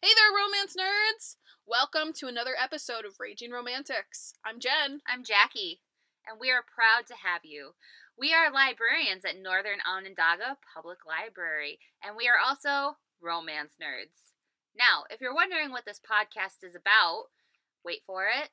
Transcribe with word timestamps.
Hey 0.00 0.14
there, 0.14 0.30
romance 0.30 0.76
nerds! 0.78 1.34
Welcome 1.66 2.12
to 2.18 2.28
another 2.28 2.54
episode 2.54 3.04
of 3.04 3.18
Raging 3.18 3.50
Romantics. 3.50 4.32
I'm 4.46 4.60
Jen. 4.60 5.02
I'm 5.08 5.24
Jackie, 5.24 5.80
and 6.24 6.38
we 6.38 6.52
are 6.52 6.62
proud 6.62 7.08
to 7.08 7.18
have 7.18 7.40
you. 7.42 7.74
We 8.16 8.32
are 8.32 8.46
librarians 8.46 9.24
at 9.24 9.42
Northern 9.42 9.82
Onondaga 9.82 10.56
Public 10.72 10.98
Library, 11.02 11.80
and 11.98 12.14
we 12.14 12.28
are 12.28 12.38
also 12.38 12.98
romance 13.20 13.74
nerds. 13.74 14.30
Now, 14.78 15.02
if 15.10 15.20
you're 15.20 15.34
wondering 15.34 15.72
what 15.72 15.84
this 15.84 15.98
podcast 15.98 16.62
is 16.62 16.76
about, 16.76 17.34
wait 17.84 18.02
for 18.06 18.26
it. 18.30 18.50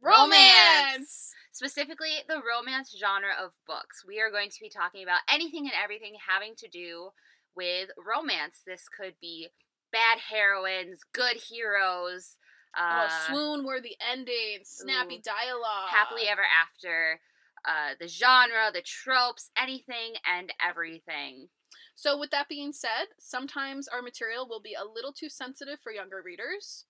Romance! 0.00 1.34
Specifically, 1.50 2.22
the 2.28 2.38
romance 2.38 2.94
genre 2.94 3.34
of 3.34 3.50
books. 3.66 4.04
We 4.06 4.20
are 4.20 4.30
going 4.30 4.50
to 4.50 4.62
be 4.62 4.70
talking 4.70 5.02
about 5.02 5.26
anything 5.28 5.66
and 5.66 5.74
everything 5.74 6.14
having 6.22 6.54
to 6.58 6.68
do 6.68 7.10
with 7.56 7.90
romance. 7.98 8.62
This 8.64 8.86
could 8.86 9.14
be 9.20 9.48
bad 9.92 10.18
heroines, 10.18 11.00
good 11.12 11.36
heroes, 11.36 12.36
uh, 12.78 13.08
oh, 13.08 13.26
swoon 13.26 13.64
worthy 13.64 13.96
endings, 14.12 14.68
snappy 14.68 15.16
ooh, 15.16 15.22
dialogue. 15.22 15.88
happily 15.90 16.28
ever 16.28 16.42
after, 16.42 17.20
uh, 17.64 17.94
the 17.98 18.08
genre, 18.08 18.70
the 18.72 18.82
tropes, 18.82 19.50
anything 19.56 20.14
and 20.26 20.52
everything. 20.62 21.48
So, 21.94 22.18
with 22.18 22.30
that 22.30 22.48
being 22.48 22.72
said, 22.72 23.06
sometimes 23.18 23.88
our 23.88 24.02
material 24.02 24.46
will 24.46 24.60
be 24.60 24.74
a 24.74 24.84
little 24.84 25.12
too 25.12 25.30
sensitive 25.30 25.80
for 25.82 25.92
younger 25.92 26.22
readers. 26.22 26.84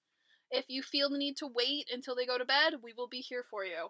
If 0.51 0.67
you 0.69 0.83
feel 0.83 1.11
the 1.11 1.19
need 1.19 1.37
to 1.39 1.47
wait 1.47 1.89
until 1.93 2.15
they 2.15 2.27
go 2.27 2.39
to 2.39 2.45
bed, 2.45 2.75
we 2.83 2.93
will 2.93 3.09
be 3.09 3.21
here 3.21 3.45
for 3.51 3.65
you. 3.65 3.89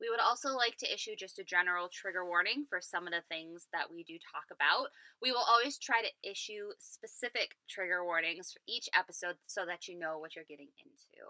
We 0.00 0.08
would 0.10 0.20
also 0.20 0.50
like 0.56 0.76
to 0.78 0.92
issue 0.92 1.16
just 1.18 1.38
a 1.40 1.44
general 1.44 1.88
trigger 1.92 2.24
warning 2.24 2.66
for 2.68 2.80
some 2.80 3.06
of 3.06 3.12
the 3.12 3.22
things 3.28 3.66
that 3.72 3.90
we 3.92 4.04
do 4.04 4.14
talk 4.32 4.44
about. 4.52 4.88
We 5.20 5.32
will 5.32 5.44
always 5.48 5.76
try 5.78 6.02
to 6.02 6.30
issue 6.30 6.68
specific 6.78 7.56
trigger 7.68 8.04
warnings 8.04 8.52
for 8.52 8.60
each 8.68 8.88
episode 8.96 9.36
so 9.46 9.66
that 9.66 9.88
you 9.88 9.98
know 9.98 10.18
what 10.18 10.36
you're 10.36 10.44
getting 10.48 10.68
into. 10.84 11.26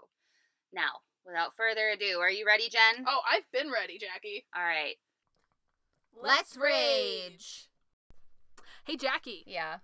Now, 0.71 1.01
without 1.25 1.55
further 1.57 1.89
ado, 1.89 2.19
are 2.19 2.29
you 2.29 2.45
ready, 2.45 2.69
Jen? 2.69 3.05
Oh, 3.07 3.21
I've 3.27 3.49
been 3.51 3.71
ready, 3.71 3.97
Jackie. 3.97 4.45
All 4.55 4.63
right. 4.63 4.95
Let's 6.21 6.55
rage. 6.57 7.69
Hey, 8.83 8.97
Jackie, 8.97 9.43
Yeah. 9.47 9.77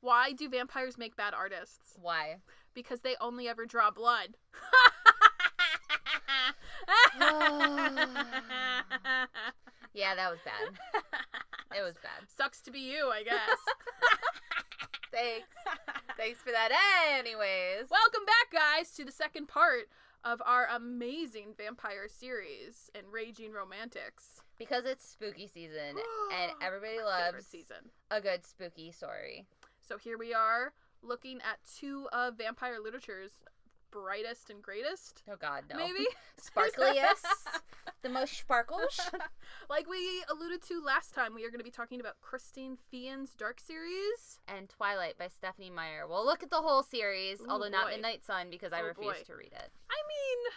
why 0.00 0.32
do 0.32 0.48
vampires 0.48 0.98
make 0.98 1.16
bad 1.16 1.32
artists? 1.34 1.94
Why? 2.00 2.36
Because 2.74 3.00
they 3.00 3.16
only 3.20 3.48
ever 3.48 3.66
draw 3.66 3.90
blood. 3.90 4.36
Yeah, 9.92 10.14
that 10.14 10.30
was 10.30 10.38
bad. 10.44 10.78
It 11.76 11.82
was 11.82 11.94
bad. 11.94 12.30
Sucks 12.36 12.60
to 12.62 12.70
be 12.70 12.78
you, 12.78 13.10
I 13.12 13.24
guess. 13.24 13.38
Thanks. 15.12 15.48
Thanks 16.16 16.40
for 16.40 16.52
that. 16.52 16.70
Anyways. 17.18 17.88
Welcome 17.90 18.24
back, 18.24 18.52
guys, 18.52 18.92
to 18.92 19.04
the 19.04 19.10
second 19.10 19.48
part 19.48 19.88
of 20.24 20.40
our 20.46 20.68
amazing 20.72 21.54
vampire 21.58 22.06
series 22.06 22.88
and 22.94 23.04
Raging 23.12 23.52
Romantics. 23.52 24.40
because 24.58 24.84
it's 24.84 25.04
spooky 25.08 25.48
season 25.48 25.96
and 26.40 26.52
everybody 26.62 27.00
loves 27.00 27.44
season. 27.46 27.90
a 28.12 28.20
good 28.20 28.46
spooky 28.46 28.92
story. 28.92 29.44
So 29.80 29.98
here 29.98 30.16
we 30.18 30.32
are 30.32 30.72
looking 31.02 31.38
at 31.38 31.58
two 31.78 32.06
of 32.12 32.38
vampire 32.38 32.76
literature's 32.80 33.32
brightest 33.90 34.50
and 34.50 34.62
greatest, 34.62 35.22
Oh 35.30 35.36
God, 35.40 35.64
no. 35.70 35.76
maybe. 35.76 36.06
Sparkliest. 36.40 37.24
the 38.02 38.08
most 38.08 38.38
sparkles. 38.38 38.98
like 39.70 39.88
we 39.88 40.22
alluded 40.30 40.62
to 40.68 40.82
last 40.82 41.14
time, 41.14 41.34
we 41.34 41.44
are 41.44 41.50
going 41.50 41.58
to 41.60 41.64
be 41.64 41.70
talking 41.70 42.00
about 42.00 42.20
Christine 42.20 42.78
Feehan's 42.92 43.34
Dark 43.34 43.60
series. 43.60 44.38
and 44.48 44.68
Twilight 44.68 45.18
by 45.18 45.28
Stephenie 45.28 45.70
Meyer. 45.70 46.06
We'll 46.08 46.24
look 46.24 46.42
at 46.42 46.50
the 46.50 46.56
whole 46.62 46.82
series, 46.82 47.40
Ooh, 47.40 47.46
although 47.48 47.68
not 47.68 47.86
boy. 47.86 47.92
Midnight 47.92 48.24
Sun 48.24 48.48
because 48.50 48.72
I 48.72 48.80
Oh, 48.80 48.86
refuse 48.86 49.14
boy. 49.18 49.22
to 49.26 49.34
read 49.36 49.52
it. 49.52 49.70
I 49.90 50.00
mean, 50.08 50.52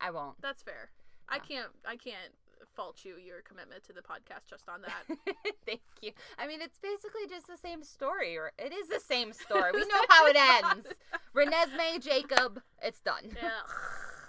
I 0.00 0.10
won't. 0.10 0.40
that's 0.42 0.62
fair. 0.62 0.90
I 1.28 1.38
can't. 1.40 1.70
I 1.84 1.96
can't 1.96 2.32
fault 2.74 3.04
you 3.04 3.16
your 3.16 3.40
commitment 3.42 3.84
to 3.84 3.92
the 3.92 4.00
podcast 4.00 4.48
just 4.48 4.68
on 4.68 4.82
that. 4.82 5.34
Thank 5.66 5.80
you. 6.02 6.12
I 6.38 6.46
mean, 6.46 6.60
it's 6.60 6.78
basically 6.78 7.26
just 7.28 7.46
the 7.46 7.56
same 7.56 7.82
story. 7.82 8.36
Or 8.36 8.52
it 8.58 8.72
is 8.72 8.88
the 8.88 9.00
same 9.00 9.32
story. 9.32 9.72
We 9.72 9.80
know 9.80 10.04
how 10.08 10.26
it 10.26 10.36
ends. 10.36 10.86
Renesmee, 11.34 12.02
Jacob, 12.02 12.60
it's 12.82 13.00
done. 13.00 13.36
yeah. 13.42 13.50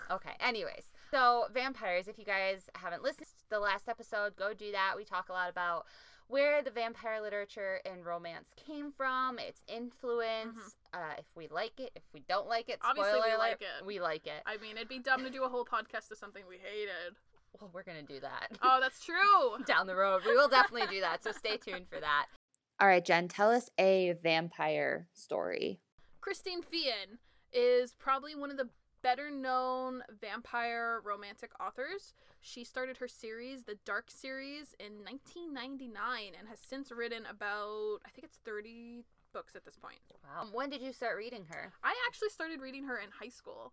Okay. 0.09 0.31
Anyways, 0.39 0.83
so 1.11 1.47
vampires. 1.53 2.07
If 2.07 2.17
you 2.17 2.23
guys 2.23 2.69
haven't 2.75 3.03
listened 3.03 3.27
to 3.27 3.49
the 3.49 3.59
last 3.59 3.89
episode, 3.89 4.37
go 4.37 4.53
do 4.53 4.71
that. 4.71 4.93
We 4.95 5.03
talk 5.03 5.27
a 5.27 5.33
lot 5.33 5.49
about 5.49 5.85
where 6.29 6.61
the 6.61 6.71
vampire 6.71 7.21
literature 7.21 7.81
and 7.85 8.05
romance 8.05 8.53
came 8.55 8.91
from, 8.91 9.39
its 9.39 9.63
influence, 9.67 10.75
uh, 10.93 11.15
if 11.17 11.25
we 11.35 11.47
like 11.47 11.79
it, 11.79 11.91
if 11.95 12.03
we 12.13 12.21
don't 12.27 12.47
like 12.47 12.69
it. 12.69 12.79
Obviously, 12.83 13.13
we 13.13 13.31
alert, 13.31 13.37
like 13.39 13.61
it. 13.61 13.85
We 13.85 13.99
like 13.99 14.27
it. 14.27 14.43
I 14.45 14.57
mean, 14.57 14.75
it'd 14.77 14.89
be 14.89 14.99
dumb 14.99 15.23
to 15.23 15.29
do 15.29 15.43
a 15.43 15.49
whole 15.49 15.65
podcast 15.65 16.11
of 16.11 16.17
something 16.17 16.43
we 16.47 16.57
hated. 16.57 17.15
Well, 17.59 17.69
we're 17.73 17.83
gonna 17.83 18.03
do 18.03 18.19
that 18.19 18.57
Oh, 18.61 18.79
that's 18.81 19.03
true. 19.03 19.63
down 19.65 19.87
the 19.87 19.95
road. 19.95 20.21
We 20.25 20.35
will 20.35 20.47
definitely 20.47 20.87
do 20.95 21.01
that. 21.01 21.23
So 21.23 21.31
stay 21.31 21.57
tuned 21.57 21.87
for 21.89 21.99
that. 21.99 22.27
All 22.79 22.87
right, 22.87 23.03
Jen, 23.03 23.27
tell 23.27 23.49
us 23.49 23.69
a 23.79 24.15
vampire 24.21 25.07
story. 25.13 25.79
Christine 26.21 26.61
Feehan 26.61 27.17
is 27.51 27.95
probably 27.95 28.35
one 28.35 28.51
of 28.51 28.57
the 28.57 28.69
better 29.01 29.31
known 29.31 30.03
vampire 30.21 31.01
romantic 31.03 31.51
authors. 31.59 32.13
She 32.41 32.63
started 32.63 32.97
her 32.97 33.07
series, 33.07 33.63
the 33.63 33.77
Dark 33.85 34.11
series, 34.11 34.75
in 34.79 35.03
1999 35.03 36.33
and 36.37 36.47
has 36.47 36.59
since 36.59 36.91
written 36.91 37.23
about, 37.29 37.99
I 38.05 38.09
think 38.09 38.25
it's 38.25 38.39
30 38.45 39.05
books 39.37 39.55
at 39.55 39.63
this 39.63 39.75
point. 39.77 39.99
Wow. 40.23 40.47
When 40.51 40.69
did 40.71 40.81
you 40.81 40.91
start 40.91 41.15
reading 41.15 41.45
her? 41.49 41.71
I 41.83 41.93
actually 42.07 42.29
started 42.29 42.59
reading 42.59 42.83
her 42.85 42.97
in 42.97 43.09
high 43.11 43.29
school, 43.29 43.71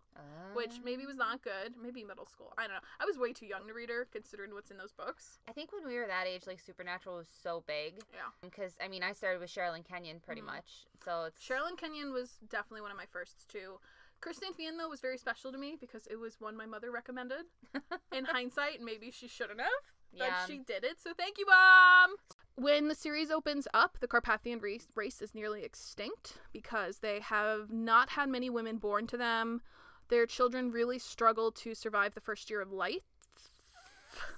which 0.53 0.73
maybe 0.83 1.07
was 1.07 1.17
not 1.17 1.41
good. 1.41 1.73
Maybe 1.81 2.03
middle 2.03 2.27
school. 2.27 2.53
I 2.55 2.63
don't 2.67 2.73
know. 2.75 2.85
I 3.01 3.05
was 3.05 3.17
way 3.17 3.33
too 3.33 3.47
young 3.47 3.65
to 3.67 3.73
read 3.73 3.89
her 3.89 4.05
considering 4.11 4.53
what's 4.53 4.69
in 4.69 4.77
those 4.77 4.91
books. 4.93 5.39
I 5.49 5.53
think 5.53 5.73
when 5.73 5.83
we 5.87 5.95
were 5.97 6.05
that 6.05 6.27
age, 6.27 6.43
like 6.45 6.59
Supernatural 6.59 7.17
was 7.17 7.27
so 7.41 7.63
big. 7.65 7.95
Yeah. 8.13 8.29
Because 8.41 8.73
I 8.83 8.87
mean, 8.87 9.01
I 9.01 9.13
started 9.13 9.39
with 9.41 9.49
Sherilyn 9.49 9.83
Kenyon 9.83 10.19
pretty 10.19 10.41
Mhm. 10.41 10.45
much, 10.53 10.85
so 11.03 11.23
it's 11.23 11.41
Sherilyn 11.41 11.77
Kenyon 11.77 12.13
was 12.13 12.37
definitely 12.47 12.81
one 12.81 12.91
of 12.91 12.97
my 12.97 13.07
firsts 13.07 13.43
too. 13.45 13.79
Christine 14.21 14.53
Feehan 14.53 14.77
though 14.77 14.87
was 14.89 15.01
very 15.01 15.17
special 15.17 15.51
to 15.51 15.57
me 15.57 15.77
because 15.79 16.05
it 16.07 16.17
was 16.17 16.39
one 16.39 16.55
my 16.55 16.65
mother 16.67 16.91
recommended. 16.91 17.45
In 18.11 18.25
hindsight, 18.25 18.81
maybe 18.81 19.09
she 19.09 19.27
shouldn't 19.27 19.59
have, 19.61 19.83
but 20.11 20.27
Yeah. 20.27 20.45
she 20.45 20.59
did 20.59 20.83
it. 20.83 20.99
So 21.01 21.13
thank 21.15 21.37
you, 21.39 21.45
mom. 21.47 22.15
When 22.57 22.87
the 22.87 22.95
series 22.95 23.31
opens 23.31 23.67
up, 23.73 23.97
the 23.99 24.07
Carpathian 24.07 24.59
race, 24.59 24.87
race 24.95 25.21
is 25.21 25.35
nearly 25.35 25.63
extinct 25.63 26.37
because 26.53 26.99
they 26.99 27.19
have 27.19 27.69
not 27.69 28.09
had 28.09 28.29
many 28.29 28.49
women 28.49 28.77
born 28.77 29.07
to 29.07 29.17
them. 29.17 29.61
Their 30.07 30.25
children 30.25 30.71
really 30.71 30.97
struggle 30.97 31.51
to 31.51 31.75
survive 31.75 32.13
the 32.13 32.21
first 32.21 32.49
year 32.49 32.61
of 32.61 32.71
life. 32.71 33.01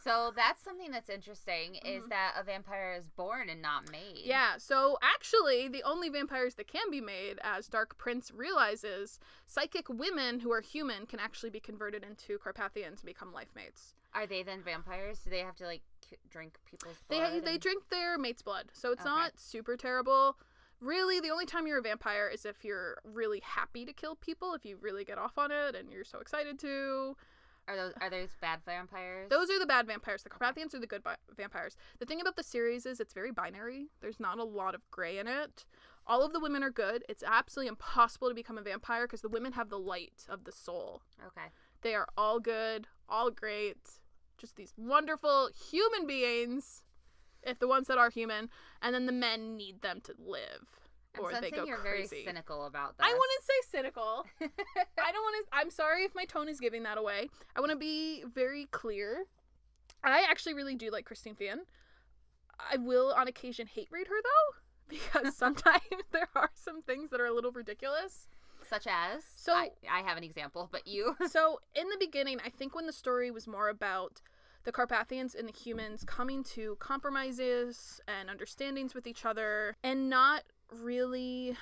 So 0.03 0.33
that's 0.35 0.63
something 0.63 0.89
that's 0.89 1.09
interesting 1.09 1.75
is 1.75 2.05
Mhm. 2.05 2.09
that 2.09 2.33
a 2.35 2.43
vampire 2.43 2.93
is 2.93 3.07
born 3.07 3.49
and 3.49 3.61
not 3.61 3.91
made. 3.91 4.17
Yeah, 4.17 4.57
so 4.57 4.97
actually, 5.03 5.67
the 5.67 5.83
only 5.83 6.09
vampires 6.09 6.55
that 6.55 6.67
can 6.67 6.89
be 6.89 7.01
made, 7.01 7.37
as 7.43 7.67
Dark 7.67 7.97
Prince 7.97 8.31
realizes, 8.31 9.19
psychic 9.45 9.87
women 9.89 10.39
who 10.39 10.51
are 10.51 10.61
human 10.61 11.05
can 11.05 11.19
actually 11.19 11.51
be 11.51 11.59
converted 11.59 12.03
into 12.03 12.39
Carpathians 12.39 13.01
and 13.01 13.05
become 13.05 13.31
life 13.31 13.53
mates. 13.55 13.93
Are 14.13 14.25
they 14.27 14.43
then 14.43 14.61
vampires? 14.63 15.19
Do 15.19 15.29
they 15.29 15.39
have 15.39 15.55
to 15.57 15.65
like 15.65 15.81
k- 16.07 16.17
drink 16.29 16.57
people's 16.65 16.95
They 17.09 17.19
blood? 17.19 17.43
they 17.43 17.51
and- 17.53 17.61
drink 17.61 17.89
their 17.89 18.17
mate's 18.17 18.41
blood, 18.41 18.69
so 18.73 18.91
it's 18.91 19.01
Okay. 19.01 19.09
not 19.09 19.39
super 19.39 19.77
terrible. 19.77 20.37
Really, 20.79 21.19
the 21.19 21.31
only 21.31 21.45
time 21.47 21.65
you're 21.67 21.79
a 21.79 21.81
vampire 21.81 22.27
is 22.27 22.45
if 22.45 22.63
you're 22.63 22.99
really 23.03 23.39
happy 23.39 23.83
to 23.85 23.93
kill 23.93 24.15
people, 24.15 24.53
if 24.53 24.63
you 24.65 24.77
really 24.77 25.03
get 25.03 25.17
off 25.17 25.37
on 25.37 25.51
it 25.51 25.75
and 25.75 25.91
you're 25.91 26.03
so 26.05 26.19
excited 26.19 26.59
to. 26.59 27.15
Are 27.67 27.75
those 27.75 27.93
are 27.99 28.09
those 28.09 28.29
bad 28.39 28.61
vampires? 28.65 29.29
Those 29.29 29.49
are 29.49 29.59
the 29.59 29.65
bad 29.65 29.87
vampires. 29.87 30.23
The 30.23 30.29
Carpathians 30.29 30.73
are 30.73 30.79
the 30.79 30.87
good 30.87 31.03
bi- 31.03 31.17
vampires. 31.35 31.75
The 31.99 32.05
thing 32.05 32.21
about 32.21 32.37
the 32.37 32.43
series 32.43 32.85
is 32.85 32.99
it's 33.01 33.11
very 33.13 33.31
binary. 33.31 33.89
There's 33.99 34.19
not 34.21 34.37
a 34.39 34.43
lot 34.43 34.73
of 34.73 34.89
gray 34.89 35.17
in 35.17 35.27
it. 35.27 35.65
All 36.05 36.23
of 36.23 36.31
the 36.31 36.39
women 36.39 36.63
are 36.63 36.69
good. 36.69 37.03
It's 37.09 37.23
absolutely 37.23 37.67
impossible 37.67 38.29
to 38.29 38.33
become 38.35 38.57
a 38.57 38.61
vampire 38.61 39.05
because 39.05 39.19
the 39.21 39.27
women 39.27 39.51
have 39.53 39.69
the 39.69 39.79
light 39.79 40.25
of 40.29 40.45
the 40.45 40.53
soul. 40.53 41.01
Okay. 41.25 41.47
They 41.81 41.93
are 41.93 42.07
all 42.17 42.39
good, 42.39 42.87
all 43.09 43.31
great, 43.31 43.77
just 44.37 44.55
these 44.55 44.73
wonderful 44.77 45.49
human 45.69 46.07
beings, 46.07 46.83
if 47.43 47.59
the 47.59 47.67
ones 47.67 47.87
that 47.87 47.97
are 47.97 48.09
human, 48.09 48.49
and 48.81 48.93
then 48.93 49.05
the 49.05 49.11
men 49.11 49.55
need 49.55 49.81
them 49.81 50.01
to 50.01 50.13
live. 50.17 50.67
I'm 51.15 51.23
or 51.23 51.41
they 51.41 51.51
go 51.51 51.63
you're 51.63 51.77
crazy. 51.77 52.07
very 52.09 52.23
cynical 52.25 52.65
about 52.65 52.97
that. 52.97 53.03
I 53.05 53.09
wouldn't 53.09 53.43
say 53.43 53.77
cynical. 53.77 54.25
I 54.41 55.11
don't 55.11 55.23
want 55.23 55.47
to. 55.49 55.57
I'm 55.57 55.69
sorry 55.69 56.03
if 56.03 56.13
my 56.13 56.25
tone 56.25 56.47
is 56.49 56.59
giving 56.59 56.83
that 56.83 56.97
away. 56.97 57.29
I 57.55 57.59
want 57.59 57.71
to 57.71 57.77
be 57.77 58.23
very 58.33 58.67
clear. 58.71 59.25
I 60.03 60.25
actually 60.29 60.53
really 60.53 60.75
do 60.75 60.91
like 60.91 61.05
Christine 61.05 61.35
Feehan. 61.35 61.59
I 62.59 62.77
will 62.77 63.13
on 63.13 63.27
occasion 63.27 63.67
hate 63.67 63.87
read 63.91 64.07
her 64.07 64.21
though, 64.21 64.57
because 64.89 65.35
sometimes 65.37 65.81
there 66.11 66.29
are 66.35 66.51
some 66.53 66.81
things 66.81 67.09
that 67.09 67.21
are 67.21 67.25
a 67.25 67.33
little 67.33 67.51
ridiculous. 67.51 68.27
Such 68.69 68.87
as 68.87 69.23
So- 69.35 69.53
I, 69.53 69.71
I 69.89 70.01
have 70.01 70.17
an 70.17 70.23
example, 70.23 70.69
but 70.71 70.87
you. 70.87 71.15
So 71.29 71.59
in 71.75 71.87
the 71.89 71.97
beginning, 71.99 72.39
I 72.45 72.49
think 72.49 72.75
when 72.75 72.85
the 72.85 72.93
story 72.93 73.31
was 73.31 73.47
more 73.47 73.69
about 73.69 74.21
the 74.63 74.71
Carpathians 74.71 75.33
and 75.35 75.47
the 75.47 75.53
humans 75.53 76.03
coming 76.05 76.43
to 76.43 76.75
compromises 76.79 78.01
and 78.07 78.29
understandings 78.29 78.93
with 78.93 79.07
each 79.07 79.25
other 79.25 79.75
and 79.83 80.09
not 80.09 80.43
really 80.71 81.55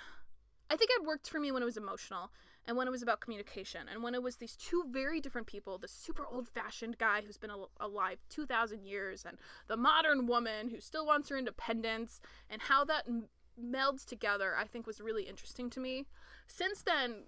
I 0.69 0.75
think 0.75 0.89
it 0.91 1.05
worked 1.05 1.29
for 1.29 1.39
me 1.39 1.51
when 1.51 1.61
it 1.61 1.65
was 1.65 1.77
emotional 1.77 2.31
and 2.67 2.75
when 2.75 2.87
it 2.87 2.91
was 2.91 3.03
about 3.03 3.19
communication 3.19 3.81
and 3.87 4.01
when 4.01 4.15
it 4.15 4.23
was 4.23 4.37
these 4.37 4.55
two 4.55 4.85
very 4.89 5.21
different 5.21 5.45
people 5.45 5.77
the 5.77 5.87
super 5.87 6.25
old 6.25 6.47
fashioned 6.49 6.97
guy 6.97 7.21
who's 7.23 7.37
been 7.37 7.51
al- 7.51 7.69
alive 7.79 8.17
2,000 8.31 8.83
years 8.83 9.23
and 9.27 9.37
the 9.67 9.77
modern 9.77 10.25
woman 10.25 10.69
who 10.69 10.79
still 10.79 11.05
wants 11.05 11.29
her 11.29 11.37
independence 11.37 12.19
and 12.49 12.63
how 12.63 12.83
that 12.83 13.03
m- 13.07 13.27
melds 13.61 14.05
together, 14.05 14.55
I 14.57 14.65
think 14.65 14.85
was 14.87 15.01
really 15.01 15.23
interesting 15.23 15.69
to 15.71 15.79
me. 15.79 16.05
Since 16.47 16.81
then, 16.83 17.23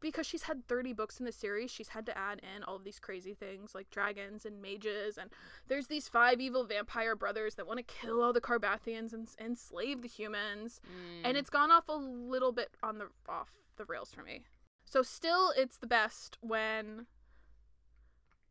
because 0.00 0.26
she's 0.26 0.44
had 0.44 0.66
30 0.68 0.92
books 0.92 1.18
in 1.18 1.26
the 1.26 1.32
series, 1.32 1.70
she's 1.72 1.88
had 1.88 2.06
to 2.06 2.16
add 2.16 2.40
in 2.56 2.62
all 2.62 2.76
of 2.76 2.84
these 2.84 3.00
crazy 3.00 3.34
things 3.34 3.74
like 3.74 3.90
dragons 3.90 4.46
and 4.46 4.62
mages, 4.62 5.18
and 5.18 5.30
there's 5.66 5.88
these 5.88 6.08
five 6.08 6.40
evil 6.40 6.64
vampire 6.64 7.16
brothers 7.16 7.56
that 7.56 7.66
want 7.66 7.78
to 7.78 7.82
kill 7.82 8.22
all 8.22 8.32
the 8.32 8.40
Carpathians 8.40 9.12
and 9.12 9.28
enslave 9.40 10.02
the 10.02 10.08
humans, 10.08 10.80
and 11.24 11.36
Mm. 11.36 11.40
it's 11.40 11.50
gone 11.50 11.72
off 11.72 11.88
a 11.88 11.96
little 11.96 12.52
bit 12.52 12.70
on 12.82 12.98
the 12.98 13.08
off 13.28 13.50
the 13.76 13.84
rails 13.86 14.14
for 14.14 14.22
me. 14.22 14.44
So 14.84 15.02
still, 15.02 15.52
it's 15.56 15.78
the 15.78 15.86
best 15.88 16.38
when 16.40 17.06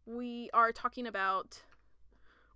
we 0.05 0.49
are 0.53 0.71
talking 0.71 1.07
about. 1.07 1.63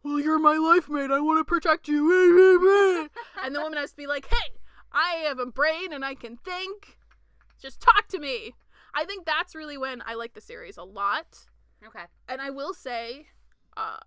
Well, 0.04 0.20
you're 0.20 0.40
my 0.40 0.58
life 0.58 0.90
mate. 0.90 1.12
I 1.12 1.20
want 1.20 1.40
to 1.40 1.46
protect 1.46 1.88
you. 1.88 2.12
and 3.44 3.56
the 3.56 3.62
woman 3.62 3.78
has 3.78 3.92
to 3.92 3.98
be 3.98 4.08
like, 4.08 4.28
"Hey, 4.28 4.54
I 4.92 5.24
have 5.28 5.40
a 5.40 5.46
brain 5.46 5.94
and 5.94 6.04
I 6.04 6.16
can 6.16 6.38
think. 6.38 6.98
Just 7.62 7.80
talk 7.82 8.08
to 8.10 8.20
me." 8.20 8.54
I 8.94 9.06
think 9.06 9.26
that's 9.26 9.56
really 9.56 9.78
when 9.78 10.02
I 10.06 10.16
like 10.16 10.34
the 10.34 10.42
series 10.42 10.76
a 10.78 10.84
lot. 10.84 11.46
okay. 11.86 12.06
And 12.28 12.42
I 12.42 12.50
will 12.50 12.74
say, 12.74 13.28
uh, 13.78 13.98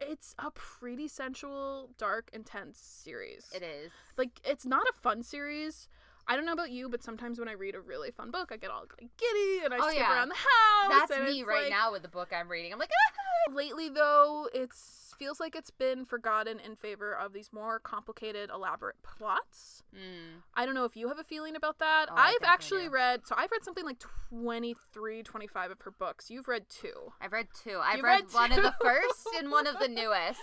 it's 0.00 0.34
a 0.38 0.50
pretty 0.52 1.08
sensual, 1.08 1.90
dark, 1.98 2.30
intense 2.32 2.78
series. 2.78 3.50
It 3.52 3.62
is. 3.64 3.90
Like, 4.16 4.40
it's 4.44 4.64
not 4.64 4.86
a 4.88 4.92
fun 4.92 5.24
series. 5.24 5.88
I 6.28 6.36
don't 6.36 6.46
know 6.46 6.52
about 6.52 6.70
you, 6.70 6.88
but 6.88 7.02
sometimes 7.02 7.40
when 7.40 7.48
I 7.48 7.52
read 7.52 7.74
a 7.74 7.80
really 7.80 8.12
fun 8.12 8.30
book, 8.30 8.50
I 8.52 8.56
get 8.56 8.70
all 8.70 8.82
like, 9.00 9.10
giddy 9.18 9.64
and 9.64 9.74
I 9.74 9.78
Oh, 9.80 9.88
skip 9.88 9.98
yeah. 9.98 10.14
around 10.14 10.28
the 10.28 10.34
house. 10.36 11.06
That's 11.08 11.28
me 11.28 11.42
right 11.42 11.62
like- 11.64 11.70
now 11.70 11.90
with 11.90 12.02
the 12.02 12.08
book 12.08 12.28
I'm 12.32 12.48
reading. 12.48 12.72
I'm 12.72 12.78
like, 12.78 12.90
ah! 12.92 13.52
Lately, 13.54 13.88
though, 13.88 14.48
it's 14.54 14.99
feels 15.20 15.38
like 15.38 15.54
it's 15.54 15.70
been 15.70 16.04
forgotten 16.04 16.58
in 16.58 16.74
favor 16.74 17.12
of 17.12 17.32
these 17.32 17.50
more 17.52 17.78
complicated, 17.78 18.50
elaborate 18.52 18.96
plots. 19.02 19.82
Mm. 19.94 20.40
I 20.54 20.64
don't 20.64 20.74
know 20.74 20.86
if 20.86 20.96
you 20.96 21.08
have 21.08 21.18
a 21.18 21.24
feeling 21.24 21.54
about 21.54 21.78
that. 21.78 22.06
Oh, 22.10 22.14
I've 22.16 22.42
actually 22.42 22.88
read, 22.88 23.26
so 23.26 23.34
I've 23.38 23.50
read 23.52 23.62
something 23.62 23.84
like 23.84 23.98
23, 24.30 25.22
25 25.22 25.70
of 25.70 25.80
her 25.82 25.90
books. 25.90 26.30
You've 26.30 26.48
read 26.48 26.64
two. 26.70 27.12
I've 27.20 27.32
read 27.32 27.48
two. 27.62 27.78
I've 27.82 27.98
You've 27.98 28.04
read, 28.04 28.22
read 28.24 28.32
one 28.32 28.52
of 28.52 28.62
the 28.62 28.74
first 28.82 29.28
and 29.38 29.50
one 29.50 29.66
of 29.66 29.78
the 29.78 29.88
newest. 30.00 30.40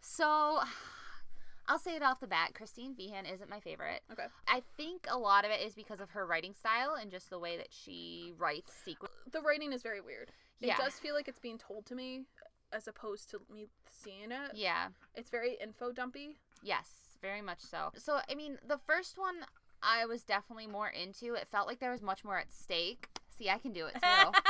So 0.00 0.60
I'll 1.68 1.78
say 1.78 1.94
it 1.94 2.02
off 2.02 2.18
the 2.20 2.26
bat. 2.26 2.54
Christine 2.54 2.94
Feehan 2.94 3.30
isn't 3.32 3.50
my 3.50 3.60
favorite. 3.60 4.00
Okay. 4.10 4.26
I 4.48 4.62
think 4.76 5.06
a 5.10 5.18
lot 5.18 5.44
of 5.44 5.50
it 5.50 5.60
is 5.60 5.74
because 5.74 6.00
of 6.00 6.10
her 6.10 6.26
writing 6.26 6.54
style 6.54 6.96
and 7.00 7.10
just 7.10 7.28
the 7.30 7.38
way 7.38 7.56
that 7.58 7.68
she 7.70 8.32
writes 8.38 8.72
sequence. 8.84 9.12
The 9.30 9.42
writing 9.42 9.72
is 9.72 9.82
very 9.82 10.00
weird. 10.00 10.30
It 10.60 10.68
Yeah. 10.68 10.76
does 10.78 10.94
feel 10.94 11.14
like 11.14 11.28
it's 11.28 11.38
being 11.40 11.58
told 11.58 11.84
to 11.86 11.94
me 11.94 12.24
as 12.72 12.88
opposed 12.88 13.30
to 13.30 13.40
me 13.52 13.66
seeing 13.90 14.30
it. 14.32 14.52
Yeah. 14.54 14.88
It's 15.14 15.30
very 15.30 15.56
info 15.62 15.92
dumpy. 15.92 16.36
Yes, 16.62 16.88
very 17.20 17.42
much 17.42 17.60
so. 17.60 17.90
So, 17.96 18.20
I 18.30 18.34
mean, 18.34 18.58
the 18.66 18.78
first 18.78 19.18
one 19.18 19.36
I 19.82 20.06
was 20.06 20.22
definitely 20.22 20.66
more 20.68 20.88
into. 20.88 21.34
It 21.34 21.48
felt 21.50 21.66
like 21.66 21.80
there 21.80 21.90
was 21.90 22.02
much 22.02 22.24
more 22.24 22.38
at 22.38 22.52
stake. 22.52 23.08
See, 23.36 23.50
I 23.50 23.58
can 23.58 23.72
do 23.72 23.86
it 23.86 23.94
too. 23.94 24.30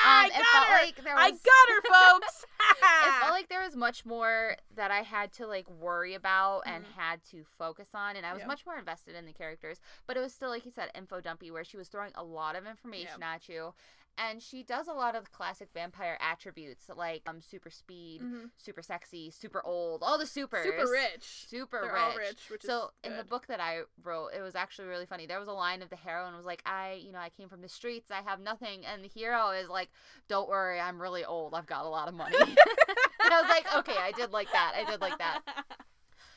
Um, 0.00 0.12
I 0.26 0.28
got 0.28 0.46
felt 0.52 0.66
her. 0.68 0.86
like 0.86 0.96
there 1.02 1.18
I 1.18 1.30
got 1.32 1.40
her, 1.40 1.82
folks. 2.20 2.44
it 2.70 3.20
felt 3.20 3.32
like 3.32 3.48
there 3.48 3.64
was 3.64 3.74
much 3.74 4.06
more 4.06 4.54
that 4.76 4.92
I 4.92 5.00
had 5.00 5.32
to 5.34 5.46
like 5.48 5.68
worry 5.68 6.14
about 6.14 6.62
and 6.66 6.84
Mhm. 6.84 6.92
had 6.96 7.24
to 7.32 7.44
focus 7.58 7.88
on, 7.94 8.14
and 8.14 8.24
I 8.24 8.32
was 8.32 8.42
Yeah. 8.42 8.46
much 8.46 8.64
more 8.64 8.78
invested 8.78 9.16
in 9.16 9.26
the 9.26 9.32
characters. 9.32 9.80
But 10.06 10.16
it 10.16 10.20
was 10.20 10.32
still, 10.32 10.50
like 10.50 10.64
you 10.64 10.70
said, 10.70 10.92
info 10.94 11.20
dumpy, 11.20 11.50
where 11.50 11.64
she 11.64 11.76
was 11.76 11.88
throwing 11.88 12.12
a 12.14 12.22
lot 12.22 12.54
of 12.54 12.64
information 12.64 13.24
at 13.24 13.48
you, 13.48 13.74
and 14.18 14.42
she 14.42 14.62
does 14.62 14.88
a 14.88 14.92
lot 14.92 15.14
of 15.14 15.24
the 15.24 15.30
classic 15.30 15.68
vampire 15.72 16.18
attributes 16.20 16.90
like 16.94 17.22
um 17.26 17.40
super 17.40 17.70
speed, 17.70 18.22
Mhm. 18.22 18.50
super 18.56 18.82
sexy, 18.82 19.30
super 19.30 19.62
old, 19.64 20.02
all 20.02 20.18
the 20.18 20.26
supers, 20.26 20.64
Super 20.66 20.90
rich. 20.90 21.46
super 21.48 21.80
They're 21.82 21.92
rich. 22.18 22.28
rich, 22.28 22.50
which 22.50 22.62
So 22.62 22.90
in 23.04 23.16
the 23.16 23.24
book 23.24 23.46
that 23.46 23.60
I 23.60 23.82
wrote, 24.02 24.30
it 24.36 24.42
was 24.42 24.54
actually 24.56 24.88
really 24.88 25.06
funny. 25.06 25.26
There 25.26 25.38
was 25.38 25.48
a 25.48 25.52
line 25.52 25.80
of 25.82 25.88
the 25.90 25.96
heroine 25.96 26.36
was 26.36 26.44
like, 26.44 26.62
"I, 26.66 26.94
you 26.94 27.12
know, 27.12 27.18
I 27.18 27.30
came 27.30 27.48
from 27.48 27.62
the 27.62 27.68
streets. 27.68 28.10
I 28.10 28.22
have 28.22 28.40
nothing," 28.40 28.84
and 28.84 29.02
the 29.04 29.08
hero 29.08 29.50
is 29.50 29.68
like, 29.68 29.90
"Don't 30.28 30.48
worry, 30.48 30.80
I'm 30.80 31.00
really 31.00 31.24
old. 31.24 31.54
I've 31.54 31.66
got 31.66 31.84
a 31.84 31.88
lot 31.88 32.08
of 32.08 32.14
money." 32.14 32.36
and 32.38 33.32
I 33.34 33.40
was 33.40 33.48
like, 33.48 33.66
"Okay, 33.78 33.96
I 33.98 34.12
did 34.12 34.32
like 34.32 34.50
that. 34.52 34.74
I 34.76 34.84
did 34.90 35.00
like 35.00 35.18
that." 35.18 35.40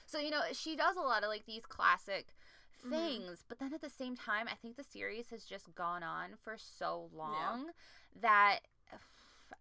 So 0.05 0.19
you 0.19 0.29
know, 0.29 0.41
she 0.51 0.75
does 0.75 0.97
a 0.97 1.01
lot 1.01 1.23
of 1.23 1.29
like 1.29 1.45
these 1.45 1.65
classic 1.65 2.35
Mhm. 2.85 2.89
things, 2.89 3.43
but 3.47 3.59
then 3.59 3.73
at 3.73 3.81
the 3.81 3.89
same 3.89 4.15
time, 4.15 4.47
I 4.47 4.55
think 4.55 4.75
the 4.77 4.83
series 4.83 5.29
has 5.29 5.43
just 5.45 5.73
gone 5.75 6.03
on 6.03 6.35
for 6.41 6.57
so 6.57 7.09
long 7.13 7.71
that 8.21 8.59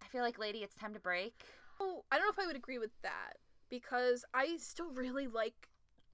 I 0.01 0.07
feel 0.07 0.23
like, 0.23 0.39
lady, 0.39 0.59
it's 0.59 0.75
time 0.75 0.93
to 0.93 0.99
break. 0.99 1.45
Oh, 1.79 2.03
I 2.11 2.17
don't 2.17 2.25
know 2.25 2.31
if 2.31 2.39
I 2.39 2.47
would 2.47 2.55
agree 2.55 2.79
with 2.79 2.91
that 3.01 3.33
because 3.69 4.25
I 4.33 4.57
still 4.57 4.91
really 4.91 5.27
like 5.27 5.69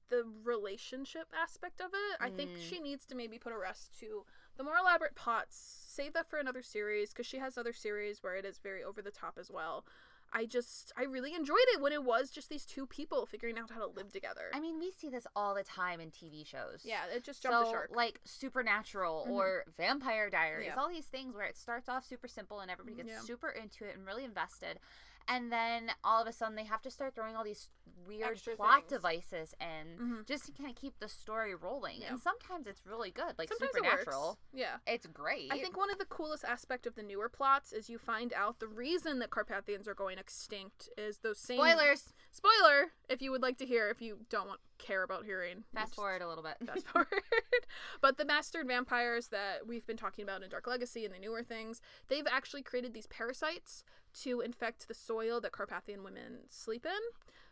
the 0.09 0.23
relationship 0.43 1.27
aspect 1.33 1.81
of 1.81 1.87
it. 1.93 2.17
I 2.21 2.29
think 2.29 2.51
Mm. 2.51 2.61
she 2.61 2.79
needs 2.79 3.05
to 3.07 3.15
maybe 3.15 3.37
put 3.37 3.51
a 3.53 3.57
rest 3.57 3.97
to 3.99 4.25
the 4.57 4.63
more 4.63 4.77
elaborate 4.77 5.15
plots. 5.15 5.57
Save 5.87 6.13
that 6.13 6.29
for 6.29 6.39
another 6.39 6.61
series 6.63 7.09
because 7.11 7.25
she 7.25 7.37
has 7.39 7.57
other 7.57 7.73
series 7.73 8.23
where 8.23 8.35
it 8.35 8.45
is 8.45 8.57
very 8.57 8.83
over 8.83 9.01
the 9.01 9.11
top 9.11 9.37
as 9.37 9.51
well. 9.51 9.85
I 10.33 10.45
just 10.45 10.91
I 10.97 11.03
really 11.03 11.33
enjoyed 11.33 11.57
it 11.73 11.81
when 11.81 11.93
it 11.93 12.03
was 12.03 12.29
just 12.29 12.49
these 12.49 12.65
two 12.65 12.85
people 12.85 13.25
figuring 13.25 13.57
out 13.57 13.71
how 13.71 13.79
to 13.79 13.87
live 13.87 14.11
together. 14.11 14.49
I 14.53 14.59
mean, 14.59 14.77
we 14.79 14.91
see 14.91 15.09
this 15.09 15.25
all 15.35 15.55
the 15.55 15.63
time 15.63 15.99
in 15.99 16.11
TV 16.11 16.45
shows. 16.45 16.81
yeah, 16.83 17.05
it 17.13 17.23
just 17.23 17.41
jumped 17.41 17.57
so, 17.59 17.63
the 17.65 17.71
shark. 17.71 17.91
like 17.95 18.19
Supernatural 18.25 19.25
Mhm. 19.27 19.31
or 19.31 19.63
Vampire 19.77 20.29
Diaries, 20.29 20.67
Yeah. 20.67 20.75
all 20.75 20.89
these 20.89 21.05
things 21.07 21.33
where 21.35 21.45
it 21.45 21.57
starts 21.57 21.87
off 21.87 22.05
super 22.05 22.27
simple 22.27 22.59
and 22.59 22.69
everybody 22.69 22.95
gets 22.97 23.09
Yeah. 23.09 23.19
super 23.21 23.49
into 23.49 23.85
it 23.85 23.95
and 23.95 24.05
really 24.05 24.23
invested. 24.25 24.79
And 25.27 25.51
then 25.51 25.91
all 26.03 26.21
of 26.21 26.27
a 26.27 26.31
sudden 26.31 26.55
they 26.55 26.63
have 26.65 26.81
to 26.83 26.91
start 26.91 27.13
throwing 27.15 27.35
all 27.35 27.43
these 27.43 27.69
weird 28.05 28.31
Extra 28.31 28.55
plot 28.55 28.81
things. 28.81 28.89
devices 28.91 29.53
in 29.59 29.97
Mhm. 29.99 30.25
just 30.25 30.45
to 30.45 30.51
kind 30.53 30.69
of 30.69 30.75
keep 30.77 30.97
the 30.99 31.09
story 31.09 31.53
rolling. 31.53 32.01
Yeah. 32.01 32.11
And 32.11 32.19
sometimes 32.21 32.65
it's 32.67 32.85
really 32.85 33.11
good, 33.11 33.37
like 33.37 33.49
Sometimes 33.49 33.71
Supernatural. 33.73 34.39
it. 34.53 34.59
Yeah. 34.59 34.77
It's 34.87 35.05
great. 35.07 35.51
I 35.51 35.59
think 35.59 35.75
one 35.75 35.89
of 35.91 35.97
the 35.97 36.05
coolest 36.05 36.45
aspect 36.45 36.87
of 36.87 36.95
the 36.95 37.03
newer 37.03 37.27
plots 37.27 37.73
is 37.73 37.89
you 37.89 37.97
find 37.97 38.31
out 38.33 38.59
the 38.59 38.67
reason 38.67 39.19
that 39.19 39.29
Carpathians 39.29 39.87
are 39.89 39.93
going 39.93 40.17
extinct 40.17 40.87
is 40.97 41.19
those 41.19 41.37
same 41.39 41.57
Spoilers. 41.59 42.13
Spoiler, 42.31 42.93
if 43.09 43.21
you 43.21 43.31
would 43.31 43.41
like 43.41 43.57
to 43.57 43.65
hear, 43.65 43.89
if 43.89 44.01
you 44.01 44.25
don't 44.29 44.47
want 44.47 44.61
care 44.77 45.01
about 45.03 45.25
hearing. 45.25 45.65
Fast 45.73 45.95
forward 45.95 46.21
a 46.21 46.27
little 46.27 46.43
bit. 46.43 46.55
Fast 46.65 46.87
forward. 46.87 47.07
but 48.01 48.17
the 48.17 48.25
mastered 48.25 48.67
vampires 48.67 49.29
that 49.29 49.65
we've 49.65 49.85
been 49.87 49.97
talking 49.97 50.23
about 50.23 50.43
in 50.43 50.49
Dark 50.49 50.67
Legacy 50.67 51.03
and 51.03 51.13
the 51.13 51.19
newer 51.19 51.43
things, 51.43 51.81
they've 52.07 52.27
actually 52.27 52.61
created 52.61 52.93
these 52.93 53.07
parasites 53.07 53.83
to 54.23 54.41
infect 54.41 54.87
the 54.87 54.93
soil 54.93 55.39
that 55.41 55.51
Carpathian 55.51 56.03
women 56.03 56.39
sleep 56.49 56.85
in. 56.85 56.91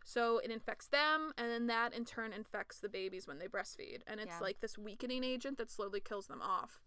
So 0.04 0.38
it 0.40 0.52
infects 0.52 0.86
them, 0.88 1.34
and 1.38 1.50
then 1.50 1.66
that 1.68 1.94
in 1.94 2.06
turn 2.06 2.32
infects 2.32 2.80
the 2.80 2.90
babies 2.90 3.28
when 3.28 3.40
they 3.40 3.48
breastfeed. 3.48 4.02
And 4.06 4.20
it's 4.20 4.36
Yeah. 4.36 4.40
like 4.40 4.60
this 4.60 4.78
weakening 4.78 5.24
agent 5.24 5.58
that 5.58 5.72
slowly 5.72 6.00
kills 6.00 6.28
them 6.28 6.42
off. 6.44 6.80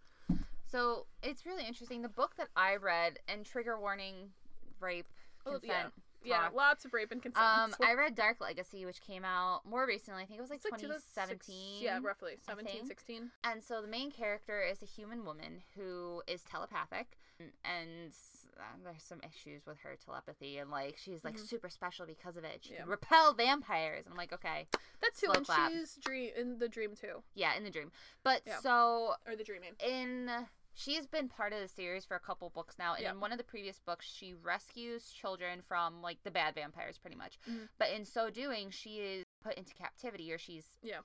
So 0.67 1.07
it's 1.23 1.45
really 1.47 1.65
interesting. 1.67 2.03
The 2.03 2.09
book 2.09 2.37
that 2.37 2.49
I 2.55 2.77
read, 2.77 3.19
and 3.27 3.45
trigger 3.45 3.79
warning, 3.79 4.33
rape, 4.81 5.09
Oh, 5.47 5.53
consent. 5.53 5.93
yeah. 5.97 6.03
Yeah, 6.21 6.43
talk. 6.43 6.53
lots 6.55 6.85
of 6.85 6.93
rape 6.93 7.13
and 7.13 7.23
consent. 7.23 7.45
Um, 7.47 7.75
I 7.83 7.95
read 7.95 8.15
Dark 8.17 8.41
Legacy, 8.41 8.85
which 8.85 9.01
came 9.01 9.25
out 9.25 9.65
more 9.65 9.87
recently. 9.87 10.25
I 10.25 10.27
think 10.27 10.39
it 10.39 10.43
was 10.43 10.51
like 10.51 10.63
2017. 10.63 11.81
Yeah, 11.83 12.01
roughly. 12.03 12.37
17, 12.45 12.87
16. 12.87 13.31
And 13.45 13.63
so 13.63 13.81
the 13.81 13.87
main 13.89 14.11
character 14.11 14.61
is 14.61 14.83
a 14.83 14.85
human 14.87 15.25
woman 15.25 15.63
who 15.77 16.23
is 16.27 16.43
telepathic, 16.43 17.19
and 17.65 18.13
uh, 18.59 18.63
there's 18.83 19.03
some 19.03 19.21
issues 19.23 19.65
with 19.67 19.79
her 19.81 19.97
telepathy, 20.05 20.59
and 20.59 20.71
like 20.71 20.97
she's 20.99 21.25
like 21.25 21.37
Mhm. 21.37 21.47
super 21.49 21.69
special 21.69 22.07
because 22.07 22.37
of 22.37 22.45
it. 22.45 22.65
She 22.65 22.73
Yeah. 22.75 22.81
can 22.81 22.89
repel 22.89 23.33
vampires, 23.35 24.05
and 24.07 24.13
I'm 24.13 24.17
like, 24.19 24.33
okay, 24.33 24.69
That's 25.01 25.21
too, 25.21 25.31
and 25.33 25.45
clap. 25.45 25.71
she's 25.73 25.97
dream 25.97 26.33
in 26.37 26.59
the 26.59 26.69
dream 26.69 26.95
too, 26.97 27.23
yeah, 27.35 27.55
in 27.55 27.65
the 27.65 27.71
dream. 27.71 27.93
But 28.23 28.43
Yeah. 28.47 28.61
so 28.61 29.15
or 29.27 29.37
the 29.37 29.45
dreaming. 29.45 29.75
in 29.81 30.49
she's 30.75 31.09
been 31.09 31.29
part 31.29 31.53
of 31.53 31.59
the 31.61 31.67
series 31.67 32.05
for 32.05 32.15
a 32.15 32.21
couple 32.21 32.49
books 32.51 32.79
now 32.79 32.95
and 32.95 33.03
Yeah. 33.03 33.11
in 33.11 33.19
one 33.19 33.33
of 33.33 33.39
the 33.39 33.43
previous 33.43 33.81
books 33.81 34.07
she 34.07 34.33
rescues 34.35 35.11
children 35.11 35.61
from 35.61 36.03
like 36.03 36.23
the 36.23 36.31
bad 36.31 36.55
vampires 36.55 36.99
pretty 36.99 37.17
much 37.17 37.37
Mhm. 37.49 37.69
but 37.79 37.91
in 37.91 38.05
so 38.05 38.31
doing 38.31 38.71
she 38.71 39.01
is 39.01 39.25
put 39.43 39.55
into 39.55 39.75
captivity 39.75 40.33
or 40.33 40.39
she's 40.39 40.79
Yeah. 40.81 41.01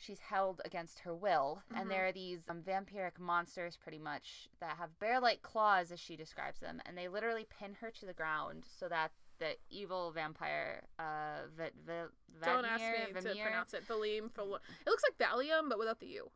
She's 0.00 0.18
held 0.20 0.60
against 0.64 1.00
her 1.00 1.14
will 1.14 1.62
Mhm. 1.70 1.80
and 1.80 1.90
there 1.90 2.06
are 2.06 2.12
these 2.12 2.48
um, 2.48 2.62
vampiric 2.62 3.18
monsters 3.18 3.76
pretty 3.76 3.98
much 3.98 4.48
that 4.60 4.76
have 4.78 4.98
bear-like 4.98 5.42
claws 5.42 5.92
as 5.92 6.00
she 6.00 6.16
describes 6.16 6.58
them 6.60 6.80
and 6.86 6.96
they 6.98 7.06
literally 7.08 7.44
pin 7.58 7.74
her 7.80 7.90
to 7.90 8.06
the 8.06 8.14
ground 8.14 8.64
so 8.78 8.88
that 8.88 9.12
the 9.38 9.56
evil 9.70 10.10
vampire 10.12 10.82
uh 10.98 11.46
v- 11.56 11.70
v- 11.86 12.42
Don't 12.44 12.64
ask 12.64 12.82
me 12.82 13.12
to 13.20 13.34
pronounce 13.42 13.72
it. 13.74 13.86
Valim. 13.86 14.30
Val- 14.34 14.56
it 14.56 14.86
looks 14.86 15.02
like 15.02 15.16
Valium, 15.18 15.68
but 15.68 15.78
without 15.78 15.98
the 16.00 16.06
U. 16.08 16.30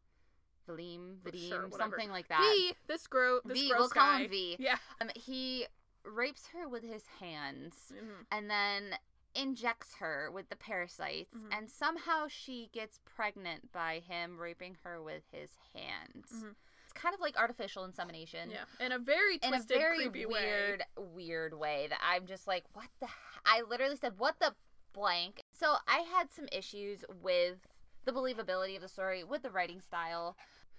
Valim, 0.68 1.18
Sure, 1.22 1.30
Vadim, 1.32 1.70
whatever. 1.70 1.76
something 1.76 2.10
like 2.10 2.28
that. 2.28 2.40
V. 2.40 2.74
This 2.86 3.06
grow. 3.06 3.40
This 3.44 3.58
V, 3.58 3.68
gross 3.68 3.78
we'll 3.80 3.88
call 3.90 4.16
him 4.16 4.30
V. 4.30 4.56
Yeah. 4.58 4.78
Um, 5.00 5.10
he 5.14 5.66
rapes 6.04 6.46
her 6.48 6.66
with 6.68 6.82
his 6.82 7.06
hands, 7.20 7.92
Mhm. 7.94 8.26
and 8.30 8.50
then 8.50 8.98
injects 9.34 9.96
her 9.96 10.30
with 10.30 10.48
the 10.48 10.56
parasites, 10.56 11.36
Mhm. 11.36 11.52
and 11.56 11.70
somehow 11.70 12.28
she 12.28 12.68
gets 12.72 12.98
pregnant 13.04 13.72
by 13.72 13.98
him 14.00 14.38
raping 14.38 14.76
her 14.84 15.02
with 15.02 15.24
his 15.32 15.56
hands. 15.74 16.30
Mhm. 16.32 16.54
It's 16.84 16.92
kind 16.92 17.14
of 17.14 17.20
like 17.20 17.36
artificial 17.36 17.84
insemination. 17.84 18.50
Yeah, 18.50 18.64
in 18.78 18.92
a 18.92 18.98
very 18.98 19.36
In 19.36 19.44
a 19.52 19.56
twisted, 19.56 19.78
very 19.78 19.96
creepy 20.08 20.26
weird, 20.26 20.80
way. 20.96 21.04
weird 21.04 21.54
way 21.54 21.86
that 21.88 22.00
I'm 22.02 22.26
just 22.26 22.46
like, 22.46 22.64
what 22.74 22.88
the? 23.00 23.06
h-" 23.06 23.12
I 23.44 23.62
literally 23.62 23.96
said, 23.96 24.18
what 24.18 24.38
the 24.38 24.54
blank. 24.92 25.40
So 25.52 25.76
I 25.88 26.00
had 26.00 26.30
some 26.30 26.48
issues 26.52 27.04
with 27.08 27.66
the 28.04 28.12
believability 28.12 28.76
of 28.76 28.82
the 28.82 28.88
story, 28.88 29.24
with 29.24 29.42
the 29.42 29.50
writing 29.50 29.80
style. 29.80 30.36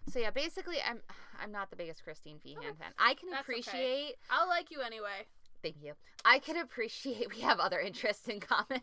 So 0.07 0.19
yeah, 0.19 0.29
basically, 0.29 0.79
I'm 0.81 1.01
I'm 1.37 1.51
not 1.51 1.69
the 1.71 1.75
biggest 1.75 2.03
Christine 2.03 2.39
Feehan 2.39 2.57
Okay. 2.59 2.73
fan. 2.73 2.93
I 2.97 3.15
can 3.15 3.29
That's 3.31 3.49
okay. 3.49 3.59
appreciate 3.59 4.15
I'll 4.29 4.47
like 4.47 4.69
you 4.71 4.81
anyway. 4.81 5.27
Thank 5.65 5.83
you. 5.83 5.93
I 6.23 6.37
could 6.39 6.57
appreciate 6.57 7.27
we 7.35 7.41
have 7.41 7.59
other 7.59 7.79
interests 7.79 8.27
in 8.27 8.39
common. 8.39 8.81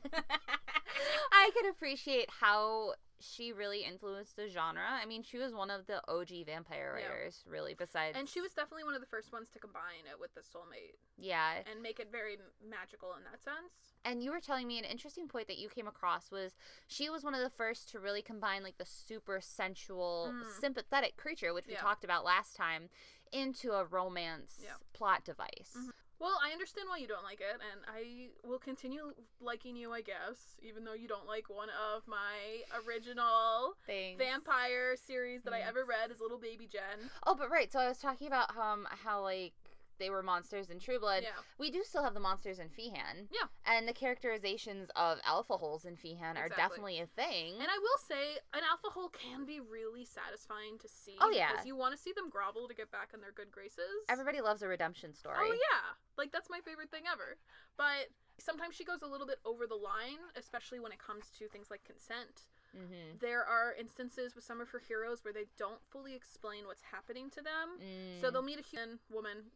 I 1.32 1.50
could 1.54 1.70
appreciate 1.70 2.28
how 2.40 2.94
she 3.20 3.52
really 3.52 3.84
influenced 3.84 4.34
the 4.34 4.48
genre. 4.48 4.82
I 4.84 5.06
mean, 5.06 5.22
she 5.22 5.38
was 5.38 5.54
one 5.54 5.70
of 5.70 5.86
the 5.86 6.02
OG 6.10 6.44
vampire 6.44 6.98
Yeah. 6.98 7.06
writers, 7.06 7.44
really. 7.48 7.74
Besides, 7.74 8.16
And 8.18 8.28
she 8.28 8.40
was 8.40 8.52
definitely 8.52 8.82
one 8.82 8.94
of 8.96 9.00
the 9.00 9.06
first 9.06 9.32
ones 9.32 9.48
to 9.50 9.60
combine 9.60 10.06
it 10.12 10.18
with 10.18 10.34
the 10.34 10.40
soulmate 10.40 10.96
yeah. 11.16 11.62
and 11.70 11.80
make 11.80 12.00
it 12.00 12.08
very 12.10 12.36
magical 12.68 13.14
in 13.16 13.22
that 13.30 13.40
sense. 13.40 13.72
And 14.04 14.24
you 14.24 14.32
were 14.32 14.40
telling 14.40 14.66
me 14.66 14.80
an 14.80 14.84
interesting 14.84 15.28
point 15.28 15.46
that 15.46 15.58
you 15.58 15.68
came 15.68 15.86
across 15.86 16.32
was 16.32 16.56
she 16.88 17.08
was 17.10 17.22
one 17.22 17.34
of 17.34 17.42
the 17.42 17.50
first 17.56 17.88
to 17.90 18.00
really 18.00 18.22
combine 18.22 18.64
like 18.64 18.78
the 18.78 18.84
super 18.86 19.40
sensual, 19.40 20.32
Mm. 20.32 20.60
sympathetic 20.60 21.16
creature, 21.16 21.54
which 21.54 21.68
we 21.68 21.74
Yeah. 21.74 21.80
talked 21.80 22.02
about 22.02 22.24
last 22.24 22.56
time, 22.56 22.90
into 23.30 23.70
a 23.72 23.84
romance 23.84 24.58
Yeah. 24.62 24.74
plot 24.92 25.24
device. 25.24 25.74
Mhm. 25.78 25.92
Well, 26.22 26.38
I 26.40 26.52
understand 26.52 26.86
why 26.88 26.98
you 26.98 27.08
don't 27.08 27.24
like 27.24 27.40
it, 27.40 27.58
and 27.72 27.80
I 27.88 28.28
will 28.46 28.60
continue 28.60 29.12
liking 29.40 29.74
you, 29.74 29.92
I 29.92 30.02
guess, 30.02 30.54
even 30.62 30.84
though 30.84 30.94
you 30.94 31.08
don't 31.08 31.26
like 31.26 31.50
one 31.50 31.68
of 31.92 32.06
my 32.06 32.62
original 32.86 33.74
Thanks. 33.88 34.22
vampire 34.22 34.94
series 34.94 35.42
that 35.42 35.52
I 35.52 35.62
ever 35.66 35.84
read 35.84 36.12
is 36.12 36.20
Little 36.20 36.38
Baby 36.38 36.68
Jen. 36.70 37.10
Oh, 37.26 37.34
but 37.34 37.50
right. 37.50 37.72
So 37.72 37.80
I 37.80 37.88
was 37.88 37.98
talking 37.98 38.28
about 38.28 38.56
um 38.56 38.86
how 39.04 39.20
like 39.20 39.52
they 40.02 40.10
were 40.10 40.22
monsters 40.22 40.68
in 40.68 40.80
True 40.80 40.98
Blood. 40.98 41.22
Yeah. 41.22 41.38
We 41.58 41.70
do 41.70 41.84
still 41.84 42.02
have 42.02 42.14
the 42.14 42.20
monsters 42.20 42.58
in 42.58 42.66
Feehan. 42.66 43.28
Yeah. 43.30 43.46
And 43.64 43.86
the 43.86 43.92
characterizations 43.92 44.90
of 44.96 45.18
alpha 45.24 45.56
holes 45.56 45.84
in 45.84 45.94
Feehan 45.94 46.36
are 46.36 46.48
definitely 46.48 46.98
a 46.98 47.06
thing. 47.06 47.54
And 47.54 47.68
I 47.70 47.78
will 47.78 48.00
say, 48.08 48.40
an 48.52 48.62
alpha 48.68 48.90
hole 48.90 49.08
can 49.08 49.46
be 49.46 49.60
really 49.60 50.04
satisfying 50.04 50.78
to 50.80 50.88
see. 50.88 51.14
Oh, 51.20 51.30
yeah. 51.30 51.52
Because 51.52 51.66
you 51.66 51.76
want 51.76 51.94
to 51.94 52.02
see 52.02 52.12
them 52.12 52.28
grovel 52.28 52.66
to 52.66 52.74
get 52.74 52.90
back 52.90 53.10
in 53.14 53.20
their 53.20 53.32
good 53.32 53.52
graces. 53.52 54.02
Everybody 54.08 54.40
loves 54.40 54.62
a 54.62 54.68
redemption 54.68 55.14
story. 55.14 55.36
Oh 55.38 55.52
yeah, 55.52 55.94
like 56.16 56.32
that's 56.32 56.50
my 56.50 56.60
favorite 56.64 56.90
thing 56.90 57.04
ever. 57.10 57.36
But 57.76 58.10
sometimes 58.38 58.74
she 58.74 58.84
goes 58.84 59.02
a 59.02 59.06
little 59.06 59.26
bit 59.26 59.38
over 59.44 59.66
the 59.66 59.76
line, 59.76 60.18
especially 60.36 60.80
when 60.80 60.92
it 60.92 60.98
comes 60.98 61.30
to 61.38 61.48
things 61.48 61.70
like 61.70 61.84
consent. 61.84 62.48
Mm-hmm. 62.76 63.20
There 63.20 63.44
are 63.44 63.74
instances 63.78 64.34
with 64.34 64.44
some 64.44 64.60
of 64.60 64.70
her 64.70 64.80
heroes 64.80 65.22
where 65.22 65.34
they 65.34 65.44
don't 65.58 65.80
fully 65.90 66.14
explain 66.14 66.64
what's 66.66 66.82
happening 66.90 67.28
to 67.30 67.42
them. 67.42 67.76
Mm. 67.76 68.20
So 68.20 68.30
they'll 68.30 68.42
meet 68.42 68.58
a 68.58 68.62
human 68.62 68.98
woman, 69.10 69.52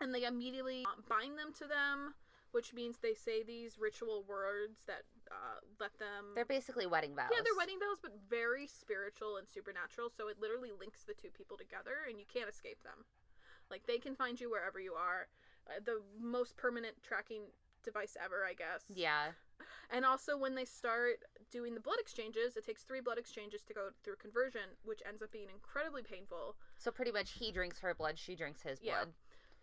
and 0.00 0.14
they 0.14 0.24
immediately 0.24 0.86
bind 1.08 1.38
them 1.38 1.52
to 1.58 1.66
them, 1.66 2.14
which 2.52 2.72
means 2.72 2.98
they 2.98 3.14
say 3.14 3.42
these 3.42 3.78
ritual 3.78 4.24
words 4.28 4.82
that 4.86 5.02
uh, 5.30 5.60
let 5.80 5.98
them. 5.98 6.32
They're 6.34 6.44
basically 6.44 6.86
wedding 6.86 7.14
vows. 7.14 7.30
yeah, 7.32 7.40
they're 7.44 7.56
wedding 7.58 7.78
vows, 7.78 7.98
but 8.02 8.12
very 8.28 8.66
spiritual 8.66 9.36
and 9.36 9.48
supernatural. 9.48 10.08
So 10.10 10.28
it 10.28 10.36
literally 10.40 10.70
links 10.78 11.04
the 11.04 11.14
two 11.14 11.30
people 11.30 11.56
together, 11.56 12.06
and 12.08 12.18
you 12.18 12.24
can't 12.32 12.48
escape 12.48 12.82
them. 12.82 13.04
Like 13.70 13.86
they 13.86 13.98
can 13.98 14.14
find 14.14 14.40
you 14.40 14.50
wherever 14.50 14.80
you 14.80 14.94
are. 14.94 15.28
Uh, 15.68 15.80
the 15.84 16.00
most 16.18 16.56
permanent 16.56 16.94
tracking 17.02 17.42
device 17.84 18.16
ever, 18.22 18.44
I 18.48 18.54
guess. 18.54 18.84
Yeah. 18.94 19.32
And 19.90 20.04
also, 20.04 20.38
when 20.38 20.54
they 20.54 20.64
start 20.64 21.18
doing 21.50 21.74
the 21.74 21.80
blood 21.80 21.98
exchanges, 22.00 22.56
it 22.56 22.64
takes 22.64 22.84
three 22.84 23.00
blood 23.00 23.18
exchanges 23.18 23.62
to 23.64 23.74
go 23.74 23.88
through 24.04 24.16
conversion, 24.16 24.76
which 24.84 25.02
ends 25.06 25.20
up 25.22 25.32
being 25.32 25.48
incredibly 25.52 26.02
painful. 26.02 26.56
So 26.78 26.90
pretty 26.90 27.10
much 27.12 27.32
he 27.32 27.50
drinks 27.52 27.80
her 27.80 27.94
blood, 27.94 28.18
she 28.18 28.34
drinks 28.36 28.62
his 28.62 28.78
Yeah. 28.80 29.04
blood. 29.04 29.12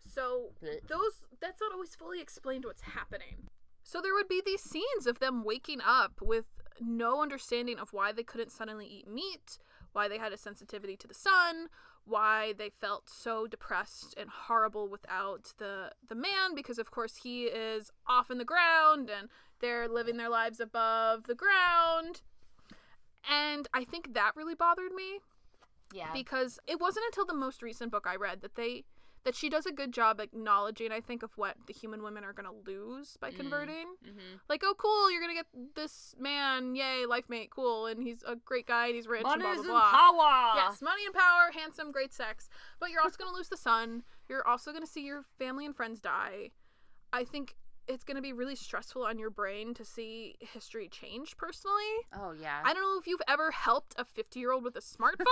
So 0.00 0.50
those 0.62 1.24
that's 1.40 1.60
not 1.60 1.72
always 1.72 1.94
fully 1.94 2.20
explained 2.20 2.64
what's 2.64 2.82
happening. 2.82 3.48
So 3.82 4.00
there 4.00 4.14
would 4.14 4.28
be 4.28 4.42
these 4.44 4.62
scenes 4.62 5.06
of 5.06 5.18
them 5.20 5.44
waking 5.44 5.80
up 5.84 6.20
with 6.20 6.46
no 6.80 7.22
understanding 7.22 7.78
of 7.78 7.92
why 7.92 8.12
they 8.12 8.22
couldn't 8.24 8.50
suddenly 8.50 8.86
eat 8.86 9.08
meat, 9.08 9.58
why 9.92 10.08
they 10.08 10.18
had 10.18 10.32
a 10.32 10.36
sensitivity 10.36 10.96
to 10.96 11.06
the 11.06 11.14
sun, 11.14 11.68
why 12.04 12.52
they 12.58 12.68
felt 12.70 13.08
so 13.08 13.46
depressed 13.46 14.14
and 14.16 14.28
horrible 14.30 14.88
without 14.88 15.52
the 15.58 15.92
the 16.06 16.14
man 16.14 16.54
because 16.54 16.78
of 16.78 16.90
course 16.90 17.16
he 17.22 17.44
is 17.44 17.90
off 18.06 18.30
in 18.30 18.38
the 18.38 18.44
ground 18.44 19.08
and 19.10 19.28
they're 19.60 19.88
living 19.88 20.16
their 20.16 20.28
lives 20.28 20.60
above 20.60 21.24
the 21.24 21.34
ground. 21.34 22.22
And 23.28 23.66
I 23.74 23.84
think 23.84 24.14
that 24.14 24.32
really 24.36 24.54
bothered 24.54 24.92
me 24.92 25.20
Yeah. 25.92 26.12
because 26.12 26.58
it 26.66 26.80
wasn't 26.80 27.06
until 27.06 27.24
the 27.24 27.34
most 27.34 27.62
recent 27.62 27.90
book 27.90 28.06
I 28.06 28.16
read 28.16 28.40
that 28.42 28.54
they 28.54 28.84
that 29.26 29.34
she 29.34 29.50
does 29.50 29.66
a 29.66 29.72
good 29.72 29.92
job 29.92 30.20
acknowledging 30.20 30.92
I 30.92 31.00
think 31.02 31.22
of 31.22 31.36
what 31.36 31.56
the 31.66 31.74
human 31.74 32.02
women 32.02 32.24
are 32.24 32.32
going 32.32 32.46
to 32.46 32.70
lose 32.70 33.18
by 33.20 33.30
Mm. 33.30 33.36
converting. 33.36 33.86
mm-hmm. 34.02 34.36
Like, 34.48 34.62
oh 34.64 34.74
cool, 34.78 35.10
you're 35.10 35.20
going 35.20 35.36
to 35.36 35.42
get 35.42 35.74
this 35.74 36.14
man, 36.18 36.74
yay, 36.76 37.04
life 37.06 37.28
mate, 37.28 37.50
cool, 37.50 37.86
and 37.86 38.02
he's 38.02 38.22
a 38.26 38.36
great 38.36 38.66
guy 38.66 38.86
and 38.86 38.94
he's 38.94 39.06
rich 39.08 39.24
and 39.26 39.42
blah 39.42 39.54
blah 39.54 39.62
blah. 39.64 39.90
power. 39.90 40.52
Yes, 40.56 40.80
money 40.80 41.02
and 41.04 41.14
power, 41.14 41.50
handsome, 41.52 41.90
great 41.92 42.14
sex. 42.14 42.48
But 42.80 42.90
you're 42.90 43.02
also 43.02 43.16
going 43.18 43.30
to 43.30 43.36
lose 43.36 43.48
the 43.48 43.56
son 43.58 44.04
You're 44.28 44.46
also 44.46 44.70
going 44.70 44.84
to 44.84 44.90
see 44.90 45.02
your 45.04 45.24
family 45.38 45.66
and 45.66 45.74
friends 45.76 46.00
die. 46.00 46.50
I 47.12 47.24
think 47.24 47.56
it's 47.88 48.04
going 48.04 48.16
to 48.16 48.22
be 48.22 48.32
really 48.32 48.56
stressful 48.56 49.04
on 49.04 49.18
your 49.18 49.30
brain 49.30 49.72
to 49.74 49.84
see 49.84 50.36
history 50.40 50.88
change 50.88 51.36
personally. 51.36 51.82
Oh 52.14 52.32
yeah. 52.32 52.60
I 52.64 52.72
don't 52.74 52.82
know 52.82 52.98
if 52.98 53.06
you've 53.06 53.22
ever 53.28 53.50
helped 53.50 53.94
a 53.96 54.04
50 54.04 54.40
year 54.40 54.52
old 54.52 54.64
with 54.64 54.76
a 54.76 54.80
smartphone. 54.80 55.24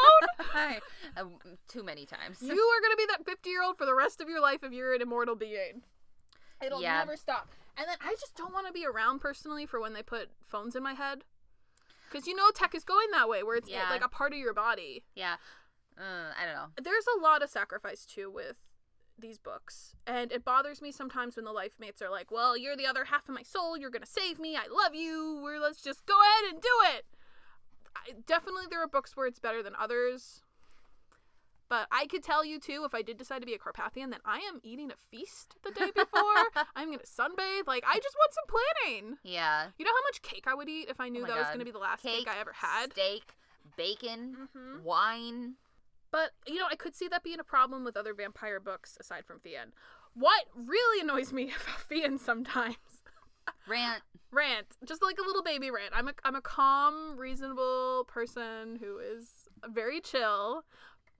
Uh, 1.16 1.24
too 1.68 1.82
many 1.82 2.06
times. 2.06 2.38
you 2.40 2.48
are 2.50 2.80
going 2.80 2.92
to 2.92 2.96
be 2.96 3.06
that 3.08 3.24
50 3.24 3.50
year 3.50 3.62
old 3.62 3.76
for 3.76 3.86
the 3.86 3.94
rest 3.94 4.20
of 4.20 4.28
your 4.28 4.40
life 4.40 4.60
if 4.62 4.72
you're 4.72 4.94
an 4.94 5.02
immortal 5.02 5.34
being. 5.36 5.82
It'll 6.64 6.80
Yeah. 6.80 6.98
never 6.98 7.16
stop. 7.16 7.48
And 7.76 7.86
then 7.88 7.96
I 8.00 8.12
just 8.20 8.34
don't 8.36 8.52
want 8.52 8.66
to 8.68 8.72
be 8.72 8.86
around 8.86 9.18
personally 9.20 9.66
for 9.66 9.80
when 9.80 9.92
they 9.92 10.02
put 10.02 10.30
phones 10.46 10.76
in 10.76 10.82
my 10.82 10.94
head. 10.94 11.24
Because 12.10 12.26
you 12.28 12.34
know 12.36 12.50
tech 12.54 12.74
is 12.74 12.84
going 12.84 13.10
that 13.12 13.28
way 13.28 13.42
where 13.42 13.56
it's 13.56 13.68
Yeah. 13.68 13.90
like 13.90 14.04
a 14.04 14.08
part 14.08 14.32
of 14.32 14.38
your 14.38 14.54
body. 14.54 15.04
yeah. 15.14 15.36
Uh, 15.98 16.32
I 16.40 16.44
don't 16.46 16.54
know. 16.54 16.66
There's 16.82 17.04
a 17.16 17.20
lot 17.20 17.42
of 17.42 17.50
sacrifice 17.50 18.04
too 18.04 18.28
with 18.30 18.56
these 19.18 19.38
books. 19.38 19.94
And 20.06 20.32
it 20.32 20.44
bothers 20.44 20.82
me 20.82 20.92
sometimes 20.92 21.36
when 21.36 21.44
the 21.44 21.52
life 21.52 21.72
mates 21.78 22.02
are 22.02 22.10
like, 22.10 22.30
well, 22.30 22.56
you're 22.56 22.76
the 22.76 22.86
other 22.86 23.04
half 23.04 23.28
of 23.28 23.34
my 23.34 23.42
soul. 23.42 23.76
You're 23.76 23.90
going 23.90 24.02
to 24.02 24.10
save 24.10 24.38
me. 24.38 24.56
I 24.56 24.66
love 24.72 24.94
you. 24.94 25.40
We're, 25.42 25.60
let's 25.60 25.82
just 25.82 26.04
go 26.06 26.14
ahead 26.14 26.52
and 26.54 26.62
do 26.62 26.68
it. 26.96 27.04
I, 27.96 28.14
definitely, 28.26 28.64
there 28.68 28.82
are 28.82 28.88
books 28.88 29.16
where 29.16 29.26
it's 29.26 29.38
better 29.38 29.62
than 29.62 29.74
others. 29.78 30.42
But 31.68 31.86
I 31.90 32.06
could 32.06 32.22
tell 32.22 32.44
you 32.44 32.60
too, 32.60 32.82
if 32.84 32.94
I 32.94 33.02
did 33.02 33.16
decide 33.16 33.40
to 33.40 33.46
be 33.46 33.54
a 33.54 33.58
Carpathian, 33.58 34.10
that 34.10 34.20
I 34.24 34.38
am 34.40 34.60
eating 34.62 34.90
a 34.90 34.94
feast 35.10 35.56
the 35.64 35.70
day 35.70 35.90
before. 35.94 36.66
I'm 36.76 36.90
gonna 36.90 36.98
sunbathe. 37.04 37.66
Like 37.66 37.84
I 37.86 37.98
just 37.98 38.16
want 38.18 38.32
some 38.32 38.44
planning. 38.46 39.16
Yeah. 39.24 39.68
You 39.78 39.84
know 39.84 39.90
how 39.90 40.06
much 40.08 40.22
cake 40.22 40.44
I 40.46 40.54
would 40.54 40.68
eat 40.68 40.88
if 40.88 41.00
I 41.00 41.08
knew 41.08 41.24
Oh 41.24 41.26
that 41.26 41.36
was 41.36 41.46
gonna 41.52 41.64
be 41.64 41.70
the 41.70 41.78
last 41.78 42.02
cake, 42.02 42.26
Cake, 42.26 42.28
I 42.28 42.38
ever 42.38 42.52
had. 42.52 42.92
Steak, 42.92 43.34
bacon, 43.76 44.48
hmm 44.54 44.84
wine. 44.84 45.54
But 46.14 46.30
you 46.46 46.54
know, 46.60 46.66
I 46.70 46.76
could 46.76 46.94
see 46.94 47.08
that 47.08 47.24
being 47.24 47.40
a 47.40 47.44
problem 47.44 47.82
with 47.82 47.96
other 47.96 48.14
vampire 48.14 48.60
books 48.60 48.96
aside 49.00 49.24
from 49.26 49.40
Feehan. 49.40 49.72
What 50.14 50.44
really 50.54 51.00
annoys 51.00 51.32
me 51.32 51.46
about 51.46 51.80
Feehan 51.90 52.20
sometimes 52.20 52.76
Rant. 53.66 54.04
rant, 54.30 54.68
just 54.84 55.02
like 55.02 55.18
a 55.18 55.26
little 55.26 55.42
baby 55.42 55.72
rant. 55.72 55.92
I'm 55.92 56.06
a 56.06 56.12
I'm 56.22 56.36
a 56.36 56.40
calm, 56.40 57.16
reasonable 57.18 58.04
person 58.06 58.76
who 58.78 59.00
is 59.00 59.48
very 59.68 60.00
chill. 60.00 60.62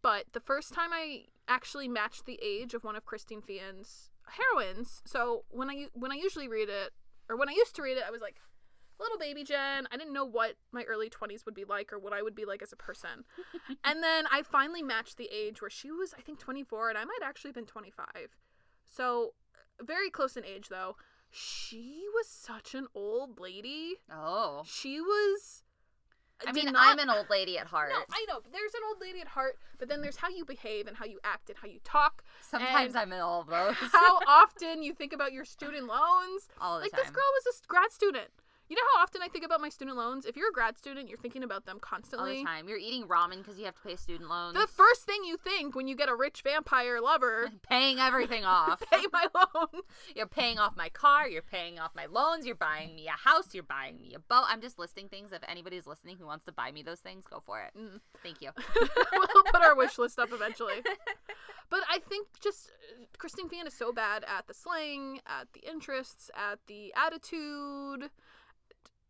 But 0.01 0.27
the 0.33 0.39
first 0.39 0.73
time 0.73 0.91
I 0.93 1.25
actually 1.49 1.89
matched 1.89 2.25
the 2.25 2.39
age 2.41 2.73
of 2.73 2.85
one 2.85 2.95
of 2.95 3.05
Christine 3.05 3.43
Feehan's 3.43 4.11
heroines, 4.29 5.03
so 5.05 5.45
when 5.51 5.69
I 5.71 5.89
when 5.95 6.13
I 6.13 6.15
usually 6.15 6.47
read 6.47 6.69
it, 6.69 6.93
or 7.29 7.37
when 7.37 7.49
I 7.49 7.53
used 7.53 7.75
to 7.75 7.83
read 7.83 7.97
it, 7.97 8.05
I 8.07 8.13
was 8.13 8.21
like, 8.21 8.37
little 9.01 9.19
baby 9.19 9.45
Jen. 9.45 9.87
I 9.93 9.97
didn't 9.97 10.13
know 10.13 10.25
what 10.25 10.55
my 10.73 10.83
early 10.85 11.11
20s 11.11 11.45
would 11.47 11.55
be 11.55 11.65
like 11.65 11.93
or 11.93 11.99
what 11.99 12.13
I 12.13 12.23
would 12.23 12.35
be 12.35 12.45
like 12.45 12.63
as 12.63 12.73
a 12.73 12.77
person. 12.77 13.25
and 13.85 14.03
then 14.03 14.25
I 14.31 14.43
finally 14.43 14.83
matched 14.83 15.17
the 15.17 15.29
age 15.33 15.61
where 15.61 15.71
she 15.71 15.91
was, 15.91 16.15
I 16.17 16.21
think, 16.23 16.39
24, 16.39 16.91
and 16.91 16.99
I 16.99 17.05
might 17.05 17.21
actually 17.23 17.49
have 17.49 17.57
been 17.57 17.67
25. 17.67 18.07
So 18.87 19.35
uh, 19.55 19.85
very 19.85 20.11
close 20.11 20.37
in 20.37 20.45
age 20.45 20.69
though. 20.69 20.97
She 21.31 22.05
was 22.15 22.29
such 22.29 22.75
an 22.75 22.87
old 22.95 23.41
lady. 23.41 23.95
Oh. 24.13 24.63
She 24.65 25.01
was. 25.01 25.63
I 26.47 26.53
mean, 26.53 26.67
not- 26.67 26.75
I'm 26.77 26.99
an 26.99 27.09
old 27.11 27.31
lady 27.31 27.59
at 27.59 27.67
heart. 27.69 27.91
No, 27.93 28.01
I 28.13 28.25
know. 28.29 28.41
There's 28.53 28.75
an 28.75 28.81
old 28.89 29.01
lady 29.01 29.21
at 29.21 29.29
heart, 29.29 29.57
but 29.79 29.89
then 29.89 30.01
there's 30.03 30.17
how 30.17 30.29
you 30.29 30.45
behave 30.45 30.87
and 30.87 30.97
how 30.97 31.07
you 31.07 31.19
act 31.25 31.49
and 31.49 31.59
how 31.59 31.67
you 31.69 31.79
talk. 31.85 32.23
Sometimes 32.41 32.95
I'm 32.95 33.13
in 33.13 33.21
all 33.21 33.41
of 33.43 33.47
those. 33.49 33.75
How 33.93 34.19
often 34.29 34.83
you 34.83 34.93
think 34.95 35.13
about 35.13 35.33
your 35.33 35.45
student 35.45 35.87
loans. 35.87 36.49
all 36.61 36.79
the 36.79 36.83
Like 36.83 36.93
time. 36.93 37.01
this 37.03 37.11
girl 37.11 37.25
was 37.45 37.55
a 37.63 37.67
grad 37.67 37.93
student. 37.93 38.29
You 38.69 38.77
know 38.77 38.83
how 38.95 39.03
often 39.03 39.21
I 39.23 39.29
think 39.29 39.45
about 39.45 39.61
my 39.61 39.69
student 39.69 39.97
loans? 39.97 40.25
If 40.25 40.37
you're 40.37 40.49
a 40.49 40.53
grad 40.53 40.79
student, 40.79 41.09
you're 41.09 41.19
thinking 41.19 41.43
about 41.43 41.67
them 41.67 41.79
constantly. 41.81 42.31
All 42.31 42.37
the 42.37 42.45
time. 42.45 42.69
You're 42.69 42.79
eating 42.79 43.07
ramen 43.07 43.39
because 43.39 43.59
you 43.59 43.67
have 43.67 43.75
to 43.75 43.83
pay 43.83 43.97
student 43.97 44.31
loans. 44.31 44.55
The 44.55 44.67
first 44.67 45.03
thing 45.03 45.23
you 45.25 45.37
think 45.37 45.77
when 45.77 45.87
you 45.87 45.95
get 45.95 46.09
a 46.09 46.15
rich 46.15 46.41
vampire 46.43 47.01
lover, 47.01 47.51
paying 47.69 47.99
everything 47.99 48.45
off. 48.45 48.83
pay 48.91 49.03
my 49.13 49.27
loan. 49.35 49.83
You're 50.17 50.27
paying 50.27 50.59
off 50.59 50.77
my 50.77 50.89
car. 50.89 51.29
You're 51.29 51.43
paying 51.43 51.79
off 51.79 51.91
my 51.95 52.07
loans. 52.07 52.47
You're 52.47 52.55
buying 52.55 52.97
me 52.97 53.07
a 53.07 53.29
house. 53.29 53.53
You're 53.53 53.65
buying 53.65 54.01
me 54.01 54.15
a 54.15 54.19
boat. 54.19 54.45
I'm 54.49 54.63
just 54.63 54.79
listing 54.79 55.09
things. 55.09 55.33
If 55.33 55.43
anybody's 55.47 55.87
listening 55.87 56.17
who 56.17 56.27
wants 56.27 56.47
to 56.47 56.53
buy 56.53 56.73
me 56.73 56.83
those 56.83 57.01
things, 57.01 57.25
go 57.29 57.43
for 57.45 57.61
it. 57.61 57.79
Mm. 57.79 58.01
Thank 58.23 58.41
you. 58.41 58.51
we'll 59.13 59.45
put 59.53 59.63
our 59.63 59.77
wish 59.77 59.99
list 59.99 60.19
up 60.19 60.31
eventually. 60.33 60.83
But 61.71 61.81
I 61.91 61.99
think 61.99 62.29
just 62.41 62.71
uh, 62.71 63.05
Christine 63.19 63.49
Feehan 63.49 63.67
is 63.67 63.75
so 63.75 63.93
bad 63.93 64.25
at 64.25 64.47
the 64.47 64.55
slang, 64.55 65.21
at 65.27 65.49
the 65.53 65.69
interests, 65.69 66.31
at 66.35 66.59
the 66.67 66.93
attitude. 66.95 68.11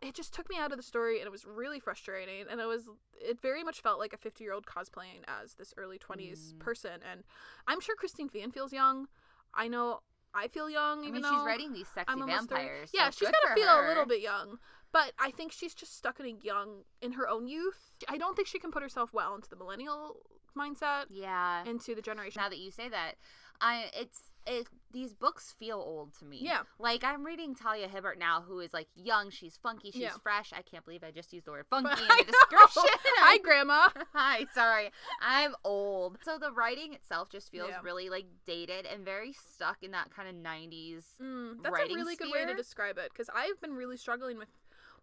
It 0.04 0.14
just 0.14 0.32
took 0.34 0.48
me 0.50 0.56
out 0.58 0.70
of 0.70 0.76
the 0.76 0.82
story 0.82 1.18
and 1.18 1.26
it 1.26 1.30
was 1.30 1.44
really 1.44 1.80
frustrating. 1.80 2.44
And 2.50 2.60
it 2.60 2.66
was, 2.66 2.82
it 3.20 3.40
very 3.40 3.64
much 3.64 3.80
felt 3.80 3.98
like 3.98 4.12
a 4.12 4.16
50 4.18 4.44
year 4.44 4.52
old 4.52 4.66
cosplaying 4.66 5.22
as 5.26 5.54
this 5.54 5.72
early 5.76 5.98
20s 5.98 6.52
Mm. 6.54 6.58
person. 6.60 7.00
And 7.10 7.24
I'm 7.66 7.80
sure 7.80 7.96
Christine 7.96 8.28
Feehan 8.28 8.52
feels 8.52 8.72
young. 8.72 9.08
I 9.54 9.68
know 9.68 10.00
I 10.36 10.48
feel 10.48 10.68
young, 10.68 10.98
I 10.98 11.02
even 11.02 11.12
mean, 11.14 11.22
though 11.22 11.30
she's 11.30 11.46
writing 11.46 11.72
these 11.72 11.86
sexy 11.88 12.12
I'm 12.12 12.20
almost 12.20 12.48
30. 12.48 12.54
vampires. 12.60 12.90
Yeah, 12.92 13.10
so 13.10 13.18
she's 13.18 13.28
good 13.28 13.34
gotta 13.44 13.54
for 13.54 13.54
feel 13.54 13.68
a 13.68 13.86
little 13.88 14.04
bit 14.06 14.20
young. 14.20 14.58
But 14.90 15.12
I 15.18 15.30
think 15.30 15.52
she's 15.52 15.74
just 15.74 15.96
stuck 15.96 16.18
in 16.18 16.26
a 16.26 16.34
young 16.42 16.82
in 17.00 17.12
her 17.12 17.28
own 17.28 17.46
youth. 17.46 17.92
I 18.08 18.18
don't 18.18 18.34
think 18.34 18.48
she 18.48 18.58
can 18.58 18.72
put 18.72 18.82
herself 18.82 19.12
well 19.12 19.34
into 19.36 19.48
the 19.48 19.54
millennial 19.56 20.16
mindset, 20.56 21.04
Yeah. 21.08 21.64
into 21.64 21.94
the 21.94 22.02
generation. 22.02 22.40
now 22.42 22.48
that 22.48 22.58
you 22.58 22.70
say 22.72 22.88
that, 22.88 23.14
I 23.64 23.90
it's 23.98 24.20
it 24.46 24.66
these 24.92 25.14
books 25.14 25.54
feel 25.58 25.78
old 25.78 26.12
to 26.18 26.24
me. 26.26 26.38
Yeah. 26.40 26.62
Like 26.78 27.02
I'm 27.02 27.24
reading 27.24 27.54
Talia 27.54 27.88
Hibbert 27.88 28.18
now, 28.18 28.42
who 28.42 28.60
is 28.60 28.74
like 28.74 28.88
young. 28.94 29.30
She's 29.30 29.56
funky. 29.56 29.90
She's 29.90 30.02
Yeah. 30.02 30.10
fresh. 30.22 30.52
I 30.52 30.60
can't 30.62 30.84
believe 30.84 31.02
I 31.02 31.10
just 31.10 31.32
used 31.32 31.46
the 31.46 31.50
word 31.52 31.64
funky 31.70 32.02
in 32.02 32.10
I 32.10 32.22
the 32.26 32.30
description. 32.32 32.82
Hi, 33.20 33.38
Grandma. 33.38 33.88
Hi, 34.12 34.44
sorry. 34.54 34.90
I'm 35.22 35.54
old. 35.64 36.18
So 36.24 36.38
the 36.38 36.52
writing 36.52 36.92
itself 36.92 37.30
just 37.30 37.50
feels 37.50 37.70
Yeah. 37.70 37.80
really 37.82 38.10
like 38.10 38.26
dated 38.46 38.84
and 38.86 39.02
very 39.04 39.32
stuck 39.32 39.82
in 39.82 39.92
that 39.92 40.10
kind 40.14 40.28
of 40.28 40.34
90s. 40.34 41.04
Mm, 41.22 41.62
that's 41.62 41.76
a 41.78 41.94
really 41.94 42.14
good 42.14 42.30
way 42.30 42.44
to 42.44 42.54
describe 42.54 42.98
it 42.98 43.10
because 43.12 43.30
I've 43.34 43.58
been 43.62 43.72
really 43.72 43.96
struggling 43.96 44.36
with 44.38 44.48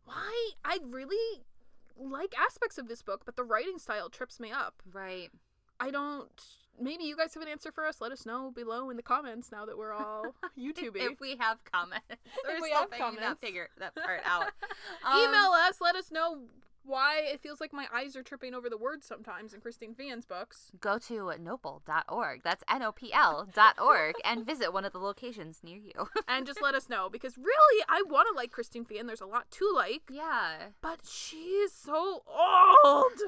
why 0.06 0.52
I 0.64 0.78
really 0.88 1.42
like 1.98 2.34
aspects 2.40 2.78
of 2.78 2.88
this 2.88 3.02
book, 3.02 3.24
but 3.26 3.36
the 3.36 3.44
writing 3.44 3.80
style 3.80 4.10
trips 4.10 4.40
me 4.40 4.52
up. 4.52 4.84
Right. 4.94 5.30
I 5.80 5.90
don't. 5.90 6.30
Maybe 6.80 7.04
you 7.04 7.16
guys 7.16 7.34
have 7.34 7.44
an 7.44 7.50
answer 7.50 7.72
for 7.72 7.86
us. 7.86 8.02
Let 8.02 8.12
us 8.12 8.26
know 8.26 8.52
below 8.56 8.90
in 8.90 8.98
the 8.98 9.04
comments 9.04 9.52
now 9.52 9.66
that 9.66 9.78
we're 9.78 9.94
all 9.94 10.36
YouTubing. 10.60 11.12
If 11.12 11.20
we 11.20 11.36
have 11.40 11.64
comments. 11.64 12.06
We're 12.48 12.62
we 12.62 12.70
still 12.70 12.80
have 12.82 12.92
comments. 12.92 13.22
that 13.22 13.40
figure 13.40 13.70
that 13.80 13.96
part 13.96 14.22
out. 14.26 14.46
Um, 15.06 15.30
Email 15.30 15.52
us. 15.52 15.82
Let 15.82 15.96
us 15.96 16.12
know 16.12 16.42
why 16.84 17.22
it 17.24 17.42
feels 17.42 17.62
like 17.62 17.74
my 17.74 17.86
eyes 17.94 18.16
are 18.16 18.24
tripping 18.24 18.54
over 18.54 18.70
the 18.70 18.78
words 18.78 19.06
sometimes 19.06 19.54
in 19.54 19.62
Christine 19.62 19.94
Feehan's 19.94 20.26
books. 20.26 20.72
Go 20.80 20.98
to 21.00 21.32
nopl.org. 21.40 22.42
That's 22.44 22.64
N 22.70 22.84
O 22.84 22.92
P 22.92 23.14
L 23.14 23.48
dot 23.54 23.80
org 23.80 24.16
and 24.24 24.46
visit 24.46 24.74
one 24.74 24.86
of 24.86 24.94
the 24.94 25.00
locations 25.00 25.60
near 25.64 25.78
you. 25.78 26.10
And 26.28 26.46
just 26.46 26.62
let 26.62 26.76
us 26.76 26.90
know 26.90 27.10
because 27.10 27.38
really, 27.38 27.84
I 27.90 28.04
want 28.08 28.28
to 28.32 28.36
like 28.36 28.52
Christine 28.52 28.86
Feehan. 28.86 29.08
There's 29.08 29.22
a 29.22 29.26
lot 29.26 29.50
to 29.52 29.72
like, 29.76 30.04
yeah. 30.10 30.70
but 30.82 31.02
she 31.08 31.38
is 31.38 31.72
so 31.74 32.24
old. 32.28 33.20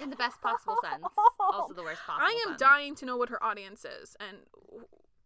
In 0.00 0.10
the 0.10 0.16
best 0.16 0.40
possible 0.42 0.76
sense. 0.82 1.04
Also 1.40 1.72
the 1.74 1.82
worst 1.82 2.02
possible 2.06 2.26
I 2.26 2.42
am 2.46 2.50
sense. 2.52 2.60
dying 2.60 2.94
to 2.96 3.06
know 3.06 3.16
what 3.16 3.28
her 3.30 3.42
audience 3.42 3.84
is, 3.84 4.16
and 4.20 4.38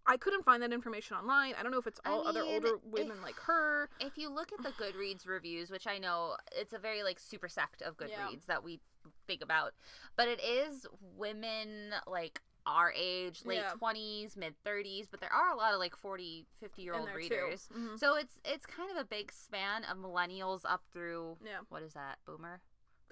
I 0.07 0.17
couldn't 0.17 0.45
find 0.45 0.63
that 0.63 0.73
information 0.73 1.17
online. 1.17 1.55
I 1.59 1.63
don't 1.63 1.73
know 1.73 1.79
if 1.79 1.87
it's 1.87 2.01
I 2.05 2.11
all 2.11 2.27
other 2.27 2.43
mean, 2.43 2.55
older 2.55 2.75
if- 2.77 2.85
women 2.85 3.21
like 3.23 3.37
her. 3.41 3.89
If 4.01 4.17
you 4.17 4.31
look 4.31 4.51
at 4.53 4.63
the 4.63 4.71
Goodreads 4.83 5.27
reviews, 5.27 5.71
which 5.71 5.87
I 5.87 5.99
know 5.99 6.37
it's 6.57 6.73
a 6.73 6.79
very 6.79 7.03
like 7.03 7.19
super 7.19 7.49
sect 7.49 7.83
of 7.83 7.97
Yeah. 8.01 8.07
Goodreads 8.17 8.47
that 8.47 8.63
we 8.65 8.81
think 9.27 9.43
about, 9.43 9.73
but 10.17 10.29
it 10.29 10.41
is 10.43 10.87
women 11.17 11.91
like 12.07 12.41
our 12.67 12.93
age, 12.97 13.43
late 13.45 13.57
Yeah. 13.57 13.73
20s, 13.81 14.37
mid 14.37 14.55
30s, 14.67 15.07
but 15.11 15.21
there 15.21 15.33
are 15.33 15.51
a 15.51 15.57
lot 15.57 15.73
of 15.73 15.79
like 15.81 15.97
40, 15.97 16.47
50 16.61 16.83
year 16.83 16.95
old 16.95 17.09
readers. 17.15 17.69
Mhm. 17.77 17.99
So 17.99 18.17
it's 18.17 18.41
it's 18.45 18.67
kind 18.67 18.91
of 18.91 18.97
a 18.97 19.05
big 19.05 19.33
span 19.33 19.85
of 19.85 19.97
millennials 19.99 20.63
up 20.65 20.83
through 20.93 21.39
Yeah. 21.45 21.61
what 21.69 21.83
is 21.83 21.95
that? 21.95 22.19
Boomer? 22.27 22.61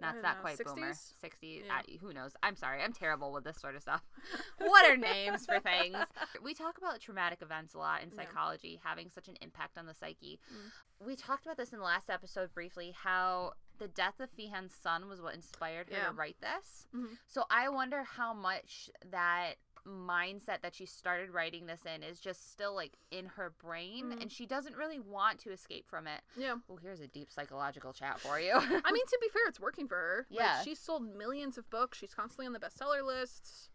Not 0.00 0.14
don't 0.14 0.22
not 0.22 0.36
know, 0.36 0.42
quite 0.42 0.58
boomer. 0.64 0.90
60s? 0.92 1.12
60s. 1.24 1.62
Yeah. 1.66 1.72
I, 1.74 1.82
who 2.00 2.12
knows? 2.12 2.32
I'm 2.42 2.56
sorry. 2.56 2.82
I'm 2.82 2.92
terrible 2.92 3.32
with 3.32 3.44
this 3.44 3.58
sort 3.60 3.74
of 3.74 3.82
stuff. 3.82 4.02
what 4.58 4.88
are 4.88 4.96
names 4.96 5.44
for 5.46 5.60
things? 5.60 5.96
We 6.42 6.54
talk 6.54 6.78
about 6.78 7.00
traumatic 7.00 7.42
events 7.42 7.74
a 7.74 7.78
lot 7.78 8.02
in 8.02 8.10
Yeah. 8.10 8.16
psychology 8.24 8.80
having 8.84 9.10
such 9.10 9.28
an 9.28 9.36
impact 9.40 9.76
on 9.76 9.86
the 9.86 9.94
psyche. 9.94 10.38
Mm. 10.52 11.06
We 11.06 11.16
talked 11.16 11.44
about 11.46 11.56
this 11.56 11.72
in 11.72 11.78
the 11.78 11.84
last 11.84 12.08
episode 12.10 12.52
briefly 12.54 12.94
how 13.04 13.52
the 13.78 13.88
death 13.88 14.18
of 14.20 14.28
Feehan's 14.36 14.74
son 14.74 15.08
was 15.08 15.20
what 15.20 15.34
inspired 15.34 15.88
her 15.90 15.96
Yeah. 15.96 16.06
to 16.08 16.12
write 16.12 16.36
this. 16.40 16.86
Mhm. 16.94 17.16
So 17.26 17.44
I 17.50 17.68
wonder 17.68 18.02
how 18.02 18.32
much 18.34 18.90
that 19.10 19.54
mindset 19.86 20.62
that 20.62 20.74
she 20.74 20.86
started 20.86 21.30
writing 21.30 21.66
this 21.66 21.82
in 21.84 22.02
is 22.02 22.20
just 22.20 22.50
still 22.52 22.74
like 22.74 22.92
in 23.10 23.26
her 23.26 23.50
brain 23.62 24.06
Mhm. 24.12 24.22
and 24.22 24.32
she 24.32 24.46
doesn't 24.46 24.76
really 24.76 24.98
want 24.98 25.38
to 25.40 25.50
escape 25.52 25.86
from 25.88 26.06
it. 26.06 26.20
Yeah. 26.36 26.56
Oh, 26.70 26.76
here's 26.76 27.00
a 27.00 27.06
deep 27.08 27.30
psychological 27.30 27.92
chat 27.92 28.18
for 28.20 28.38
you. 28.40 28.52
I 28.54 28.92
mean, 28.92 29.06
to 29.06 29.18
be 29.20 29.28
fair, 29.28 29.42
it's 29.48 29.60
working 29.60 29.88
for 29.88 29.96
her. 29.96 30.26
Yeah. 30.30 30.56
Like, 30.56 30.64
she's 30.64 30.78
sold 30.78 31.02
millions 31.16 31.58
of 31.58 31.68
books. 31.70 31.98
She's 31.98 32.14
constantly 32.14 32.46
on 32.46 32.52
the 32.52 32.60
bestseller 32.60 33.04
lists. 33.04 33.70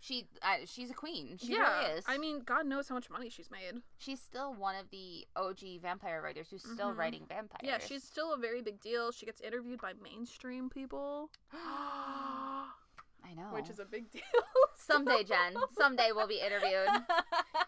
she 0.00 0.26
uh, 0.42 0.56
she's 0.66 0.90
a 0.90 0.94
queen. 0.94 1.38
She 1.38 1.52
yeah. 1.52 1.78
really 1.80 1.98
is. 1.98 2.04
I 2.08 2.18
mean, 2.18 2.40
God 2.40 2.66
knows 2.66 2.88
how 2.88 2.96
much 2.96 3.08
money 3.08 3.28
she's 3.30 3.50
made. 3.52 3.82
she's 3.98 4.20
still 4.20 4.52
one 4.52 4.74
of 4.74 4.90
the 4.90 5.24
OG 5.36 5.78
vampire 5.80 6.20
writers 6.20 6.48
who's 6.50 6.62
still 6.64 6.90
Mhm. 6.92 6.96
writing 6.96 7.24
vampires. 7.28 7.62
Yeah, 7.62 7.78
she's 7.78 8.02
still 8.02 8.32
a 8.32 8.36
very 8.36 8.62
big 8.62 8.80
deal. 8.80 9.12
She 9.12 9.26
gets 9.26 9.40
interviewed 9.40 9.80
by 9.80 9.92
mainstream 9.94 10.68
people, 10.70 11.30
I 13.28 13.34
know. 13.34 13.48
which 13.54 13.70
is 13.70 13.78
a 13.78 13.84
big 13.84 14.10
deal. 14.10 14.22
someday, 14.76 15.24
Jen. 15.24 15.54
Someday 15.76 16.10
we'll 16.14 16.28
be 16.28 16.40
interviewed. 16.40 16.88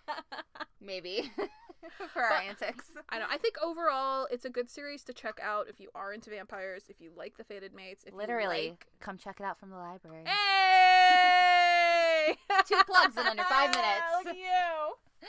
Maybe 0.81 1.31
for 2.12 2.23
our 2.23 2.31
But- 2.31 2.43
antics. 2.45 2.87
I 3.09 3.19
know. 3.19 3.27
I 3.31 3.38
think 3.38 3.57
overall, 3.62 4.27
it's 4.31 4.45
a 4.45 4.51
good 4.51 4.71
series 4.71 5.03
to 5.05 5.12
check 5.12 5.38
out 5.43 5.69
if 5.69 5.81
you 5.81 5.90
are 5.95 6.12
into 6.12 6.31
vampires, 6.31 6.85
if 6.88 7.01
you 7.01 7.11
like 7.17 7.37
the 7.37 7.45
Fated 7.45 7.75
Mates, 7.75 8.05
if 8.07 8.14
Literally, 8.14 8.64
You 8.64 8.71
like... 8.71 8.87
come 9.01 9.19
check 9.19 9.40
it 9.40 9.45
out 9.45 9.59
from 9.59 9.71
the 9.71 9.77
library. 9.77 10.25
Hey! 10.27 12.37
Two 12.67 12.81
plugs 12.87 13.17
in 13.17 13.27
under 13.27 13.45
five 13.45 13.71
minutes. 13.71 14.29
At 14.29 14.37
you. 14.37 15.29